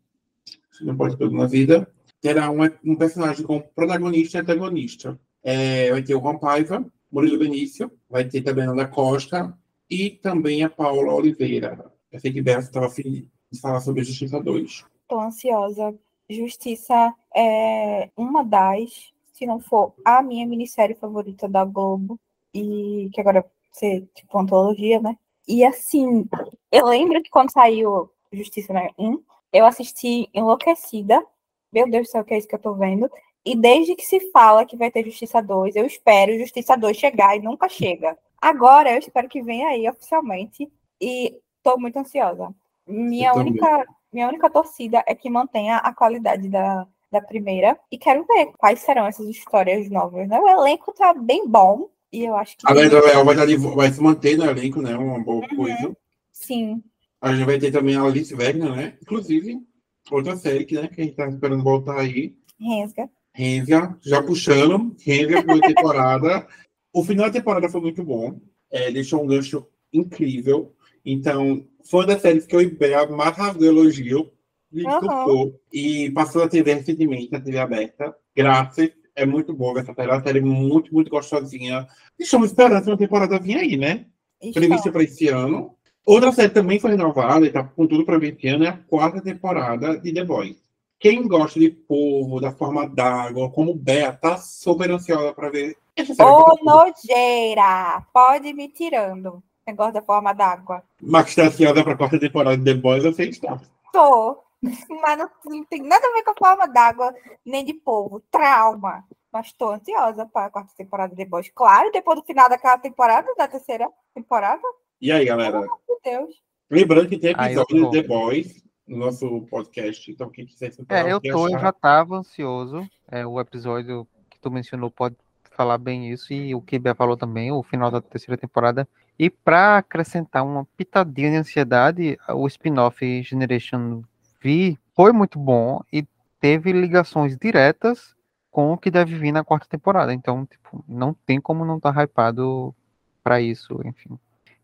Não 0.80 0.96
pode 0.96 1.18
tudo 1.18 1.36
na 1.36 1.46
vida. 1.46 1.86
Terá 2.20 2.50
um, 2.50 2.96
personagem 2.96 3.46
como 3.46 3.62
protagonista 3.62 4.38
e 4.38 4.40
antagonista. 4.40 5.18
É, 5.42 5.90
vai 5.90 6.02
ter 6.02 6.14
o 6.14 6.20
Juan 6.20 6.38
Paiva, 6.38 6.84
Murilo 7.10 7.38
Benício, 7.38 7.90
vai 8.08 8.24
ter 8.24 8.42
também 8.42 8.66
a 8.66 8.70
Ana 8.70 8.88
Costa 8.88 9.56
e 9.88 10.10
também 10.10 10.62
a 10.62 10.70
Paula 10.70 11.14
Oliveira. 11.14 11.92
Eu 12.10 12.20
sei 12.20 12.32
que 12.32 12.42
Beto 12.42 12.60
estava 12.60 12.90
feliz 12.90 13.24
de 13.50 13.60
falar 13.60 13.80
sobre 13.80 14.04
Justiça 14.04 14.40
2. 14.40 14.84
Estou 15.02 15.20
ansiosa. 15.20 15.94
Justiça 16.28 17.14
é 17.34 18.10
uma 18.16 18.42
das, 18.44 19.12
se 19.32 19.46
não 19.46 19.60
for 19.60 19.94
a 20.04 20.22
minha 20.22 20.46
minissérie 20.46 20.96
favorita 20.96 21.48
da 21.48 21.64
Globo, 21.64 22.18
e 22.52 23.08
que 23.12 23.20
agora 23.20 23.44
ser 23.72 24.08
tipo 24.14 24.38
antologia, 24.38 25.00
né? 25.00 25.16
E 25.46 25.64
assim, 25.64 26.28
eu 26.70 26.86
lembro 26.86 27.22
que 27.22 27.30
quando 27.30 27.52
saiu 27.52 28.10
Justiça 28.32 28.72
né, 28.72 28.90
1, 28.98 29.22
eu 29.52 29.64
assisti 29.64 30.28
enlouquecida. 30.34 31.24
Meu 31.72 31.88
Deus 31.90 32.06
do 32.06 32.10
céu, 32.10 32.24
que 32.24 32.34
é 32.34 32.38
isso 32.38 32.48
que 32.48 32.54
eu 32.54 32.60
tô 32.60 32.74
vendo. 32.74 33.10
E 33.44 33.56
desde 33.56 33.94
que 33.94 34.04
se 34.04 34.30
fala 34.30 34.64
que 34.64 34.76
vai 34.76 34.90
ter 34.90 35.04
Justiça 35.04 35.40
2, 35.40 35.76
eu 35.76 35.86
espero 35.86 36.38
Justiça 36.38 36.76
2 36.76 36.96
chegar 36.96 37.36
e 37.36 37.40
nunca 37.40 37.68
chega. 37.68 38.16
Agora 38.40 38.92
eu 38.92 38.98
espero 38.98 39.28
que 39.28 39.42
venha 39.42 39.68
aí 39.68 39.88
oficialmente 39.88 40.70
e 41.00 41.36
tô 41.62 41.76
muito 41.76 41.98
ansiosa. 41.98 42.54
Minha 42.86 43.34
única, 43.34 43.86
minha 44.12 44.28
única 44.28 44.48
torcida 44.48 45.02
é 45.06 45.14
que 45.14 45.28
mantenha 45.28 45.76
a 45.76 45.92
qualidade 45.92 46.48
da, 46.48 46.86
da 47.10 47.20
primeira 47.20 47.78
e 47.90 47.98
quero 47.98 48.24
ver 48.24 48.52
quais 48.56 48.80
serão 48.80 49.06
essas 49.06 49.28
histórias 49.28 49.90
novas. 49.90 50.28
Né? 50.28 50.38
O 50.38 50.48
elenco 50.48 50.92
tá 50.92 51.12
bem 51.12 51.46
bom 51.46 51.90
e 52.12 52.24
eu 52.24 52.36
acho 52.36 52.56
que. 52.56 52.66
A 52.66 52.72
Lenda 52.72 53.00
Leal 53.00 53.24
vai, 53.24 53.34
vai, 53.34 53.92
se 53.92 54.00
manter 54.00 54.36
no 54.36 54.44
elenco, 54.44 54.80
né? 54.80 54.96
Uma 54.96 55.18
boa 55.22 55.46
uhum. 55.50 55.56
coisa. 55.56 55.96
Sim. 56.32 56.82
A 57.20 57.34
gente 57.34 57.44
vai 57.44 57.58
ter 57.58 57.70
também 57.70 57.96
a 57.96 58.02
Alice 58.02 58.34
Wegner, 58.34 58.74
né? 58.74 58.96
Inclusive, 59.02 59.60
outra 60.10 60.36
série 60.36 60.64
que, 60.64 60.74
né, 60.74 60.88
que 60.88 61.00
a 61.00 61.04
gente 61.04 61.16
tá 61.16 61.28
esperando 61.28 61.62
voltar 61.62 61.98
aí. 61.98 62.36
Rensga. 62.60 63.08
Rensga, 63.32 63.96
já 64.02 64.22
puxando. 64.22 64.96
Rensga 65.04 65.42
por 65.42 65.60
temporada. 65.60 66.46
o 66.92 67.04
final 67.04 67.26
da 67.26 67.32
temporada 67.32 67.68
foi 67.68 67.80
muito 67.80 68.02
bom. 68.02 68.40
É, 68.70 68.90
deixou 68.90 69.22
um 69.22 69.26
gancho 69.26 69.66
incrível. 69.92 70.74
Então, 71.04 71.64
foi 71.84 72.00
uma 72.00 72.06
das 72.08 72.22
séries 72.22 72.46
que 72.46 72.54
eu 72.54 72.60
e 72.60 72.66
Bea 72.66 73.06
mais 73.06 73.36
rasgou 73.36 73.66
elogio. 73.66 74.30
Me 74.70 74.84
uhum. 74.84 75.54
E 75.72 76.10
passou 76.10 76.42
a 76.42 76.48
TV 76.48 76.74
recentemente, 76.74 77.32
na 77.32 77.40
TV 77.40 77.58
aberta. 77.58 78.14
Graças. 78.36 78.90
É 79.14 79.24
muito 79.26 79.52
boa 79.52 79.80
essa 79.80 79.94
série. 79.94 80.10
É 80.10 80.14
uma 80.14 80.22
série 80.22 80.40
muito, 80.40 80.92
muito 80.92 81.10
gostosinha. 81.10 81.86
E 82.18 82.22
estamos 82.22 82.50
esperando 82.50 82.86
uma 82.86 82.96
temporada 82.96 83.38
vir 83.38 83.56
aí, 83.56 83.76
né? 83.76 84.06
Prevista 84.52 84.92
para 84.92 85.02
esse 85.02 85.28
ano. 85.28 85.74
Outra 86.08 86.32
série 86.32 86.48
também 86.48 86.80
foi 86.80 86.92
renovada 86.92 87.44
e 87.44 87.52
tá 87.52 87.62
com 87.62 87.86
tudo 87.86 88.02
para 88.02 88.18
ver 88.18 88.34
esse 88.34 88.48
ano 88.48 88.64
é 88.64 88.68
a 88.68 88.78
quarta 88.78 89.20
temporada 89.20 90.00
de 90.00 90.10
The 90.10 90.24
Boys. 90.24 90.56
Quem 90.98 91.28
gosta 91.28 91.60
de 91.60 91.68
povo, 91.68 92.40
da 92.40 92.50
forma 92.50 92.88
d'água, 92.88 93.50
como 93.50 93.74
Bea, 93.74 94.10
tá 94.10 94.38
super 94.38 94.90
ansiosa 94.90 95.34
para 95.34 95.50
ver. 95.50 95.76
Ô, 96.18 96.64
nojeira! 96.64 98.06
Pode 98.10 98.54
me 98.54 98.70
tirando. 98.70 99.42
Negócio 99.66 99.92
da 99.92 100.00
forma 100.00 100.32
d'água. 100.32 100.82
Mas 100.98 101.34
tá 101.34 101.42
ansiosa 101.42 101.84
pra 101.84 101.94
quarta 101.94 102.18
temporada 102.18 102.56
de 102.56 102.64
The 102.64 102.80
Boys, 102.80 103.04
eu 103.04 103.12
sei 103.12 103.26
que 103.26 103.34
está. 103.34 103.60
Tô. 103.92 104.42
Mas 104.62 105.18
não, 105.18 105.28
não, 105.44 105.64
tem 105.66 105.82
nada 105.82 106.06
a 106.06 106.12
ver 106.14 106.22
com 106.22 106.30
a 106.30 106.34
forma 106.38 106.66
d'água, 106.68 107.14
nem 107.44 107.66
de 107.66 107.74
povo. 107.74 108.22
Trauma. 108.30 109.04
Mas 109.30 109.52
tô 109.52 109.72
ansiosa 109.72 110.24
para 110.24 110.46
a 110.46 110.50
quarta 110.50 110.72
temporada 110.74 111.14
de 111.14 111.22
The 111.22 111.28
Boys. 111.28 111.50
Claro, 111.54 111.92
depois 111.92 112.18
do 112.18 112.24
final 112.24 112.48
daquela 112.48 112.78
temporada, 112.78 113.28
da 113.36 113.46
terceira 113.46 113.90
temporada, 114.14 114.62
e 115.00 115.12
aí, 115.12 115.24
galera? 115.24 115.66
Deus. 116.04 116.42
Lembrando 116.70 117.08
que 117.08 117.18
tem 117.18 117.30
episódio 117.30 117.90
de 117.90 118.02
The 118.02 118.06
Boys 118.06 118.62
no 118.86 118.98
nosso 118.98 119.42
podcast, 119.42 120.10
então 120.10 120.30
quem 120.30 120.46
quiser 120.46 120.68
escutar. 120.68 121.06
É, 121.06 121.12
eu 121.12 121.20
tô, 121.20 121.48
eu 121.48 121.58
já 121.58 121.72
tava 121.72 122.16
ansioso. 122.16 122.88
É, 123.10 123.26
o 123.26 123.40
episódio 123.40 124.06
que 124.30 124.38
tu 124.38 124.50
mencionou 124.50 124.90
pode 124.90 125.16
falar 125.50 125.78
bem 125.78 126.10
isso, 126.10 126.32
e 126.32 126.54
o 126.54 126.62
que 126.62 126.78
Bia 126.78 126.94
falou 126.94 127.16
também, 127.16 127.50
o 127.50 127.62
final 127.62 127.90
da 127.90 128.00
terceira 128.00 128.38
temporada. 128.38 128.88
E 129.18 129.28
para 129.28 129.78
acrescentar 129.78 130.44
uma 130.44 130.64
pitadinha 130.76 131.30
de 131.30 131.36
ansiedade, 131.36 132.18
o 132.28 132.46
spin-off 132.46 133.22
Generation 133.22 134.02
V 134.40 134.78
foi 134.94 135.12
muito 135.12 135.38
bom 135.38 135.82
e 135.92 136.06
teve 136.40 136.70
ligações 136.70 137.36
diretas 137.36 138.14
com 138.50 138.72
o 138.72 138.78
que 138.78 138.90
deve 138.90 139.16
vir 139.16 139.32
na 139.32 139.42
quarta 139.42 139.66
temporada. 139.68 140.14
Então, 140.14 140.46
tipo, 140.46 140.84
não 140.86 141.12
tem 141.12 141.40
como 141.40 141.64
não 141.64 141.78
estar 141.78 141.92
tá 141.92 142.04
hypado 142.04 142.74
para 143.22 143.40
isso, 143.40 143.80
enfim. 143.84 144.18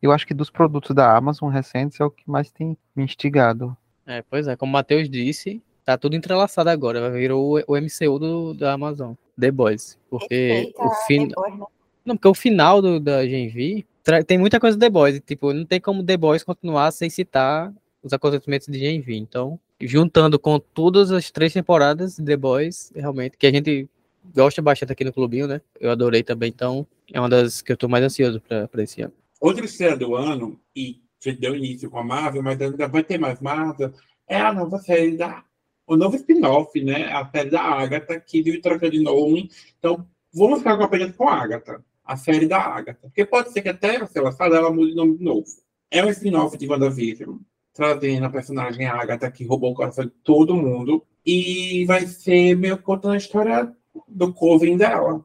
Eu 0.05 0.13
acho 0.13 0.27
que 0.27 0.35
dos 0.35 0.51
produtos 0.51 0.95
da 0.95 1.17
Amazon 1.17 1.49
recentes 1.49 1.99
é 1.99 2.05
o 2.05 2.11
que 2.11 2.25
mais 2.27 2.51
tem 2.51 2.77
me 2.95 3.05
instigado. 3.05 3.75
É, 4.07 4.21
pois 4.21 4.47
é, 4.47 4.55
como 4.55 4.69
o 4.69 4.73
Matheus 4.75 5.09
disse, 5.09 5.63
tá 5.83 5.97
tudo 5.97 6.15
entrelaçado 6.15 6.69
agora, 6.69 7.11
virou 7.11 7.59
o, 7.59 7.65
o 7.67 7.81
MCU 7.81 8.19
do, 8.19 8.53
da 8.53 8.75
Amazon, 8.75 9.15
The 9.41 9.51
Boys. 9.51 9.99
Porque 10.11 10.75
o 10.77 10.91
final. 11.07 11.51
Né? 11.51 11.67
Não, 12.05 12.17
porque 12.17 12.29
o 12.29 12.35
final 12.35 12.83
do, 12.83 13.01
da 13.01 13.27
Genvi 13.27 13.87
tem 14.27 14.37
muita 14.37 14.61
coisa 14.61 14.77
do 14.77 14.81
The 14.81 14.91
Boys. 14.91 15.23
Tipo, 15.25 15.55
não 15.55 15.65
tem 15.65 15.81
como 15.81 16.05
The 16.05 16.19
Boys 16.19 16.45
continuar 16.45 16.91
sem 16.91 17.09
citar 17.09 17.73
os 18.03 18.13
acontecimentos 18.13 18.67
de 18.67 18.79
Genvi. 18.79 19.17
Então, 19.17 19.59
juntando 19.81 20.39
com 20.39 20.61
todas 20.61 21.13
as 21.13 21.31
três 21.31 21.55
temporadas 21.55 22.17
de 22.17 22.25
The 22.27 22.37
Boys, 22.37 22.93
realmente, 22.95 23.39
que 23.39 23.47
a 23.47 23.51
gente 23.51 23.89
gosta 24.35 24.61
bastante 24.61 24.93
aqui 24.93 25.03
no 25.03 25.15
Clubinho, 25.15 25.47
né? 25.47 25.63
Eu 25.81 25.91
adorei 25.91 26.23
também, 26.23 26.51
então 26.51 26.87
é 27.11 27.19
uma 27.19 27.31
das 27.31 27.63
que 27.63 27.73
eu 27.73 27.77
tô 27.79 27.89
mais 27.89 28.05
ansioso 28.05 28.39
para 28.43 28.83
esse 28.83 29.01
ano. 29.01 29.15
Outra 29.45 29.67
estreia 29.67 29.95
do 29.95 30.15
ano, 30.15 30.59
e 30.75 31.03
que 31.21 31.31
deu 31.31 31.55
início 31.55 31.91
com 31.91 31.99
a 31.99 32.03
Marvel, 32.03 32.43
mas 32.43 32.59
ainda 32.59 32.89
vai 32.89 33.05
ter 33.05 33.19
mais 33.19 33.43
Marvel, 33.43 33.93
é 34.27 34.41
a 34.41 34.51
nova 34.51 34.79
série 34.79 35.19
da. 35.19 35.45
O 35.87 35.99
novo 35.99 36.17
spin-off, 36.17 36.83
né? 36.83 37.13
A 37.13 37.29
série 37.29 37.51
da 37.51 37.61
Agatha, 37.61 38.19
que 38.19 38.41
viu 38.41 38.59
troca 38.63 38.89
de 38.89 39.03
nome. 39.03 39.51
Então, 39.79 40.09
vamos 40.33 40.61
ficar 40.61 40.79
com 40.79 40.85
apenas 40.85 41.15
com 41.15 41.29
a 41.29 41.35
Agatha, 41.35 41.85
a 42.03 42.17
série 42.17 42.47
da 42.47 42.59
Agatha. 42.59 43.01
Porque 43.03 43.27
pode 43.27 43.53
ser 43.53 43.61
que 43.61 43.69
até, 43.69 44.07
se 44.07 44.19
ela 44.19 44.33
falar, 44.33 44.57
ela 44.57 44.73
mude 44.73 44.93
o 44.93 44.97
nome 44.97 45.19
de 45.19 45.25
novo. 45.25 45.45
É 45.91 46.03
um 46.03 46.09
spin-off 46.09 46.57
de 46.57 46.67
WandaVision, 46.67 47.37
trazendo 47.75 48.25
a 48.25 48.31
personagem 48.31 48.87
Agatha, 48.87 49.31
que 49.31 49.45
roubou 49.45 49.73
o 49.73 49.75
coração 49.75 50.07
de 50.07 50.13
todo 50.23 50.57
mundo. 50.57 51.05
E 51.27 51.85
vai 51.85 52.07
ser 52.07 52.57
meio 52.57 52.79
contando 52.79 53.13
a 53.13 53.19
história 53.19 53.71
do 54.09 54.33
Coven 54.33 54.79
dela. 54.79 55.23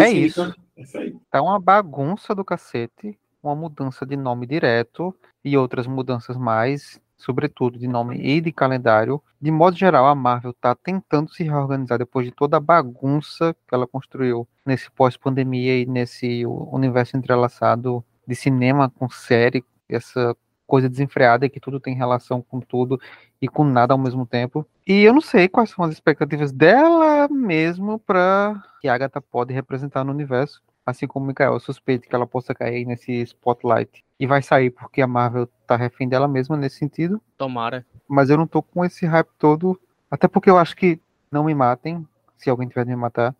É 0.00 0.10
isso. 0.10 0.54
É 0.74 0.82
isso 0.82 0.96
aí. 0.96 1.14
Tá 1.30 1.42
uma 1.42 1.60
bagunça 1.60 2.34
do 2.34 2.42
cacete 2.42 3.18
uma 3.42 3.54
mudança 3.54 4.04
de 4.04 4.16
nome 4.16 4.46
direto 4.46 5.14
e 5.44 5.56
outras 5.56 5.86
mudanças 5.86 6.36
mais, 6.36 7.00
sobretudo 7.16 7.78
de 7.78 7.88
nome 7.88 8.16
e 8.18 8.40
de 8.40 8.52
calendário. 8.52 9.22
De 9.40 9.50
modo 9.50 9.76
geral, 9.76 10.06
a 10.06 10.14
Marvel 10.14 10.50
está 10.50 10.74
tentando 10.74 11.30
se 11.32 11.42
reorganizar 11.44 11.98
depois 11.98 12.26
de 12.26 12.32
toda 12.32 12.56
a 12.56 12.60
bagunça 12.60 13.54
que 13.66 13.74
ela 13.74 13.86
construiu 13.86 14.48
nesse 14.64 14.90
pós-pandemia 14.90 15.78
e 15.78 15.86
nesse 15.86 16.44
universo 16.46 17.16
entrelaçado 17.16 18.04
de 18.26 18.34
cinema 18.34 18.90
com 18.90 19.08
série, 19.08 19.64
essa 19.88 20.36
coisa 20.66 20.88
desenfreada 20.88 21.48
que 21.48 21.58
tudo 21.58 21.80
tem 21.80 21.94
relação 21.94 22.42
com 22.42 22.60
tudo 22.60 23.00
e 23.40 23.48
com 23.48 23.64
nada 23.64 23.94
ao 23.94 23.98
mesmo 23.98 24.26
tempo. 24.26 24.66
E 24.86 25.02
eu 25.02 25.14
não 25.14 25.20
sei 25.22 25.48
quais 25.48 25.70
são 25.70 25.82
as 25.82 25.92
expectativas 25.92 26.52
dela 26.52 27.26
mesmo 27.28 27.98
para 27.98 28.62
que 28.80 28.86
a 28.86 28.94
Agatha 28.94 29.20
pode 29.20 29.54
representar 29.54 30.04
no 30.04 30.12
universo 30.12 30.62
assim 30.88 31.06
como 31.06 31.24
o 31.24 31.28
Mikael, 31.28 31.52
eu 31.52 31.60
suspeito 31.60 32.08
que 32.08 32.14
ela 32.14 32.26
possa 32.26 32.54
cair 32.54 32.86
nesse 32.86 33.12
spotlight. 33.22 34.04
E 34.18 34.26
vai 34.26 34.42
sair 34.42 34.70
porque 34.70 35.02
a 35.02 35.06
Marvel 35.06 35.46
tá 35.66 35.76
refém 35.76 36.08
dela 36.08 36.26
mesma 36.26 36.56
nesse 36.56 36.76
sentido. 36.76 37.20
Tomara. 37.36 37.86
Mas 38.08 38.30
eu 38.30 38.36
não 38.36 38.46
tô 38.46 38.62
com 38.62 38.84
esse 38.84 39.06
hype 39.06 39.28
todo. 39.38 39.78
Até 40.10 40.26
porque 40.26 40.48
eu 40.48 40.56
acho 40.56 40.74
que 40.74 41.00
não 41.30 41.44
me 41.44 41.54
matem, 41.54 42.06
se 42.36 42.48
alguém 42.48 42.66
tiver 42.66 42.84
de 42.84 42.90
me 42.90 42.96
matar. 42.96 43.34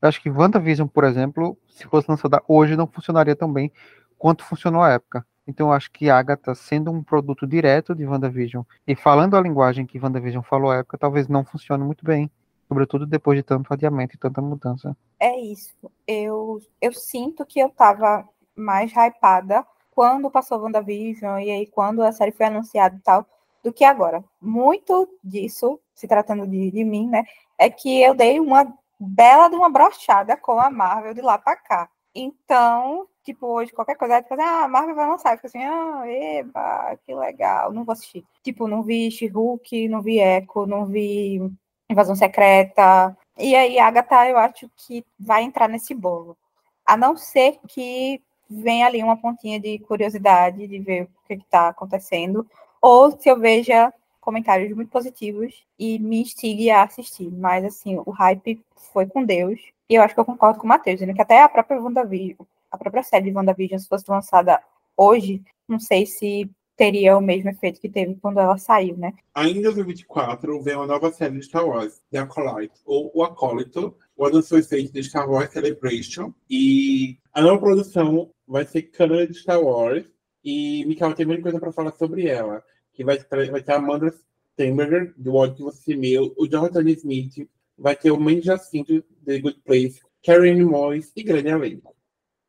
Eu 0.00 0.08
acho 0.08 0.22
que 0.22 0.30
WandaVision, 0.30 0.88
por 0.88 1.04
exemplo, 1.04 1.56
se 1.68 1.86
fosse 1.86 2.10
lançada 2.10 2.42
hoje, 2.48 2.76
não 2.76 2.86
funcionaria 2.86 3.36
tão 3.36 3.52
bem 3.52 3.70
quanto 4.18 4.44
funcionou 4.44 4.82
à 4.82 4.92
época. 4.92 5.24
Então 5.46 5.68
eu 5.68 5.72
acho 5.72 5.92
que 5.92 6.10
Agatha, 6.10 6.54
sendo 6.54 6.90
um 6.90 7.02
produto 7.02 7.46
direto 7.46 7.94
de 7.94 8.06
WandaVision 8.06 8.64
e 8.86 8.96
falando 8.96 9.36
a 9.36 9.40
linguagem 9.40 9.86
que 9.86 9.98
WandaVision 9.98 10.42
falou 10.42 10.70
à 10.70 10.76
época, 10.76 10.98
talvez 10.98 11.28
não 11.28 11.44
funcione 11.44 11.84
muito 11.84 12.04
bem 12.04 12.30
sobretudo 12.68 13.06
depois 13.06 13.38
de 13.38 13.42
tanto 13.42 13.72
adiamento 13.72 14.14
e 14.14 14.18
tanta 14.18 14.40
mudança. 14.42 14.96
É 15.18 15.38
isso. 15.38 15.74
Eu, 16.06 16.60
eu 16.80 16.92
sinto 16.92 17.44
que 17.46 17.58
eu 17.58 17.70
tava 17.70 18.28
mais 18.54 18.92
hypada 18.92 19.66
quando 19.90 20.30
passou 20.30 20.60
WandaVision 20.60 21.38
e 21.40 21.50
aí 21.50 21.66
quando 21.66 22.02
a 22.02 22.12
série 22.12 22.32
foi 22.32 22.46
anunciada 22.46 22.96
e 22.96 23.00
tal, 23.00 23.26
do 23.62 23.72
que 23.72 23.84
agora. 23.84 24.22
Muito 24.40 25.08
disso, 25.24 25.80
se 25.94 26.06
tratando 26.06 26.46
de, 26.46 26.70
de 26.70 26.84
mim, 26.84 27.08
né, 27.08 27.24
é 27.58 27.70
que 27.70 28.02
eu 28.02 28.14
dei 28.14 28.38
uma 28.38 28.72
bela 28.98 29.48
de 29.48 29.56
uma 29.56 29.70
brochada 29.70 30.36
com 30.36 30.58
a 30.60 30.70
Marvel 30.70 31.14
de 31.14 31.22
lá 31.22 31.38
pra 31.38 31.56
cá. 31.56 31.88
Então, 32.14 33.06
tipo, 33.22 33.46
hoje 33.46 33.72
qualquer 33.72 33.96
coisa, 33.96 34.22
tipo, 34.22 34.34
ah, 34.40 34.64
a 34.64 34.68
Marvel 34.68 34.94
vai 34.94 35.08
lançar, 35.08 35.32
eu 35.32 35.36
fico 35.36 35.46
assim, 35.48 35.64
ah, 35.64 36.02
eba, 36.06 36.96
que 37.04 37.14
legal, 37.14 37.72
não 37.72 37.84
vou 37.84 37.92
assistir. 37.92 38.24
Tipo, 38.42 38.68
não 38.68 38.82
vi 38.82 39.10
She-Hulk, 39.10 39.88
não 39.88 40.00
vi 40.02 40.20
Echo, 40.20 40.66
não 40.66 40.86
vi 40.86 41.40
Invasão 41.88 42.16
Secreta. 42.16 43.16
E 43.38 43.54
aí, 43.54 43.78
Agatha, 43.78 44.28
eu 44.28 44.38
acho 44.38 44.70
que 44.76 45.04
vai 45.18 45.42
entrar 45.42 45.68
nesse 45.68 45.94
bolo. 45.94 46.36
A 46.84 46.96
não 46.96 47.16
ser 47.16 47.58
que 47.68 48.20
venha 48.48 48.86
ali 48.86 49.02
uma 49.02 49.16
pontinha 49.16 49.58
de 49.58 49.78
curiosidade 49.80 50.66
de 50.66 50.78
ver 50.78 51.02
o 51.04 51.08
que 51.26 51.34
está 51.34 51.68
acontecendo, 51.68 52.46
ou 52.80 53.10
se 53.10 53.28
eu 53.28 53.38
veja 53.38 53.92
comentários 54.20 54.74
muito 54.74 54.90
positivos 54.90 55.64
e 55.78 55.98
me 55.98 56.20
instigue 56.22 56.70
a 56.70 56.82
assistir. 56.82 57.30
Mas, 57.30 57.64
assim, 57.64 58.00
o 58.04 58.10
hype 58.10 58.60
foi 58.92 59.06
com 59.06 59.24
Deus. 59.24 59.60
E 59.88 59.94
eu 59.94 60.02
acho 60.02 60.14
que 60.14 60.20
eu 60.20 60.24
concordo 60.24 60.58
com 60.58 60.66
o 60.66 60.68
Matheus, 60.68 61.00
que 61.00 61.22
até 61.22 61.42
a 61.42 61.48
própria 61.48 61.80
WandaVision, 61.80 62.46
a 62.70 62.76
própria 62.76 63.02
série 63.02 63.30
de 63.30 63.36
WandaVision, 63.36 63.78
se 63.78 63.88
fosse 63.88 64.04
lançada 64.10 64.60
hoje, 64.96 65.42
não 65.68 65.78
sei 65.78 66.06
se 66.06 66.50
teria 66.76 67.16
o 67.16 67.20
mesmo 67.20 67.48
efeito 67.50 67.80
que 67.80 67.88
teve 67.88 68.16
quando 68.16 68.38
ela 68.38 68.58
saiu, 68.58 68.96
né? 68.96 69.14
Ainda 69.34 69.58
em 69.58 69.62
2024, 69.62 70.62
vem 70.62 70.76
uma 70.76 70.86
nova 70.86 71.10
série 71.10 71.38
de 71.38 71.44
Star 71.44 71.66
Wars, 71.66 72.02
The 72.10 72.18
Acolyte, 72.18 72.74
ou 72.84 73.10
O 73.14 73.24
Acólito, 73.24 73.96
o 74.16 74.26
anúncio 74.26 74.50
foi 74.50 74.62
feito 74.62 74.92
de 74.92 75.02
Star 75.02 75.28
Wars 75.28 75.50
Celebration, 75.52 76.32
e 76.48 77.18
a 77.32 77.40
nova 77.40 77.58
produção 77.58 78.30
vai 78.46 78.66
ser 78.66 78.82
câmera 78.82 79.26
de 79.26 79.34
Star 79.34 79.60
Wars, 79.60 80.04
e 80.44 80.84
Mikael 80.86 81.14
tem 81.14 81.26
muita 81.26 81.42
coisa 81.42 81.58
para 81.58 81.72
falar 81.72 81.92
sobre 81.92 82.26
ela, 82.26 82.62
que 82.92 83.02
vai, 83.02 83.18
vai 83.50 83.62
ter 83.62 83.72
a 83.72 83.76
Amanda 83.76 84.14
Stenberger, 84.52 85.14
do 85.16 85.34
Ódio 85.34 85.56
que 85.56 85.62
Você 85.62 85.92
Temeu, 85.92 86.34
o 86.36 86.46
Jonathan 86.46 86.88
Smith, 86.90 87.48
vai 87.78 87.96
ter 87.96 88.10
o 88.10 88.20
Mandy 88.20 88.42
Jacinto, 88.42 89.02
The 89.24 89.38
Good 89.38 89.60
Place, 89.64 90.00
Karen 90.24 90.64
Moyes 90.64 91.12
e 91.16 91.22
grande 91.22 91.48
elenco. 91.48 91.94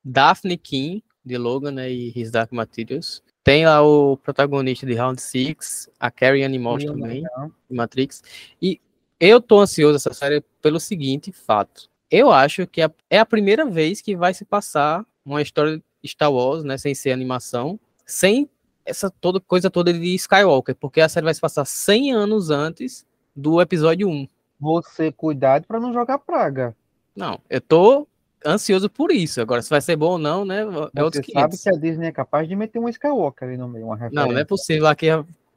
Daphne 0.03 0.57
King, 0.57 1.03
de 1.27 1.37
Logan 1.37 1.71
né, 1.71 1.91
e 1.91 2.13
His 2.15 2.31
Dark 2.31 2.51
Materials. 2.51 3.21
Tem 3.47 3.65
lá 3.65 3.81
o 3.81 4.17
protagonista 4.17 4.85
de 4.85 4.93
Round 4.93 5.21
6, 5.21 5.89
a 5.97 6.11
Carrie 6.11 6.43
Ann 6.43 6.59
Moss 6.59 6.83
também, 6.83 7.23
de 7.23 7.77
Matrix. 7.77 8.21
E 8.61 8.81
eu 9.17 9.39
tô 9.39 9.61
ansioso 9.61 9.95
essa 9.95 10.13
série 10.13 10.43
pelo 10.61 10.81
seguinte 10.81 11.31
fato. 11.31 11.89
Eu 12.11 12.29
acho 12.29 12.67
que 12.67 12.81
é 13.09 13.17
a 13.17 13.25
primeira 13.25 13.65
vez 13.65 14.01
que 14.01 14.17
vai 14.17 14.33
se 14.33 14.43
passar 14.43 15.05
uma 15.23 15.41
história 15.41 15.81
de 16.03 16.09
Star 16.09 16.29
Wars, 16.29 16.65
né, 16.65 16.77
sem 16.77 16.93
ser 16.93 17.13
animação, 17.13 17.79
sem 18.05 18.49
essa 18.85 19.09
toda 19.09 19.39
coisa 19.39 19.71
toda 19.71 19.93
de 19.93 20.13
Skywalker, 20.15 20.75
porque 20.75 20.99
a 20.99 21.07
série 21.07 21.23
vai 21.23 21.33
se 21.33 21.39
passar 21.39 21.63
100 21.63 22.11
anos 22.11 22.49
antes 22.49 23.05
do 23.33 23.61
episódio 23.61 24.09
1. 24.09 24.27
Você 24.59 25.09
cuidado 25.09 25.65
para 25.65 25.79
não 25.79 25.93
jogar 25.93 26.17
praga. 26.17 26.75
Não, 27.15 27.39
eu 27.49 27.61
tô 27.61 28.05
ansioso 28.45 28.89
por 28.89 29.11
isso. 29.11 29.41
Agora, 29.41 29.61
se 29.61 29.69
vai 29.69 29.81
ser 29.81 29.95
bom 29.95 30.11
ou 30.11 30.17
não, 30.17 30.45
né? 30.45 30.61
É 30.95 31.03
Você 31.03 31.23
sabe 31.31 31.57
que 31.57 31.69
a 31.69 31.73
Disney 31.73 32.07
é 32.07 32.11
capaz 32.11 32.47
de 32.47 32.55
meter 32.55 32.79
um 32.79 32.89
Skywalker 32.89 33.47
ali 33.47 33.57
no 33.57 33.67
meio, 33.67 33.85
uma 33.85 33.95
referência. 33.95 34.25
Não, 34.25 34.31
não 34.31 34.39
é 34.39 34.45
possível 34.45 34.87
aqui. 34.87 35.07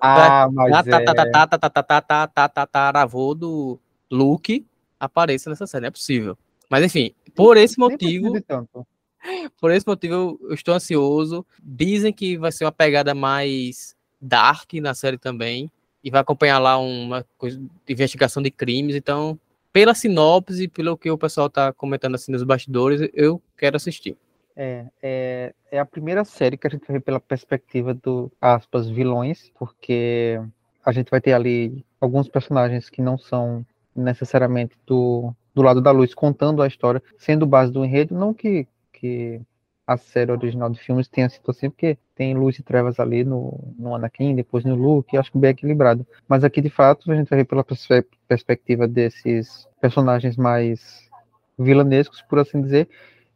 Ah, 0.00 0.48
mas 0.50 0.86
tataravô 2.54 3.34
do 3.34 3.78
Luke 4.10 4.66
apareça 4.98 5.50
nessa 5.50 5.66
série, 5.66 5.82
não 5.82 5.88
é 5.88 5.90
possível. 5.90 6.38
Mas 6.68 6.84
enfim, 6.84 7.12
por 7.34 7.56
esse 7.56 7.78
motivo, 7.78 8.32
por 9.60 9.70
esse 9.70 9.86
motivo 9.86 10.38
eu 10.42 10.54
estou 10.54 10.74
ansioso. 10.74 11.44
Dizem 11.62 12.12
que 12.12 12.38
vai 12.38 12.50
ser 12.50 12.64
uma 12.64 12.72
pegada 12.72 13.14
mais 13.14 13.94
dark 14.20 14.72
na 14.74 14.94
série 14.94 15.18
também 15.18 15.70
e 16.02 16.10
vai 16.10 16.20
acompanhar 16.20 16.58
lá 16.58 16.78
uma 16.78 17.24
investigação 17.88 18.42
de 18.42 18.50
crimes, 18.50 18.96
então 18.96 19.38
pela 19.72 19.94
sinopse, 19.94 20.68
pelo 20.68 20.96
que 20.96 21.10
o 21.10 21.18
pessoal 21.18 21.46
está 21.46 21.72
comentando 21.72 22.14
assim 22.14 22.32
nos 22.32 22.42
bastidores, 22.42 23.08
eu 23.14 23.40
quero 23.56 23.76
assistir. 23.76 24.16
É, 24.56 24.86
é, 25.02 25.54
é, 25.70 25.78
a 25.78 25.86
primeira 25.86 26.24
série 26.24 26.56
que 26.56 26.66
a 26.66 26.70
gente 26.70 26.90
ver 26.90 27.00
pela 27.00 27.20
perspectiva 27.20 27.94
do, 27.94 28.30
aspas, 28.40 28.88
vilões, 28.88 29.50
porque 29.58 30.40
a 30.84 30.92
gente 30.92 31.10
vai 31.10 31.20
ter 31.20 31.32
ali 31.32 31.84
alguns 32.00 32.28
personagens 32.28 32.90
que 32.90 33.00
não 33.00 33.16
são 33.16 33.64
necessariamente 33.94 34.76
do, 34.86 35.34
do 35.54 35.62
lado 35.62 35.80
da 35.80 35.90
luz 35.90 36.14
contando 36.14 36.62
a 36.62 36.66
história, 36.66 37.02
sendo 37.18 37.46
base 37.46 37.72
do 37.72 37.84
enredo, 37.84 38.14
não 38.14 38.34
que, 38.34 38.66
que 38.92 39.40
a 39.86 39.96
série 39.96 40.30
original 40.30 40.70
de 40.70 40.78
filmes 40.78 41.08
tenha 41.08 41.28
sido 41.28 41.50
assim, 41.50 41.68
porque 41.68 41.98
tem 42.14 42.34
luz 42.34 42.58
e 42.58 42.62
trevas 42.62 43.00
ali 43.00 43.24
no, 43.24 43.74
no 43.78 43.94
Anakin, 43.94 44.34
depois 44.34 44.64
no 44.64 44.74
Luke, 44.74 45.16
acho 45.16 45.32
que 45.32 45.38
bem 45.38 45.50
equilibrado. 45.50 46.06
Mas 46.28 46.44
aqui, 46.44 46.60
de 46.60 46.70
fato, 46.70 47.10
a 47.10 47.16
gente 47.16 47.28
vai 47.28 47.40
ver 47.40 47.44
pela 47.44 47.64
perspe 47.64 48.06
perspectiva 48.28 48.86
desses 48.86 49.68
personagens 49.80 50.36
mais 50.36 51.10
vilanescos, 51.58 52.22
por 52.22 52.38
assim 52.38 52.62
dizer, 52.62 52.88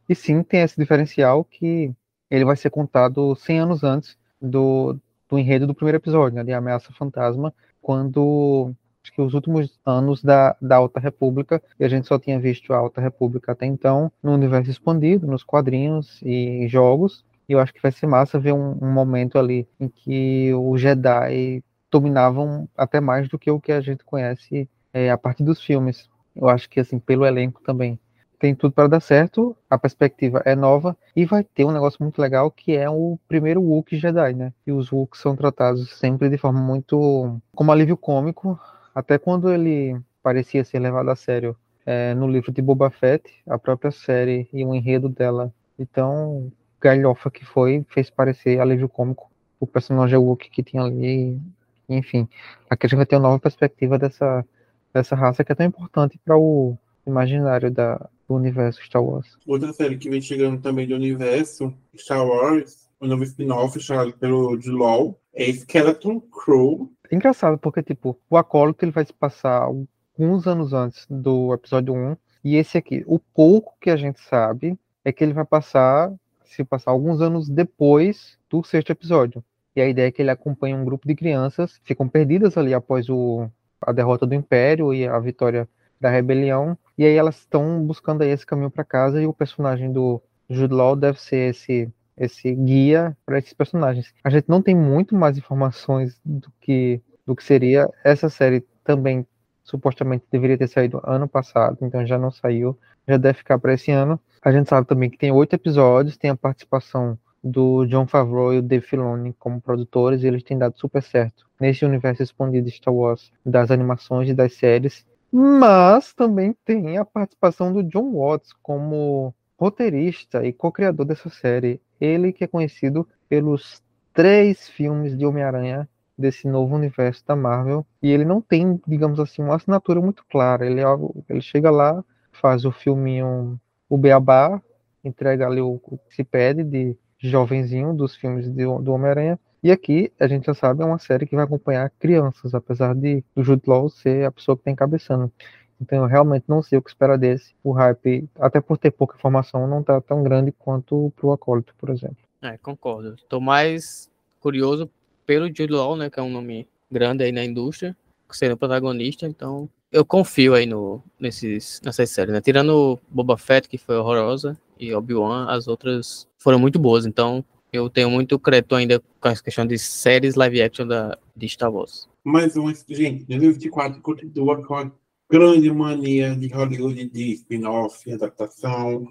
e 0.07 0.15
sim 0.15 0.41
tem 0.43 0.61
esse 0.61 0.79
diferencial 0.79 1.43
que 1.43 1.91
ele 2.29 2.45
vai 2.45 2.55
ser 2.55 2.69
contado 2.69 3.35
100 3.35 3.59
anos 3.59 3.83
antes 3.83 4.17
do, 4.41 4.97
do 5.29 5.37
enredo 5.37 5.67
do 5.67 5.75
primeiro 5.75 5.97
episódio, 5.97 6.35
né, 6.35 6.43
de 6.43 6.53
Ameaça 6.53 6.93
Fantasma, 6.93 7.53
quando 7.81 8.73
que 9.11 9.21
os 9.21 9.33
últimos 9.33 9.79
anos 9.85 10.23
da, 10.23 10.55
da 10.61 10.77
Alta 10.77 10.99
República, 10.99 11.61
e 11.79 11.85
a 11.85 11.87
gente 11.87 12.07
só 12.07 12.17
tinha 12.19 12.39
visto 12.39 12.73
a 12.73 12.77
Alta 12.77 13.01
República 13.01 13.51
até 13.51 13.65
então 13.65 14.11
no 14.21 14.33
universo 14.33 14.71
expandido, 14.71 15.27
nos 15.27 15.43
quadrinhos 15.43 16.21
e 16.23 16.67
jogos. 16.67 17.25
E 17.47 17.53
eu 17.53 17.59
acho 17.59 17.73
que 17.73 17.81
vai 17.81 17.91
ser 17.91 18.07
massa 18.07 18.39
ver 18.39 18.53
um, 18.53 18.77
um 18.81 18.91
momento 18.91 19.37
ali 19.37 19.67
em 19.79 19.87
que 19.87 20.51
os 20.53 20.81
Jedi 20.81 21.63
dominavam 21.91 22.67
até 22.75 22.99
mais 22.99 23.29
do 23.29 23.37
que 23.37 23.49
o 23.51 23.59
que 23.59 23.71
a 23.71 23.81
gente 23.81 24.03
conhece 24.03 24.69
é, 24.91 25.11
a 25.11 25.17
partir 25.17 25.43
dos 25.43 25.61
filmes. 25.61 26.09
Eu 26.35 26.49
acho 26.49 26.69
que, 26.69 26.79
assim, 26.79 26.99
pelo 26.99 27.25
elenco 27.25 27.61
também 27.63 27.99
tem 28.37 28.53
tudo 28.53 28.73
para 28.73 28.87
dar 28.87 28.99
certo, 28.99 29.55
a 29.69 29.77
perspectiva 29.77 30.41
é 30.45 30.55
nova 30.55 30.95
e 31.15 31.25
vai 31.25 31.43
ter 31.43 31.65
um 31.65 31.71
negócio 31.71 31.97
muito 32.01 32.21
legal 32.21 32.51
que 32.51 32.75
é 32.75 32.89
o 32.89 33.17
primeiro 33.27 33.61
Wookiee 33.61 33.99
Jedi, 33.99 34.33
né? 34.33 34.53
E 34.67 34.71
os 34.71 34.91
Wookiees 34.91 35.21
são 35.21 35.35
tratados 35.35 35.89
sempre 35.97 36.29
de 36.29 36.37
forma 36.37 36.59
muito 36.59 37.39
como 37.55 37.71
alívio 37.71 37.97
cômico, 37.97 38.59
até 38.95 39.17
quando 39.17 39.51
ele 39.51 39.99
parecia 40.23 40.63
ser 40.63 40.79
levado 40.79 41.09
a 41.09 41.15
sério 41.15 41.55
é, 41.85 42.13
no 42.15 42.27
livro 42.27 42.51
de 42.51 42.61
Boba 42.61 42.89
Fett, 42.89 43.29
a 43.45 43.59
própria 43.59 43.91
série 43.91 44.47
e 44.51 44.63
o 44.65 44.73
enredo 44.73 45.09
dela. 45.09 45.53
Então, 45.77 46.51
galhofa 46.81 47.29
que 47.29 47.45
foi, 47.45 47.85
fez 47.89 48.09
parecer 48.09 48.59
alívio 48.59 48.87
cômico 48.87 49.29
o 49.59 49.67
personagem 49.67 50.17
Wookiee 50.17 50.49
que 50.49 50.63
tinha 50.63 50.83
ali. 50.83 51.39
Enfim, 51.87 52.27
aqui 52.69 52.85
a 52.85 52.89
gente 52.89 52.97
vai 52.97 53.05
ter 53.05 53.15
uma 53.15 53.23
nova 53.23 53.39
perspectiva 53.39 53.99
dessa, 53.99 54.45
dessa 54.93 55.15
raça 55.15 55.43
que 55.43 55.51
é 55.51 55.55
tão 55.55 55.65
importante 55.65 56.19
para 56.23 56.37
o 56.37 56.77
imaginário 57.05 57.69
da, 57.69 57.97
do 58.27 58.35
universo 58.35 58.81
Star 58.83 59.03
Wars. 59.03 59.37
Outra 59.45 59.71
série 59.73 59.97
que 59.97 60.09
vem 60.09 60.21
chegando 60.21 60.61
também 60.61 60.87
do 60.87 60.95
universo 60.95 61.73
Star 61.95 62.25
Wars, 62.25 62.89
o 62.99 63.05
novo 63.05 63.23
spin-off 63.23 63.77
pelo 64.19 64.57
de 64.57 64.69
LoL, 64.69 65.19
é 65.35 65.49
Skeleton 65.49 66.19
Crow, 66.21 66.89
é 67.11 67.15
engraçado, 67.15 67.57
porque, 67.57 67.83
tipo, 67.83 68.19
o 68.29 68.37
Acólito 68.37 68.83
ele 68.83 68.91
vai 68.91 69.05
se 69.05 69.13
passar 69.13 69.61
alguns 69.61 70.47
anos 70.47 70.73
antes 70.73 71.05
do 71.09 71.53
episódio 71.53 71.93
1, 71.93 72.17
e 72.43 72.55
esse 72.55 72.77
aqui, 72.77 73.03
o 73.07 73.19
pouco 73.19 73.75
que 73.79 73.89
a 73.89 73.95
gente 73.95 74.19
sabe 74.21 74.77
é 75.03 75.11
que 75.11 75.23
ele 75.23 75.33
vai 75.33 75.45
passar, 75.45 76.11
se 76.43 76.63
passar 76.63 76.91
alguns 76.91 77.21
anos 77.21 77.49
depois 77.49 78.37
do 78.49 78.63
sexto 78.63 78.91
episódio. 78.91 79.43
E 79.75 79.81
a 79.81 79.87
ideia 79.87 80.07
é 80.07 80.11
que 80.11 80.21
ele 80.21 80.31
acompanha 80.31 80.75
um 80.75 80.85
grupo 80.85 81.07
de 81.07 81.15
crianças, 81.15 81.79
ficam 81.83 82.07
perdidas 82.07 82.57
ali 82.57 82.73
após 82.73 83.09
o, 83.09 83.49
a 83.81 83.91
derrota 83.91 84.25
do 84.25 84.33
Império 84.33 84.93
e 84.93 85.07
a 85.07 85.19
vitória 85.19 85.67
da 85.99 86.09
rebelião, 86.09 86.77
e 86.97 87.05
aí 87.05 87.15
elas 87.15 87.39
estão 87.39 87.83
buscando 87.85 88.21
aí 88.21 88.29
esse 88.29 88.45
caminho 88.45 88.71
para 88.71 88.83
casa, 88.83 89.21
e 89.21 89.27
o 89.27 89.33
personagem 89.33 89.91
do 89.91 90.21
Jude 90.49 90.73
Law 90.73 90.95
deve 90.95 91.21
ser 91.21 91.51
esse 91.51 91.91
esse 92.17 92.53
guia 92.53 93.15
para 93.25 93.37
esses 93.37 93.53
personagens. 93.53 94.13
A 94.23 94.29
gente 94.29 94.47
não 94.47 94.61
tem 94.61 94.75
muito 94.75 95.15
mais 95.15 95.37
informações 95.37 96.19
do 96.23 96.51
que 96.61 97.01
do 97.25 97.35
que 97.35 97.43
seria 97.43 97.89
essa 98.03 98.29
série 98.29 98.63
também 98.83 99.25
supostamente 99.63 100.25
deveria 100.31 100.57
ter 100.57 100.67
saído 100.67 101.01
ano 101.03 101.27
passado, 101.27 101.79
então 101.81 102.05
já 102.05 102.19
não 102.19 102.29
saiu, 102.29 102.77
já 103.07 103.17
deve 103.17 103.39
ficar 103.39 103.57
para 103.57 103.73
esse 103.73 103.91
ano. 103.91 104.19
A 104.41 104.51
gente 104.51 104.69
sabe 104.69 104.87
também 104.87 105.09
que 105.09 105.17
tem 105.17 105.31
oito 105.31 105.53
episódios, 105.53 106.17
tem 106.17 106.29
a 106.29 106.35
participação 106.35 107.17
do 107.43 107.85
John 107.85 108.05
Favreau 108.05 108.53
e 108.53 108.59
o 108.59 108.61
Dave 108.61 108.85
Filoni 108.85 109.33
como 109.39 109.59
produtores, 109.59 110.23
e 110.23 110.27
eles 110.27 110.43
têm 110.43 110.57
dado 110.57 110.77
super 110.77 111.01
certo 111.01 111.47
nesse 111.59 111.83
universo 111.83 112.21
expandido 112.21 112.67
de 112.67 112.75
Star 112.75 112.93
Wars, 112.93 113.31
das 113.43 113.71
animações 113.71 114.29
e 114.29 114.33
das 114.33 114.53
séries. 114.53 115.05
Mas 115.31 116.13
também 116.13 116.55
tem 116.63 116.97
a 116.97 117.05
participação 117.05 117.73
do 117.73 117.83
John 117.83 118.13
Watts 118.13 118.53
como 118.61 119.33
roteirista 119.57 120.45
e 120.45 120.53
co-criador 120.53 121.05
dessa 121.05 121.29
série. 121.29 121.81
Ele 121.99 122.31
que 122.31 122.43
é 122.43 122.47
conhecido 122.47 123.07
pelos 123.27 123.83
três 124.13 124.69
filmes 124.69 125.17
de 125.17 125.25
Homem-Aranha 125.25 125.87
desse 126.17 126.47
novo 126.47 126.75
universo 126.75 127.23
da 127.27 127.35
Marvel. 127.35 127.85
E 128.01 128.11
ele 128.11 128.25
não 128.25 128.41
tem, 128.41 128.79
digamos 128.87 129.19
assim, 129.19 129.41
uma 129.41 129.55
assinatura 129.55 130.01
muito 130.01 130.23
clara. 130.29 130.65
Ele, 130.65 130.81
é 130.81 130.85
ele 131.29 131.41
chega 131.41 131.69
lá, 131.69 132.03
faz 132.31 132.65
o 132.65 132.71
filminho, 132.71 133.59
o 133.89 133.97
Beabá, 133.97 134.61
entrega 135.03 135.45
ali 135.45 135.61
o, 135.61 135.79
o 135.83 135.97
que 135.97 136.15
se 136.15 136.23
pede 136.23 136.63
de 136.63 136.97
jovenzinho 137.17 137.93
dos 137.93 138.15
filmes 138.15 138.45
de, 138.49 138.63
do 138.63 138.93
Homem-Aranha. 138.93 139.39
E 139.61 139.71
aqui, 139.71 140.11
a 140.19 140.27
gente 140.27 140.45
já 140.45 140.53
sabe, 140.53 140.83
é 140.83 140.85
uma 140.85 140.99
série 140.99 141.25
que 141.25 141.35
vai 141.35 141.43
acompanhar 141.43 141.89
crianças, 141.99 142.53
apesar 142.53 142.93
de 142.93 143.23
o 143.35 143.43
Jude 143.43 143.63
Law 143.65 143.89
ser 143.89 144.25
a 144.25 144.31
pessoa 144.31 144.55
que 144.55 144.63
tem 144.63 144.75
cabeçando. 144.75 145.31
Então 145.79 145.99
eu 145.99 146.05
realmente 146.05 146.45
não 146.47 146.61
sei 146.61 146.77
o 146.77 146.81
que 146.81 146.89
esperar 146.89 147.17
desse. 147.17 147.53
O 147.63 147.71
hype, 147.71 148.27
até 148.39 148.61
por 148.61 148.77
ter 148.77 148.91
pouca 148.91 149.15
informação, 149.15 149.67
não 149.67 149.83
tá 149.83 149.99
tão 150.01 150.23
grande 150.23 150.51
quanto 150.51 151.11
pro 151.15 151.31
Acólito, 151.31 151.73
por 151.77 151.89
exemplo. 151.89 152.17
É, 152.41 152.57
concordo. 152.57 153.15
Estou 153.15 153.41
mais 153.41 154.09
curioso 154.39 154.89
pelo 155.25 155.47
Jude 155.47 155.67
Law, 155.67 155.95
né, 155.95 156.09
que 156.09 156.19
é 156.19 156.23
um 156.23 156.29
nome 156.29 156.67
grande 156.91 157.23
aí 157.23 157.31
na 157.31 157.43
indústria, 157.43 157.97
sendo 158.29 158.55
protagonista, 158.55 159.25
então 159.25 159.67
eu 159.91 160.05
confio 160.05 160.53
aí 160.53 160.65
no, 160.65 161.01
nesses, 161.19 161.81
nessas 161.83 162.09
séries, 162.09 162.33
né? 162.33 162.41
Tirando 162.41 162.99
Boba 163.09 163.37
Fett, 163.37 163.69
que 163.69 163.77
foi 163.77 163.95
horrorosa, 163.95 164.57
e 164.77 164.93
Obi-Wan, 164.93 165.47
as 165.49 165.67
outras 165.67 166.27
foram 166.37 166.59
muito 166.59 166.77
boas. 166.77 167.05
Então, 167.05 167.43
eu 167.71 167.89
tenho 167.89 168.09
muito 168.09 168.37
crédito 168.37 168.75
ainda 168.75 169.01
com 169.19 169.29
essa 169.29 169.41
questão 169.41 169.65
de 169.65 169.77
séries 169.77 170.35
live 170.35 170.61
action 170.61 170.85
da, 170.85 171.17
de 171.35 171.47
Star 171.47 171.71
Wars. 171.71 172.09
Mas, 172.23 172.55
gente, 172.89 173.23
2024 173.25 174.01
continua 174.01 174.61
com 174.63 174.91
grande 175.29 175.71
mania 175.71 176.35
de 176.35 176.47
Hollywood 176.47 177.09
de 177.09 177.33
spin-off, 177.33 178.11
adaptação 178.11 179.07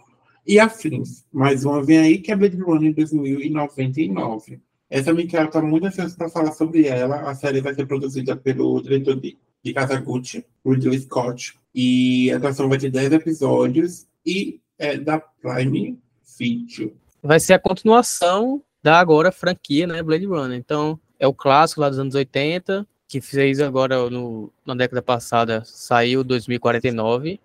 e 0.46 0.58
afins. 0.58 1.24
Mais 1.32 1.64
uma 1.64 1.82
vem 1.82 1.98
aí 1.98 2.18
que 2.18 2.30
é 2.30 2.36
Blade 2.36 2.56
Runner 2.56 2.94
2099. 2.94 4.60
Essa 4.88 5.12
Mikael 5.12 5.46
está 5.46 5.60
muito 5.60 5.86
ansiosa 5.86 6.16
para 6.16 6.28
falar 6.28 6.52
sobre 6.52 6.86
ela. 6.86 7.28
A 7.28 7.34
série 7.34 7.60
vai 7.60 7.74
ser 7.74 7.86
produzida 7.86 8.36
pelo 8.36 8.80
diretor 8.80 9.18
de, 9.18 9.36
de 9.62 9.72
Kazaguchi, 9.72 10.44
Ridley 10.64 11.00
Scott. 11.00 11.58
E 11.74 12.30
a 12.30 12.36
atração 12.36 12.68
vai 12.68 12.78
ter 12.78 12.90
10 12.90 13.12
episódios 13.12 14.06
e 14.24 14.60
é 14.78 14.96
da 14.96 15.18
Prime 15.18 15.98
Video. 16.38 16.96
Vai 17.22 17.40
ser 17.40 17.54
a 17.54 17.58
continuação 17.58 18.62
da 18.82 19.00
agora 19.00 19.32
franquia, 19.32 19.86
né, 19.86 20.02
Blade 20.02 20.26
Runner. 20.26 20.58
Então, 20.58 21.00
é 21.18 21.26
o 21.26 21.34
clássico 21.34 21.80
lá 21.80 21.88
dos 21.88 21.98
anos 21.98 22.14
80, 22.14 22.86
que 23.14 23.20
fez 23.20 23.60
agora 23.60 24.10
no, 24.10 24.52
na 24.66 24.74
década 24.74 25.00
passada, 25.00 25.62
saiu 25.64 26.24
2049, 26.24 27.38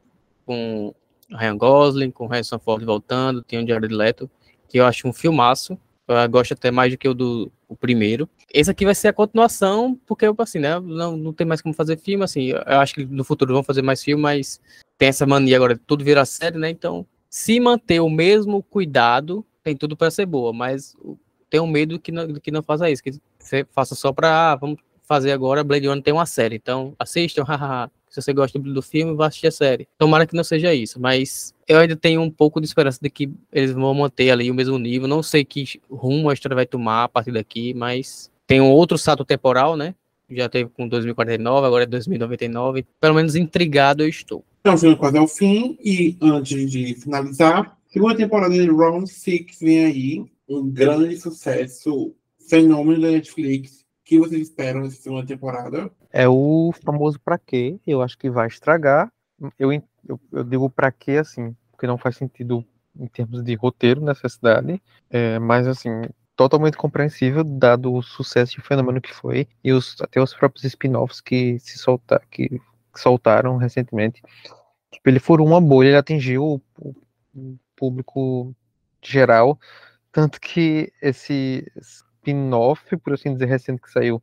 com 0.43 0.95
Ryan 1.29 1.57
Gosling, 1.57 2.09
com 2.09 2.25
Harrison 2.25 2.57
Ford 2.57 2.83
voltando, 2.83 3.43
tem 3.43 3.63
o 3.63 3.67
Jared 3.67 3.93
Leto, 3.93 4.27
que 4.67 4.79
eu 4.79 4.85
acho 4.87 5.07
um 5.07 5.13
filmaço. 5.13 5.77
Eu 6.07 6.27
gosto 6.27 6.55
até 6.55 6.71
mais 6.71 6.91
do 6.91 6.97
que 6.97 7.07
o 7.07 7.13
do 7.13 7.51
o 7.67 7.75
primeiro. 7.75 8.27
Esse 8.51 8.71
aqui 8.71 8.83
vai 8.83 8.95
ser 8.95 9.09
a 9.09 9.13
continuação, 9.13 9.95
porque, 10.07 10.25
assim, 10.39 10.57
né, 10.57 10.79
não, 10.79 11.15
não 11.15 11.31
tem 11.31 11.45
mais 11.45 11.61
como 11.61 11.75
fazer 11.75 11.99
filme, 11.99 12.23
assim, 12.23 12.47
eu 12.47 12.79
acho 12.79 12.95
que 12.95 13.05
no 13.05 13.23
futuro 13.23 13.53
vão 13.53 13.61
fazer 13.61 13.83
mais 13.83 14.03
filme, 14.03 14.23
mas 14.23 14.59
tem 14.97 15.09
essa 15.09 15.27
mania 15.27 15.55
agora 15.55 15.75
de 15.75 15.81
tudo 15.81 16.03
virar 16.03 16.25
série, 16.25 16.57
né, 16.57 16.71
então, 16.71 17.05
se 17.29 17.59
manter 17.59 17.99
o 17.99 18.09
mesmo 18.09 18.63
cuidado, 18.63 19.45
tem 19.63 19.77
tudo 19.77 19.95
para 19.95 20.09
ser 20.09 20.25
boa, 20.25 20.51
mas 20.51 20.97
tenho 21.47 21.67
medo 21.67 21.99
que 21.99 22.11
não, 22.11 22.33
que 22.33 22.49
não 22.49 22.63
faça 22.63 22.89
isso, 22.89 23.03
que 23.03 23.11
você 23.37 23.63
faça 23.69 23.93
só 23.93 24.11
para, 24.11 24.53
ah, 24.53 24.55
vamos 24.55 24.79
fazer 25.09 25.31
agora, 25.31 25.63
Blade 25.63 25.87
Runner 25.87 26.03
tem 26.03 26.13
uma 26.13 26.27
série, 26.27 26.55
então 26.55 26.93
assistam. 26.99 27.43
Se 28.09 28.21
você 28.23 28.33
gosta 28.33 28.57
do 28.57 28.81
filme, 28.81 29.13
vá 29.13 29.27
assistir 29.27 29.47
a 29.47 29.51
série. 29.51 29.87
Tomara 29.95 30.25
que 30.25 30.35
não 30.35 30.43
seja 30.43 30.73
isso, 30.73 30.99
mas 30.99 31.53
eu 31.67 31.77
ainda 31.77 31.95
tenho 31.95 32.21
um 32.21 32.31
pouco 32.31 32.59
de 32.59 32.65
esperança 32.65 32.97
de 32.99 33.07
que 33.07 33.31
eles 33.53 33.71
vão 33.71 33.93
manter 33.93 34.31
ali 34.31 34.49
o 34.49 34.53
mesmo 34.53 34.79
nível. 34.79 35.07
Não 35.07 35.21
sei 35.21 35.45
que 35.45 35.79
rumo 35.91 36.27
a 36.27 36.33
história 36.33 36.55
vai 36.55 36.65
tomar 36.65 37.03
a 37.03 37.07
partir 37.07 37.31
daqui, 37.31 37.71
mas 37.75 38.31
tem 38.47 38.59
um 38.59 38.71
outro 38.71 38.97
salto 38.97 39.23
temporal, 39.23 39.77
né? 39.77 39.93
Já 40.27 40.49
teve 40.49 40.71
com 40.71 40.87
2049, 40.87 41.67
agora 41.67 41.83
é 41.83 41.85
2099. 41.85 42.83
Pelo 42.99 43.13
menos 43.13 43.35
intrigado 43.35 44.01
eu 44.01 44.09
estou. 44.09 44.43
Então, 44.61 44.75
chegando 44.75 44.97
quase 44.97 45.17
ao 45.19 45.27
fim, 45.27 45.77
e 45.79 46.17
antes 46.19 46.71
de 46.71 46.95
finalizar, 46.95 47.77
segunda 47.91 48.15
temporada 48.15 48.55
de 48.55 48.67
Round 48.67 49.07
Six 49.07 49.59
vem 49.61 49.85
aí, 49.85 50.25
um 50.49 50.67
grande 50.67 51.15
sucesso, 51.17 52.15
fenômeno 52.49 53.01
da 53.01 53.11
Netflix, 53.11 53.78
que 54.09 54.17
vocês 54.17 54.41
esperam 54.41 54.81
nessa 54.81 54.99
segunda 54.99 55.23
temporada? 55.23 55.91
É 56.11 56.27
o 56.27 56.73
famoso 56.83 57.19
pra 57.19 57.37
quê? 57.37 57.79
Eu 57.85 58.01
acho 58.01 58.17
que 58.17 58.27
vai 58.27 58.47
estragar. 58.47 59.11
Eu, 59.59 59.71
eu, 59.71 60.19
eu 60.31 60.43
digo 60.43 60.67
pra 60.67 60.91
quê 60.91 61.11
assim, 61.11 61.55
porque 61.69 61.85
não 61.85 61.95
faz 61.95 62.17
sentido 62.17 62.65
em 62.99 63.05
termos 63.05 63.43
de 63.43 63.53
roteiro, 63.53 64.01
necessidade, 64.01 64.81
é, 65.11 65.37
mas 65.37 65.67
assim, 65.67 65.91
totalmente 66.35 66.75
compreensível, 66.75 67.43
dado 67.43 67.93
o 67.93 68.01
sucesso 68.01 68.57
e 68.57 68.59
o 68.59 68.63
fenômeno 68.63 68.99
que 68.99 69.13
foi, 69.13 69.47
e 69.63 69.71
os, 69.71 69.95
até 70.01 70.19
os 70.19 70.33
próprios 70.33 70.65
spin-offs 70.65 71.21
que 71.21 71.59
se 71.59 71.77
soltar, 71.77 72.21
que, 72.31 72.49
que 72.49 72.99
soltaram 72.99 73.57
recentemente. 73.57 74.23
Tipo, 74.91 75.07
ele 75.07 75.19
furou 75.19 75.45
uma 75.45 75.61
bolha, 75.61 75.89
ele 75.89 75.97
atingiu 75.97 76.59
o, 76.79 76.95
o 77.35 77.57
público 77.75 78.55
geral, 79.03 79.59
tanto 80.11 80.41
que 80.41 80.91
esse 80.99 81.71
spin-off, 82.29 82.97
por 82.97 83.13
assim 83.13 83.33
dizer, 83.33 83.45
recente 83.45 83.81
que 83.81 83.91
saiu 83.91 84.21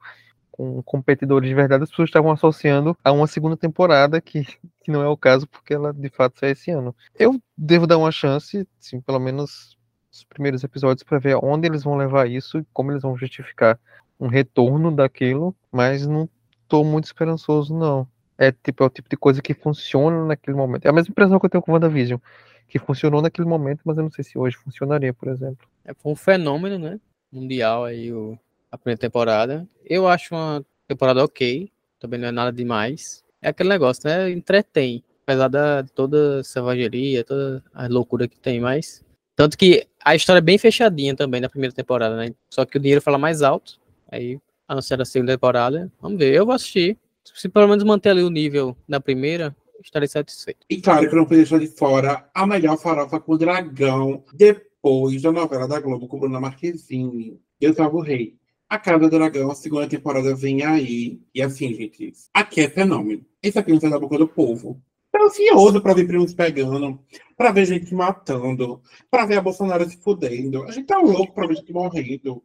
com 0.51 0.83
competidores 0.83 1.49
de 1.49 1.55
verdade, 1.55 1.85
as 1.85 1.91
pessoas 1.91 2.09
estavam 2.09 2.33
associando 2.33 2.97
a 3.05 3.13
uma 3.13 3.27
segunda 3.27 3.57
temporada, 3.57 4.21
que, 4.23 4.43
que 4.83 4.91
não 4.91 5.03
é 5.03 5.09
o 5.09 5.17
caso, 5.17 5.47
porque 5.47 5.75
ela 5.75 5.93
de 5.93 6.09
fato 6.09 6.39
sai 6.39 6.53
esse 6.53 6.71
ano. 6.71 6.97
Eu 7.15 7.39
devo 7.57 7.87
dar 7.87 7.99
uma 7.99 8.11
chance, 8.11 8.67
sim, 8.81 9.01
pelo 9.01 9.21
menos 9.21 9.77
os 10.11 10.25
primeiros 10.25 10.65
episódios, 10.65 11.03
para 11.03 11.19
ver 11.19 11.37
onde 11.43 11.69
eles 11.69 11.85
vão 11.85 11.97
levar 11.97 12.29
isso 12.29 12.59
e 12.59 12.67
como 12.73 12.91
eles 12.91 13.03
vão 13.03 13.17
justificar 13.17 13.79
um 14.19 14.29
retorno 14.29 14.91
daquilo, 14.91 15.55
mas 15.71 16.07
não 16.07 16.27
estou 16.63 16.83
muito 16.83 17.05
esperançoso, 17.05 17.77
não. 17.77 18.09
É 18.39 18.51
tipo 18.51 18.83
é 18.83 18.87
o 18.87 18.91
tipo 18.91 19.11
de 19.11 19.17
coisa 19.17 19.43
que 19.43 19.53
funciona 19.53 20.25
naquele 20.25 20.57
momento. 20.57 20.87
É 20.87 20.89
a 20.89 20.93
mesma 20.93 21.11
impressão 21.11 21.39
que 21.39 21.47
eu 21.47 21.51
tenho 21.51 21.63
com 21.63 21.73
o 21.73 21.75
WandaVision, 21.75 22.19
que 22.67 22.79
funcionou 22.79 23.21
naquele 23.21 23.47
momento, 23.47 23.83
mas 23.85 23.99
eu 23.99 24.03
não 24.03 24.11
sei 24.11 24.25
se 24.25 24.39
hoje 24.39 24.57
funcionaria, 24.57 25.13
por 25.13 25.29
exemplo. 25.29 25.69
É 25.85 25.93
um 26.05 26.17
fenômeno, 26.17 26.79
né? 26.79 26.99
Mundial 27.33 27.85
aí 27.85 28.13
o, 28.13 28.39
a 28.71 28.79
primeira 28.79 29.01
temporada. 29.01 29.67
Eu 29.85 30.07
acho 30.09 30.35
uma 30.35 30.65
temporada 30.87 31.25
ok, 31.25 31.71
também 31.99 32.21
não 32.21 32.29
é 32.29 32.33
nada 32.33 32.53
demais. 32.53 33.25
É 33.41 33.49
aquele 33.49 33.69
negócio, 33.69 34.03
né? 34.05 34.31
Entretém, 34.31 35.03
apesar 35.23 35.49
de 35.49 35.91
toda 35.93 36.41
a 36.41 36.45
selvageria, 36.45 37.25
toda 37.25 37.63
a 37.75 37.87
loucura 37.87 38.29
que 38.29 38.39
tem, 38.39 38.61
mas. 38.61 39.05
Tanto 39.35 39.59
que 39.59 39.87
a 40.03 40.15
história 40.15 40.39
é 40.39 40.43
bem 40.43 40.57
fechadinha 40.57 41.15
também 41.15 41.41
na 41.41 41.49
primeira 41.49 41.75
temporada, 41.75 42.17
né? 42.17 42.33
Só 42.49 42.65
que 42.65 42.79
o 42.79 42.81
dinheiro 42.81 43.03
fala 43.03 43.19
mais 43.19 43.43
alto. 43.43 43.79
Aí 44.11 44.39
anunciaram 44.67 45.03
a 45.03 45.07
segunda 45.07 45.33
temporada. 45.33 45.93
Vamos 46.01 46.19
ver, 46.19 46.35
eu 46.35 46.47
vou 46.47 46.55
assistir. 46.55 46.97
Se 47.35 47.49
pelo 47.49 47.69
menos 47.69 47.85
manter 47.85 48.11
ali 48.11 48.23
o 48.23 48.31
nível 48.31 48.77
da 48.89 49.01
primeira, 49.01 49.55
estarei 49.83 50.09
satisfeito. 50.09 50.61
E 50.71 50.81
claro 50.81 51.09
que 51.09 51.15
não 51.15 51.25
podia 51.25 51.39
deixar 51.39 51.59
de 51.59 51.67
fora 51.67 52.29
a 52.35 52.47
melhor 52.47 52.79
farofa 52.79 53.21
com 53.21 53.33
o 53.33 53.39
dragão. 53.39 54.25
Depois 54.33 54.76
depois 54.87 55.21
da 55.21 55.33
novela 55.33 55.67
da 55.67 55.81
Globo 55.81 56.07
com 56.07 56.17
Bruna 56.17 56.39
Marquezine, 56.39 57.41
Eu 57.61 57.75
Tava 57.75 57.97
o 57.97 58.01
Rei. 58.01 58.37
A 58.69 58.79
Casa 58.79 59.01
do 59.01 59.11
Dragão, 59.11 59.51
a 59.51 59.55
segunda 59.57 59.89
temporada 59.89 60.33
vem 60.33 60.65
aí. 60.65 61.21
E 61.35 61.43
assim, 61.43 61.75
gente, 61.75 62.13
aqui 62.33 62.61
é 62.61 62.69
fenômeno. 62.69 63.25
Esse 63.43 63.59
aqui 63.59 63.73
não 63.73 63.81
sai 63.81 63.91
da 63.91 63.99
boca 63.99 64.17
do 64.17 64.29
povo. 64.29 64.81
Tô 65.11 65.25
ansioso 65.25 65.81
pra 65.81 65.93
ver 65.93 66.07
primos 66.07 66.33
pegando, 66.35 67.01
pra 67.37 67.51
ver 67.51 67.65
gente 67.67 67.93
matando, 67.93 68.81
pra 69.11 69.27
ver 69.27 69.39
a 69.39 69.43
Bolsonaro 69.43 69.89
se 69.91 69.97
fudendo. 69.97 70.63
A 70.63 70.71
gente 70.71 70.87
tá 70.87 70.99
louco 70.99 71.35
pra 71.35 71.49
ver 71.49 71.57
gente 71.57 71.73
morrendo. 71.73 72.43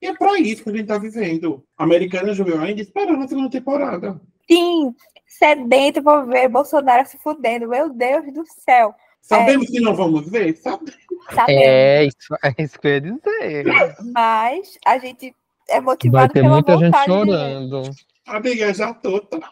E 0.00 0.06
é 0.06 0.14
pra 0.14 0.38
isso 0.38 0.62
que 0.62 0.70
a 0.70 0.72
gente 0.72 0.86
tá 0.86 0.98
vivendo. 0.98 1.64
A 1.76 1.82
Americana 1.82 2.32
jogou 2.32 2.60
ainda 2.60 2.80
esperando 2.80 3.24
a 3.24 3.28
segunda 3.28 3.50
temporada. 3.50 4.20
Sim, 4.48 4.94
sedento 5.26 6.00
pra 6.00 6.24
ver 6.24 6.48
Bolsonaro 6.48 7.08
se 7.08 7.18
fudendo. 7.18 7.66
Meu 7.66 7.92
Deus 7.92 8.32
do 8.32 8.44
céu. 8.46 8.94
Sabemos 9.26 9.68
é. 9.68 9.72
que 9.72 9.80
não 9.80 9.94
vamos 9.94 10.28
ver? 10.30 10.56
Sabemos. 10.56 11.05
É, 11.48 12.04
isso, 12.04 12.16
é 12.42 12.62
isso 12.62 12.78
que 12.78 12.86
eu 12.86 12.92
ia 12.92 13.00
dizer. 13.00 13.66
Mas 14.14 14.78
a 14.84 14.98
gente 14.98 15.34
é 15.68 15.80
motivado 15.80 16.26
Vai 16.26 16.28
ter 16.28 16.42
pela 16.42 16.54
muita 16.54 16.78
gente 16.78 17.04
chorando. 17.04 17.82
Amiga, 18.26 18.74
já 18.74 18.92
tô, 18.94 19.20
tá? 19.20 19.50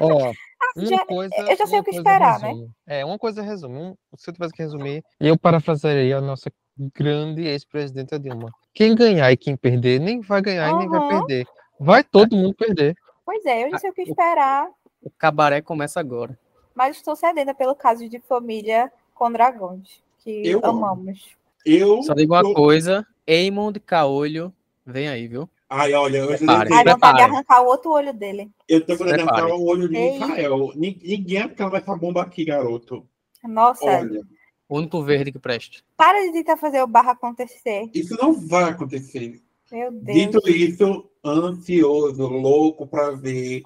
Ó, 0.00 0.32
uma 0.76 0.86
já, 0.86 1.04
coisa, 1.04 1.34
eu 1.36 1.56
já 1.56 1.66
sei 1.66 1.80
o 1.80 1.84
que 1.84 1.90
esperar, 1.90 2.40
né? 2.40 2.48
resume. 2.48 2.64
né? 2.86 3.00
É, 3.00 3.04
uma 3.04 3.18
coisa 3.18 3.42
resume. 3.42 3.78
Um, 3.78 3.94
se 4.16 4.30
eu 4.30 4.34
tivesse 4.34 4.54
que 4.54 4.62
resumir, 4.62 5.04
eu 5.20 5.38
parafrasearia 5.38 6.16
a 6.16 6.20
nossa 6.20 6.50
grande 6.94 7.46
ex-presidenta 7.46 8.18
Dilma. 8.18 8.50
Quem 8.74 8.94
ganhar 8.94 9.30
e 9.30 9.36
quem 9.36 9.56
perder, 9.56 10.00
nem 10.00 10.20
vai 10.20 10.40
ganhar 10.40 10.72
uhum. 10.72 10.76
e 10.76 10.78
nem 10.80 10.88
vai 10.88 11.08
perder. 11.08 11.46
Vai 11.78 12.04
todo 12.04 12.36
mundo 12.36 12.54
perder. 12.54 12.96
Pois 13.24 13.44
é, 13.44 13.64
eu 13.64 13.70
já 13.70 13.78
sei 13.78 13.90
o 13.90 13.92
que 13.92 14.02
esperar. 14.02 14.68
O 15.02 15.10
cabaré 15.10 15.60
começa 15.60 16.00
agora 16.00 16.38
mas 16.76 16.96
estou 16.96 17.16
sedenta 17.16 17.54
pelo 17.54 17.74
caso 17.74 18.06
de 18.06 18.20
família 18.20 18.92
com 19.14 19.32
dragões, 19.32 20.04
que 20.26 20.48
eu 20.48 20.60
amamos. 20.64 21.36
Eu 21.64 22.02
Só 22.02 22.12
digo 22.14 22.34
uma 22.34 22.42
coisa, 22.52 23.06
Eamon 23.26 23.70
de 23.70 23.78
Caolho, 23.78 24.52
vem 24.84 25.08
aí, 25.08 25.28
viu? 25.28 25.48
Ai, 25.68 25.94
olha, 25.94 26.18
eu 26.18 26.36
já 26.36 26.46
Ai, 26.48 26.84
vontade 26.84 27.18
de 27.18 27.24
arrancar 27.24 27.62
o 27.62 27.66
outro 27.66 27.90
olho 27.92 28.12
dele. 28.12 28.50
Eu 28.68 28.84
tô 28.84 28.96
querendo 28.96 29.28
arrancar 29.28 29.54
o 29.54 29.64
olho 29.64 29.88
de 29.88 29.98
Mikael. 29.98 30.72
Ninguém 30.76 31.38
acaba 31.38 31.78
essa 31.78 31.96
bomba 31.96 32.22
aqui, 32.22 32.44
garoto. 32.44 33.06
Nossa. 33.42 33.84
Olha. 33.84 34.20
O 34.68 34.78
único 34.78 35.02
verde 35.02 35.32
que 35.32 35.38
preste. 35.38 35.84
Para 35.96 36.20
de 36.22 36.32
tentar 36.32 36.56
fazer 36.56 36.82
o 36.82 36.86
barra 36.86 37.12
acontecer. 37.12 37.88
Isso 37.94 38.16
não 38.20 38.32
vai 38.32 38.64
acontecer. 38.64 39.40
Meu 39.70 39.92
Deus. 39.92 40.18
Dito 40.18 40.48
isso, 40.48 41.08
ansioso, 41.24 42.26
louco 42.26 42.86
pra 42.86 43.10
ver. 43.10 43.62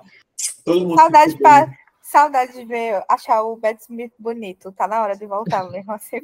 Todo 0.65 0.87
mundo 0.87 0.97
Saudade 0.97 1.39
para 1.39 1.75
Saudade 2.11 2.55
de 2.55 2.65
ver, 2.65 3.05
achar 3.09 3.41
o 3.45 3.55
Bad 3.55 3.81
Smith 3.83 4.13
bonito. 4.19 4.73
Tá 4.73 4.89
na 4.89 5.01
hora 5.01 5.17
de 5.17 5.25
voltar 5.27 5.63
mesmo 5.71 5.93
assim. 5.93 6.17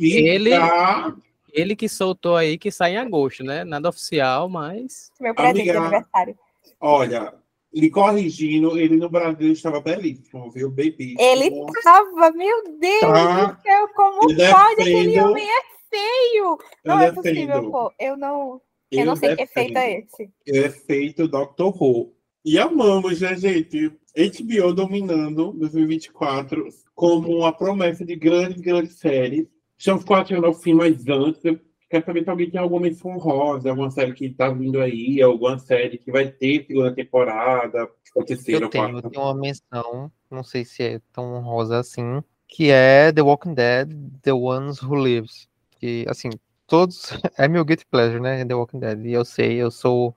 Ele, 0.00 0.50
ele 1.52 1.76
que 1.76 1.88
soltou 1.88 2.34
aí 2.34 2.58
que 2.58 2.72
sai 2.72 2.94
em 2.94 2.96
agosto, 2.96 3.44
né? 3.44 3.62
Nada 3.62 3.90
oficial, 3.90 4.48
mas. 4.48 5.12
Meu 5.20 5.36
presente 5.36 5.62
de 5.62 5.70
aniversário. 5.70 6.36
Olha, 6.80 7.32
lhe 7.72 7.88
corrigindo, 7.88 8.76
ele 8.76 8.96
no 8.96 9.08
Brasil 9.08 9.52
estava 9.52 9.80
belíssimo, 9.80 10.50
viu? 10.50 10.68
Baby. 10.68 11.14
Ele 11.16 11.46
estava, 11.46 12.32
meu 12.32 12.64
Deus 12.80 13.00
tá. 13.00 13.44
do 13.44 13.62
céu, 13.62 13.88
como 13.94 14.20
pode? 14.22 14.34
Defendo, 14.34 14.80
Aquele 14.80 15.20
homem 15.20 15.48
é 15.48 15.62
feio. 15.88 16.58
Não 16.84 16.98
é 16.98 17.12
possível, 17.12 17.70
pô. 17.70 17.92
Eu 18.00 18.16
não. 18.16 18.60
Eu, 18.90 19.00
eu 19.00 19.06
não 19.06 19.14
sei 19.14 19.36
defendo. 19.36 19.46
que 19.46 19.60
efeito 19.60 19.78
é 19.78 19.98
esse. 20.00 20.30
É 20.48 20.68
feito 20.70 21.28
Dr. 21.28 21.72
Who. 21.80 22.12
E 22.44 22.58
amamos, 22.58 23.20
né, 23.20 23.36
gente? 23.36 23.92
HBO 24.18 24.72
dominando 24.74 25.52
2024 25.52 26.68
como 26.94 27.38
uma 27.38 27.52
promessa 27.52 28.04
de 28.04 28.16
grandes, 28.16 28.60
grandes 28.60 28.98
séries. 28.98 29.46
Estamos 29.76 30.02
quase 30.02 30.30
chegando 30.30 30.46
ao 30.48 30.54
fim, 30.54 30.74
mas 30.74 31.06
antes, 31.06 31.44
eu 31.44 31.60
quero 31.88 32.04
saber 32.04 32.24
se 32.24 32.30
alguém 32.30 32.50
tem 32.50 32.60
alguma 32.60 32.80
menção 32.80 33.16
rosa, 33.16 33.70
alguma 33.70 33.90
série 33.92 34.12
que 34.12 34.26
está 34.26 34.48
vindo 34.50 34.80
aí, 34.80 35.22
alguma 35.22 35.58
série 35.58 35.98
que 35.98 36.10
vai 36.10 36.28
ter 36.28 36.66
segunda 36.66 36.92
temporada, 36.92 37.88
ou 38.14 38.24
terceira, 38.24 38.64
Eu 38.64 38.68
tenho, 38.68 38.90
quarta. 38.90 39.06
eu 39.06 39.10
tenho 39.10 39.24
uma 39.24 39.34
menção, 39.34 40.12
não 40.28 40.42
sei 40.42 40.64
se 40.64 40.82
é 40.82 41.00
tão 41.12 41.34
honrosa 41.34 41.78
assim, 41.78 42.20
que 42.48 42.70
é 42.70 43.12
The 43.12 43.22
Walking 43.22 43.54
Dead, 43.54 43.88
The 44.22 44.32
Ones 44.32 44.82
Who 44.82 44.96
Lives. 44.96 45.48
Que, 45.78 46.04
assim, 46.08 46.30
todos. 46.66 47.10
É 47.38 47.46
meu 47.46 47.64
guilty 47.64 47.86
pleasure, 47.86 48.20
né? 48.20 48.44
The 48.44 48.54
Walking 48.54 48.80
Dead. 48.80 49.06
E 49.06 49.12
eu 49.12 49.24
sei, 49.24 49.54
eu 49.58 49.70
sou 49.70 50.16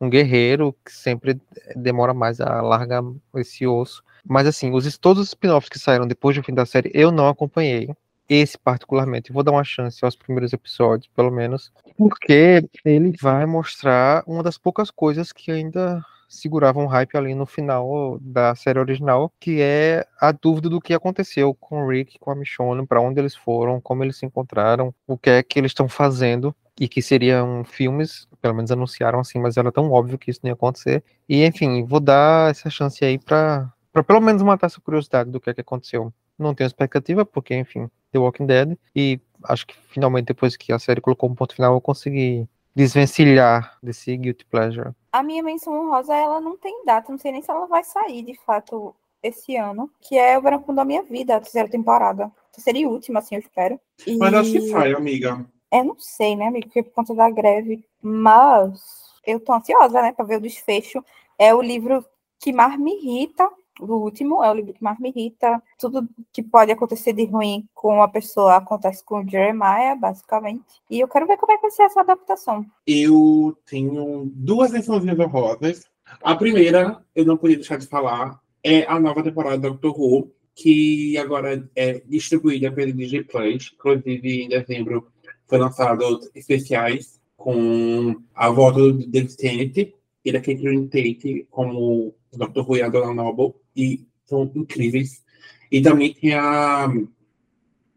um 0.00 0.10
guerreiro 0.10 0.74
que 0.84 0.92
sempre 0.92 1.40
demora 1.74 2.12
mais 2.12 2.40
a 2.40 2.60
largar 2.60 3.02
esse 3.36 3.66
osso. 3.66 4.02
Mas, 4.28 4.46
assim, 4.46 4.72
os, 4.72 4.98
todos 4.98 5.22
os 5.22 5.28
spin-offs 5.28 5.68
que 5.68 5.78
saíram 5.78 6.06
depois 6.06 6.36
do 6.36 6.42
fim 6.42 6.54
da 6.54 6.66
série, 6.66 6.90
eu 6.92 7.10
não 7.10 7.28
acompanhei. 7.28 7.94
Esse, 8.28 8.58
particularmente, 8.58 9.30
eu 9.30 9.34
vou 9.34 9.44
dar 9.44 9.52
uma 9.52 9.62
chance 9.62 10.04
aos 10.04 10.16
primeiros 10.16 10.52
episódios, 10.52 11.08
pelo 11.14 11.30
menos, 11.30 11.72
porque 11.96 12.68
ele 12.84 13.14
vai 13.20 13.46
mostrar 13.46 14.24
uma 14.26 14.42
das 14.42 14.58
poucas 14.58 14.90
coisas 14.90 15.32
que 15.32 15.52
ainda 15.52 16.04
seguravam 16.28 16.84
o 16.84 16.88
hype 16.88 17.16
ali 17.16 17.36
no 17.36 17.46
final 17.46 18.18
da 18.20 18.52
série 18.56 18.80
original, 18.80 19.32
que 19.38 19.60
é 19.60 20.04
a 20.20 20.32
dúvida 20.32 20.68
do 20.68 20.80
que 20.80 20.92
aconteceu 20.92 21.54
com 21.54 21.84
o 21.84 21.88
Rick, 21.88 22.18
com 22.18 22.32
a 22.32 22.34
Michonne, 22.34 22.84
para 22.84 23.00
onde 23.00 23.20
eles 23.20 23.36
foram, 23.36 23.80
como 23.80 24.02
eles 24.02 24.16
se 24.16 24.26
encontraram, 24.26 24.92
o 25.06 25.16
que 25.16 25.30
é 25.30 25.42
que 25.42 25.60
eles 25.60 25.70
estão 25.70 25.88
fazendo 25.88 26.54
e 26.78 26.88
que 26.88 27.00
seriam 27.00 27.64
filmes, 27.64 28.28
pelo 28.40 28.54
menos 28.54 28.70
anunciaram 28.70 29.20
assim, 29.20 29.38
mas 29.38 29.56
era 29.56 29.72
tão 29.72 29.90
óbvio 29.90 30.18
que 30.18 30.30
isso 30.30 30.40
não 30.42 30.50
ia 30.50 30.54
acontecer. 30.54 31.02
E 31.28 31.44
enfim, 31.44 31.84
vou 31.84 32.00
dar 32.00 32.50
essa 32.50 32.68
chance 32.70 33.04
aí 33.04 33.18
para 33.18 33.72
para 33.92 34.04
pelo 34.04 34.20
menos 34.20 34.42
matar 34.42 34.66
essa 34.66 34.80
curiosidade 34.80 35.30
do 35.30 35.40
que 35.40 35.48
é 35.48 35.54
que 35.54 35.62
aconteceu. 35.62 36.12
Não 36.38 36.54
tenho 36.54 36.66
expectativa, 36.66 37.24
porque 37.24 37.54
enfim, 37.54 37.88
The 38.12 38.18
Walking 38.18 38.44
Dead 38.44 38.76
e 38.94 39.18
acho 39.44 39.66
que 39.66 39.74
finalmente 39.88 40.26
depois 40.26 40.54
que 40.56 40.70
a 40.72 40.78
série 40.78 41.00
colocou 41.00 41.30
um 41.30 41.34
ponto 41.34 41.54
final 41.54 41.72
eu 41.74 41.80
consegui 41.80 42.46
desvencilhar 42.74 43.78
desse 43.82 44.14
guilty 44.14 44.44
pleasure. 44.44 44.90
A 45.10 45.22
minha 45.22 45.42
menção 45.42 45.72
honrosa, 45.72 46.14
ela 46.14 46.42
não 46.42 46.58
tem 46.58 46.84
data, 46.84 47.10
não 47.10 47.18
sei 47.18 47.32
nem 47.32 47.40
se 47.40 47.50
ela 47.50 47.66
vai 47.66 47.82
sair 47.82 48.22
de 48.22 48.34
fato 48.44 48.94
esse 49.22 49.56
ano, 49.56 49.90
que 50.02 50.16
é 50.16 50.38
o 50.38 50.42
Verão 50.42 50.62
da 50.74 50.84
Minha 50.84 51.02
Vida, 51.02 51.36
a 51.36 51.40
terceira 51.40 51.68
temporada. 51.68 52.30
Terceira 52.52 52.78
e 52.78 52.86
última, 52.86 53.20
assim, 53.20 53.34
eu 53.34 53.40
espero. 53.40 53.80
E... 54.06 54.16
Mas 54.18 54.34
acho 54.34 54.52
que 54.52 54.60
sai, 54.68 54.92
amiga. 54.92 55.44
É, 55.70 55.82
não 55.82 55.98
sei, 55.98 56.36
né, 56.36 56.46
amigo, 56.46 56.68
por 56.70 56.84
conta 56.92 57.14
da 57.14 57.30
greve, 57.30 57.84
mas 58.00 58.80
eu 59.26 59.40
tô 59.40 59.52
ansiosa, 59.52 60.00
né, 60.00 60.12
pra 60.12 60.24
ver 60.24 60.36
o 60.36 60.40
desfecho. 60.40 61.04
É 61.38 61.54
o 61.54 61.60
livro 61.60 62.04
que 62.38 62.52
mais 62.52 62.78
me 62.78 62.94
irrita, 62.94 63.50
o 63.80 63.94
último 63.94 64.42
é 64.42 64.50
o 64.50 64.54
livro 64.54 64.72
que 64.72 64.82
mais 64.82 64.98
me 64.98 65.10
irrita. 65.10 65.62
Tudo 65.78 66.08
que 66.32 66.42
pode 66.42 66.72
acontecer 66.72 67.12
de 67.12 67.24
ruim 67.24 67.68
com 67.74 67.94
uma 67.94 68.08
pessoa 68.08 68.56
acontece 68.56 69.04
com 69.04 69.20
o 69.20 69.28
Jeremiah, 69.28 69.94
basicamente. 69.94 70.80
E 70.90 71.00
eu 71.00 71.08
quero 71.08 71.26
ver 71.26 71.36
como 71.36 71.52
é 71.52 71.56
que 71.56 71.62
vai 71.62 71.70
ser 71.70 71.82
essa 71.82 72.00
adaptação. 72.00 72.64
Eu 72.86 73.56
tenho 73.66 74.30
duas 74.34 74.70
mençõezinhas 74.70 75.18
honrosas. 75.18 75.84
A 76.22 76.34
primeira, 76.34 77.04
eu 77.14 77.24
não 77.24 77.36
podia 77.36 77.56
deixar 77.56 77.78
de 77.78 77.86
falar, 77.86 78.40
é 78.62 78.84
a 78.84 78.98
nova 78.98 79.22
temporada 79.22 79.58
do 79.58 79.70
Doctor 79.70 80.00
Who, 80.00 80.32
que 80.54 81.18
agora 81.18 81.68
é 81.76 82.00
distribuída 82.06 82.72
pelo 82.72 82.92
DJ 82.92 83.24
Plus. 83.24 83.72
Inclusive, 83.74 84.44
em 84.44 84.48
dezembro 84.48 85.08
foi 85.46 85.58
lançado 85.58 86.20
especiais 86.34 87.20
com 87.36 88.22
a 88.34 88.50
volta 88.50 88.80
do 88.80 89.06
David 89.06 89.36
Tennant 89.36 89.92
e 90.24 90.32
da 90.32 90.40
Catherine 90.40 90.88
Tate 90.88 91.46
como 91.50 92.14
Dr. 92.32 92.60
Who 92.60 92.76
e 92.76 92.82
a 92.82 92.88
Dona 92.88 93.14
Noble, 93.14 93.54
e 93.74 94.06
são 94.24 94.50
incríveis. 94.54 95.24
E 95.70 95.80
também 95.80 96.12
tem 96.12 96.34
a, 96.34 96.88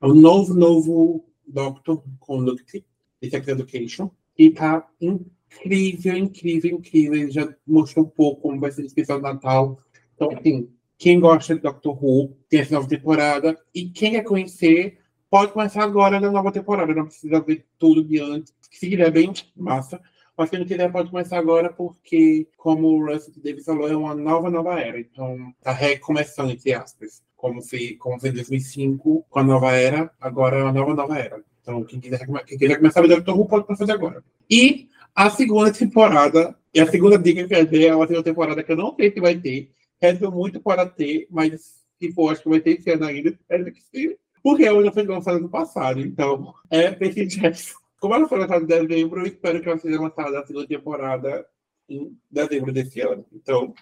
o 0.02 0.14
novo, 0.14 0.54
novo 0.54 1.26
Doctor 1.48 2.04
Conduct, 2.20 2.86
de 3.22 3.30
Sex 3.30 3.48
Education, 3.48 4.12
que 4.36 4.52
tá 4.52 4.88
incrível, 5.02 6.18
incrível, 6.18 6.78
incrível. 6.78 7.16
Ele 7.16 7.32
já 7.32 7.54
mostrou 7.66 8.06
um 8.06 8.10
pouco 8.10 8.42
como 8.42 8.60
vai 8.60 8.72
ser 8.72 8.84
o 8.84 8.86
especial 8.86 9.18
de 9.18 9.24
Natal. 9.24 9.80
Então, 10.16 10.32
assim, 10.32 10.70
quem 10.98 11.20
gosta 11.20 11.56
de 11.56 11.62
Doctor 11.62 12.04
Who, 12.04 12.38
tem 12.48 12.60
essa 12.60 12.76
nova 12.76 12.88
temporada, 12.88 13.60
e 13.74 13.90
quem 13.90 14.12
quer 14.12 14.24
conhecer, 14.24 14.99
pode 15.30 15.52
começar 15.52 15.84
agora 15.84 16.20
na 16.20 16.32
nova 16.32 16.52
temporada, 16.52 16.94
não 16.94 17.06
precisa 17.06 17.40
ver 17.40 17.66
tudo 17.78 18.04
de 18.04 18.20
antes. 18.20 18.54
Se 18.70 18.90
quiser, 18.90 19.12
bem 19.12 19.32
massa. 19.56 20.02
Mas 20.38 20.50
quem 20.50 20.60
não 20.60 20.66
quiser 20.66 20.90
pode 20.92 21.10
começar 21.10 21.38
agora, 21.38 21.70
porque, 21.72 22.48
como 22.56 22.88
o 22.88 23.06
Russell 23.06 23.34
Davis 23.44 23.66
falou, 23.66 23.90
é 23.90 23.96
uma 23.96 24.16
nova, 24.16 24.50
nova 24.50 24.80
era. 24.80 24.98
Então, 24.98 25.54
tá 25.62 25.74
recomeçando, 25.74 26.52
entre 26.52 26.74
aspas. 26.74 27.22
Como 27.36 27.62
foi, 27.62 27.98
como 28.00 28.20
foi 28.20 28.30
em 28.30 28.34
2005, 28.34 29.26
com 29.30 29.40
a 29.40 29.44
nova 29.44 29.72
era, 29.74 30.10
agora 30.20 30.58
é 30.58 30.64
uma 30.64 30.72
nova, 30.72 30.94
nova 30.94 31.18
era. 31.18 31.44
Então, 31.62 31.84
quem 31.84 32.00
quiser, 32.00 32.26
quem 32.46 32.58
quiser 32.58 32.78
começar 32.78 33.02
a 33.02 33.04
ver 33.04 33.16
Doctor 33.18 33.38
Who, 33.38 33.48
pode 33.48 33.78
fazer 33.78 33.92
agora. 33.92 34.24
E 34.50 34.88
a 35.14 35.30
segunda 35.30 35.74
temporada, 35.74 36.56
e 36.74 36.80
a 36.80 36.88
segunda 36.90 37.18
dica 37.20 37.46
que 37.46 37.54
eu 37.54 37.68
quero 37.68 37.86
é 37.86 37.96
uma 37.96 38.08
segunda 38.08 38.24
temporada 38.24 38.64
que 38.64 38.72
eu 38.72 38.78
não 38.78 38.96
sei 38.96 39.12
se 39.12 39.20
vai 39.20 39.38
ter. 39.38 39.70
Quero 40.00 40.32
muito 40.32 40.62
para 40.62 40.86
ter, 40.86 41.28
mas 41.30 41.84
se 42.00 42.14
for, 42.14 42.32
acho 42.32 42.44
que 42.44 42.50
vai 42.50 42.62
ter 42.62 42.80
esse 42.80 42.90
ano 42.92 43.06
ainda. 43.06 43.30
Espero 43.30 43.66
que 43.66 43.82
sim. 43.82 44.16
Porque 44.44 44.64
ela 44.64 44.84
já 44.84 44.92
foi 44.92 45.04
lançada 45.06 45.40
no 45.40 45.50
passado. 45.50 46.00
Então, 46.00 46.54
é 46.70 46.92
Percy 46.92 47.26
Jackson. 47.26 47.76
Como 48.00 48.14
ela 48.16 48.28
foi 48.28 48.40
lançada 48.40 48.64
em 48.64 48.88
dezembro, 48.88 49.20
eu 49.22 49.26
espero 49.28 49.62
que 49.62 49.68
ela 49.70 49.78
seja 49.78 50.00
lançada 50.02 50.32
na 50.32 50.46
segunda 50.46 50.68
temporada 50.68 51.46
em 51.90 52.16
dezembro 52.32 52.72
desse 52.72 53.02
ano. 53.02 53.26
Então, 53.34 53.74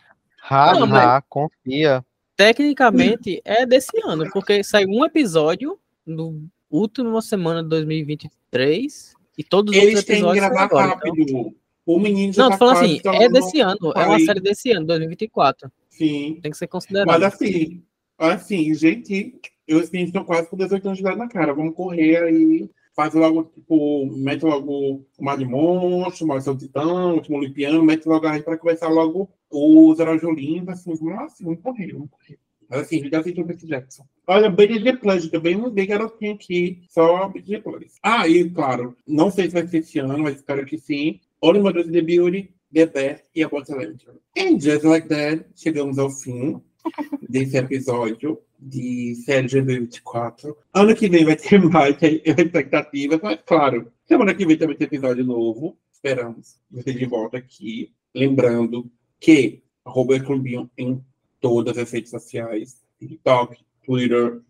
Ha, 0.49 0.73
Não, 0.79 0.87
mas- 0.87 1.23
confia. 1.27 2.03
Tecnicamente 2.35 3.41
é 3.43 3.65
desse 3.65 3.99
ano, 4.05 4.29
porque 4.31 4.63
saiu 4.63 4.87
um 4.89 5.03
episódio 5.03 5.77
no 6.05 6.47
última 6.69 7.21
semana 7.21 7.63
de 7.63 7.69
2023 7.69 9.13
e 9.37 9.43
todos 9.43 9.75
os 9.75 9.77
eles 9.81 9.95
outros 9.95 10.05
têm 10.05 10.15
que 10.15 10.21
episódios 10.21 10.45
gravar 10.45 10.65
então. 10.65 10.77
rápido. 10.77 11.55
O 11.85 11.99
menino 11.99 12.33
já 12.33 12.43
Não, 12.43 12.49
tá 12.51 12.57
falando 12.57 12.77
assim, 12.77 12.99
é 13.05 13.29
desse 13.29 13.59
ano, 13.59 13.91
é 13.95 14.05
uma 14.05 14.19
série 14.19 14.39
desse 14.39 14.71
ano, 14.71 14.85
2024. 14.85 15.71
Sim. 15.89 16.39
Tem 16.41 16.51
que 16.51 16.57
ser 16.57 16.65
Mas 16.65 16.71
considerado. 16.71 17.23
assim, 17.23 17.81
assim, 18.17 18.73
gente, 18.73 19.39
eu 19.67 19.79
assim, 19.79 20.03
estão 20.03 20.23
quase 20.23 20.47
com 20.49 20.57
18 20.57 20.85
anos 20.85 20.97
de 20.97 21.03
idade 21.03 21.17
na 21.17 21.27
cara. 21.27 21.53
Vamos 21.53 21.75
correr 21.75 22.23
aí. 22.23 22.69
Faz 22.95 23.13
logo, 23.13 23.43
tipo, 23.43 24.07
mete 24.17 24.43
logo 24.43 25.05
o 25.19 25.23
Mar 25.23 25.37
de 25.37 25.45
Monstro, 25.45 26.25
o 26.25 26.27
Maldição 26.27 26.55
do 26.55 26.59
Titã, 26.59 26.83
o 26.83 27.13
Último 27.13 27.37
Olimpiano, 27.37 27.83
mete 27.83 28.07
logo 28.07 28.25
aí 28.25 28.41
para 28.41 28.57
começar 28.57 28.87
logo 28.87 29.29
Heróis 29.99 30.19
de 30.19 30.25
Olimpo, 30.25 30.71
assim, 30.71 30.95
vamos 30.95 31.19
assim, 31.19 31.43
vamos 31.43 31.61
correr, 31.61 31.93
vamos 31.93 32.09
correr. 32.09 32.39
Mas 32.67 32.81
assim, 32.81 33.07
já 33.07 33.19
assistiu 33.19 33.45
o 33.45 33.67
Jackson. 33.67 34.03
Olha, 34.25 34.49
BDG 34.49 34.97
Plus, 34.97 35.29
também 35.29 35.55
não 35.55 35.69
dei 35.69 35.85
garotinho 35.85 36.33
aqui, 36.33 36.81
só 36.89 37.29
BDG 37.29 37.61
Plus. 37.61 37.93
Ah, 38.01 38.27
e 38.27 38.49
claro, 38.49 38.97
não 39.07 39.29
sei 39.29 39.45
se 39.45 39.53
vai 39.53 39.67
ser 39.67 39.77
esse 39.77 39.99
ano, 39.99 40.17
mas 40.17 40.37
espero 40.37 40.65
que 40.65 40.77
sim. 40.77 41.19
Mothers 41.41 41.87
in 41.87 41.91
the 41.91 42.01
Beauty, 42.01 42.51
The 42.73 42.85
Bear 42.87 43.21
e 43.33 43.43
a 43.43 43.49
Lantern. 43.49 44.19
And 44.37 44.59
just 44.59 44.83
like 44.83 45.07
that, 45.07 45.45
chegamos 45.55 45.97
ao 45.97 46.09
fim 46.09 46.61
desse 47.27 47.57
episódio 47.57 48.39
de 48.59 49.15
série 49.25 49.47
de 49.47 49.61
2024. 49.61 50.57
Ano 50.73 50.95
que 50.95 51.09
vem 51.09 51.25
vai 51.25 51.35
ter 51.35 51.61
mais 51.63 51.95
expectativas, 52.01 53.19
mas 53.21 53.39
claro, 53.45 53.91
semana 54.05 54.33
que 54.33 54.45
vem 54.45 54.57
também 54.57 54.75
tem 54.75 54.87
episódio 54.87 55.23
novo. 55.23 55.77
Esperamos 55.91 56.57
você 56.69 56.93
de 56.93 57.05
volta 57.05 57.37
aqui. 57.37 57.91
Lembrando 58.13 58.89
que 59.19 59.61
arroba 59.83 60.19
Clubinho 60.19 60.69
em 60.77 61.03
todas 61.39 61.77
as 61.77 61.91
redes 61.91 62.11
sociais, 62.11 62.83
TikTok, 62.99 63.57
Twitter, 63.85 64.41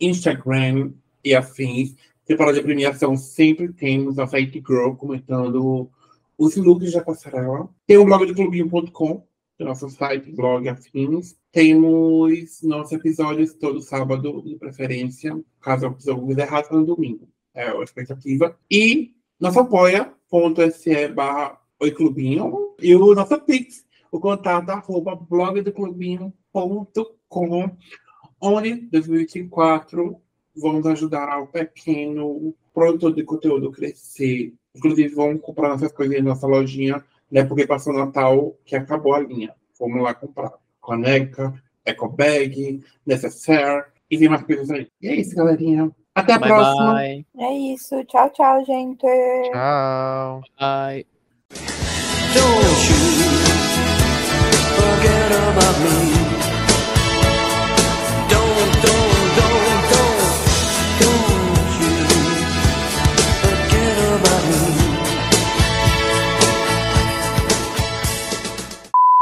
Instagram 0.00 0.92
e 1.24 1.34
afins. 1.34 1.94
Temporada 2.24 2.58
de 2.58 2.64
premiação 2.64 3.16
sempre 3.16 3.72
temos 3.72 4.18
a 4.18 4.26
Fake 4.26 4.62
Girl 4.66 4.94
comentando 4.94 5.90
os 6.36 6.56
looks 6.56 6.92
da 6.92 7.02
passarela. 7.02 7.68
Tem 7.86 7.96
o 7.96 8.04
blog 8.04 8.26
do 8.26 8.34
clubinho.com, 8.34 9.26
nosso 9.64 9.88
site, 9.88 10.30
blog 10.32 10.68
afins. 10.68 11.34
Temos 11.50 12.62
nossos 12.62 12.92
episódios 12.92 13.54
todo 13.54 13.80
sábado, 13.80 14.42
de 14.42 14.56
preferência, 14.56 15.42
caso 15.60 15.86
eu 15.86 15.96
alguma 16.12 16.38
errado, 16.40 16.72
no 16.72 16.84
domingo. 16.84 17.26
É 17.54 17.70
a 17.70 17.82
expectativa. 17.82 18.54
E 18.70 19.14
nosso 19.40 19.60
apoia.se 19.60 21.08
barra 21.08 21.58
Oi 21.78 21.90
Clubinho 21.90 22.74
e 22.80 22.94
o 22.94 23.14
nosso 23.14 23.38
Pix, 23.40 23.84
o 24.10 24.18
contato 24.18 24.70
arroba 24.70 25.14
blogdoclubinho.com, 25.14 27.76
onde 28.40 28.76
2024 28.90 30.18
vamos 30.56 30.86
ajudar 30.86 31.28
ao 31.28 31.48
pequeno 31.48 32.54
produtor 32.72 33.14
de 33.14 33.24
conteúdo 33.24 33.70
crescer. 33.70 34.54
Inclusive, 34.74 35.14
vamos 35.14 35.42
comprar 35.42 35.68
nossas 35.68 35.92
coisinhas 35.92 36.24
na 36.24 36.30
nossa 36.30 36.46
lojinha, 36.46 37.04
né? 37.30 37.44
Porque 37.44 37.66
passou 37.66 37.92
o 37.92 37.96
Natal 37.96 38.56
que 38.64 38.76
acabou 38.76 39.14
a 39.14 39.20
linha. 39.20 39.54
Vamos 39.78 40.02
lá 40.02 40.14
comprar. 40.14 40.52
Caneca, 40.86 41.52
eco 41.84 42.08
bag, 42.08 42.82
necessaire 43.04 43.86
e 44.10 44.18
tem 44.18 44.28
mais 44.28 44.42
coisas 44.42 44.70
aí. 44.70 44.88
E 45.00 45.08
é 45.08 45.16
isso, 45.16 45.34
galerinha. 45.34 45.90
Até 46.14 46.34
a 46.34 46.38
Bye 46.38 46.48
próxima. 46.48 46.92
bye. 46.94 47.26
É 47.38 47.52
isso. 47.52 48.04
Tchau, 48.04 48.30
tchau, 48.30 48.64
gente. 48.64 49.06
Tchau. 49.52 50.42
bye. 50.58 51.04
Don't 52.32 52.90
you 52.90 52.96
forget 54.76 55.32
about 55.32 55.80
me. 55.80 56.15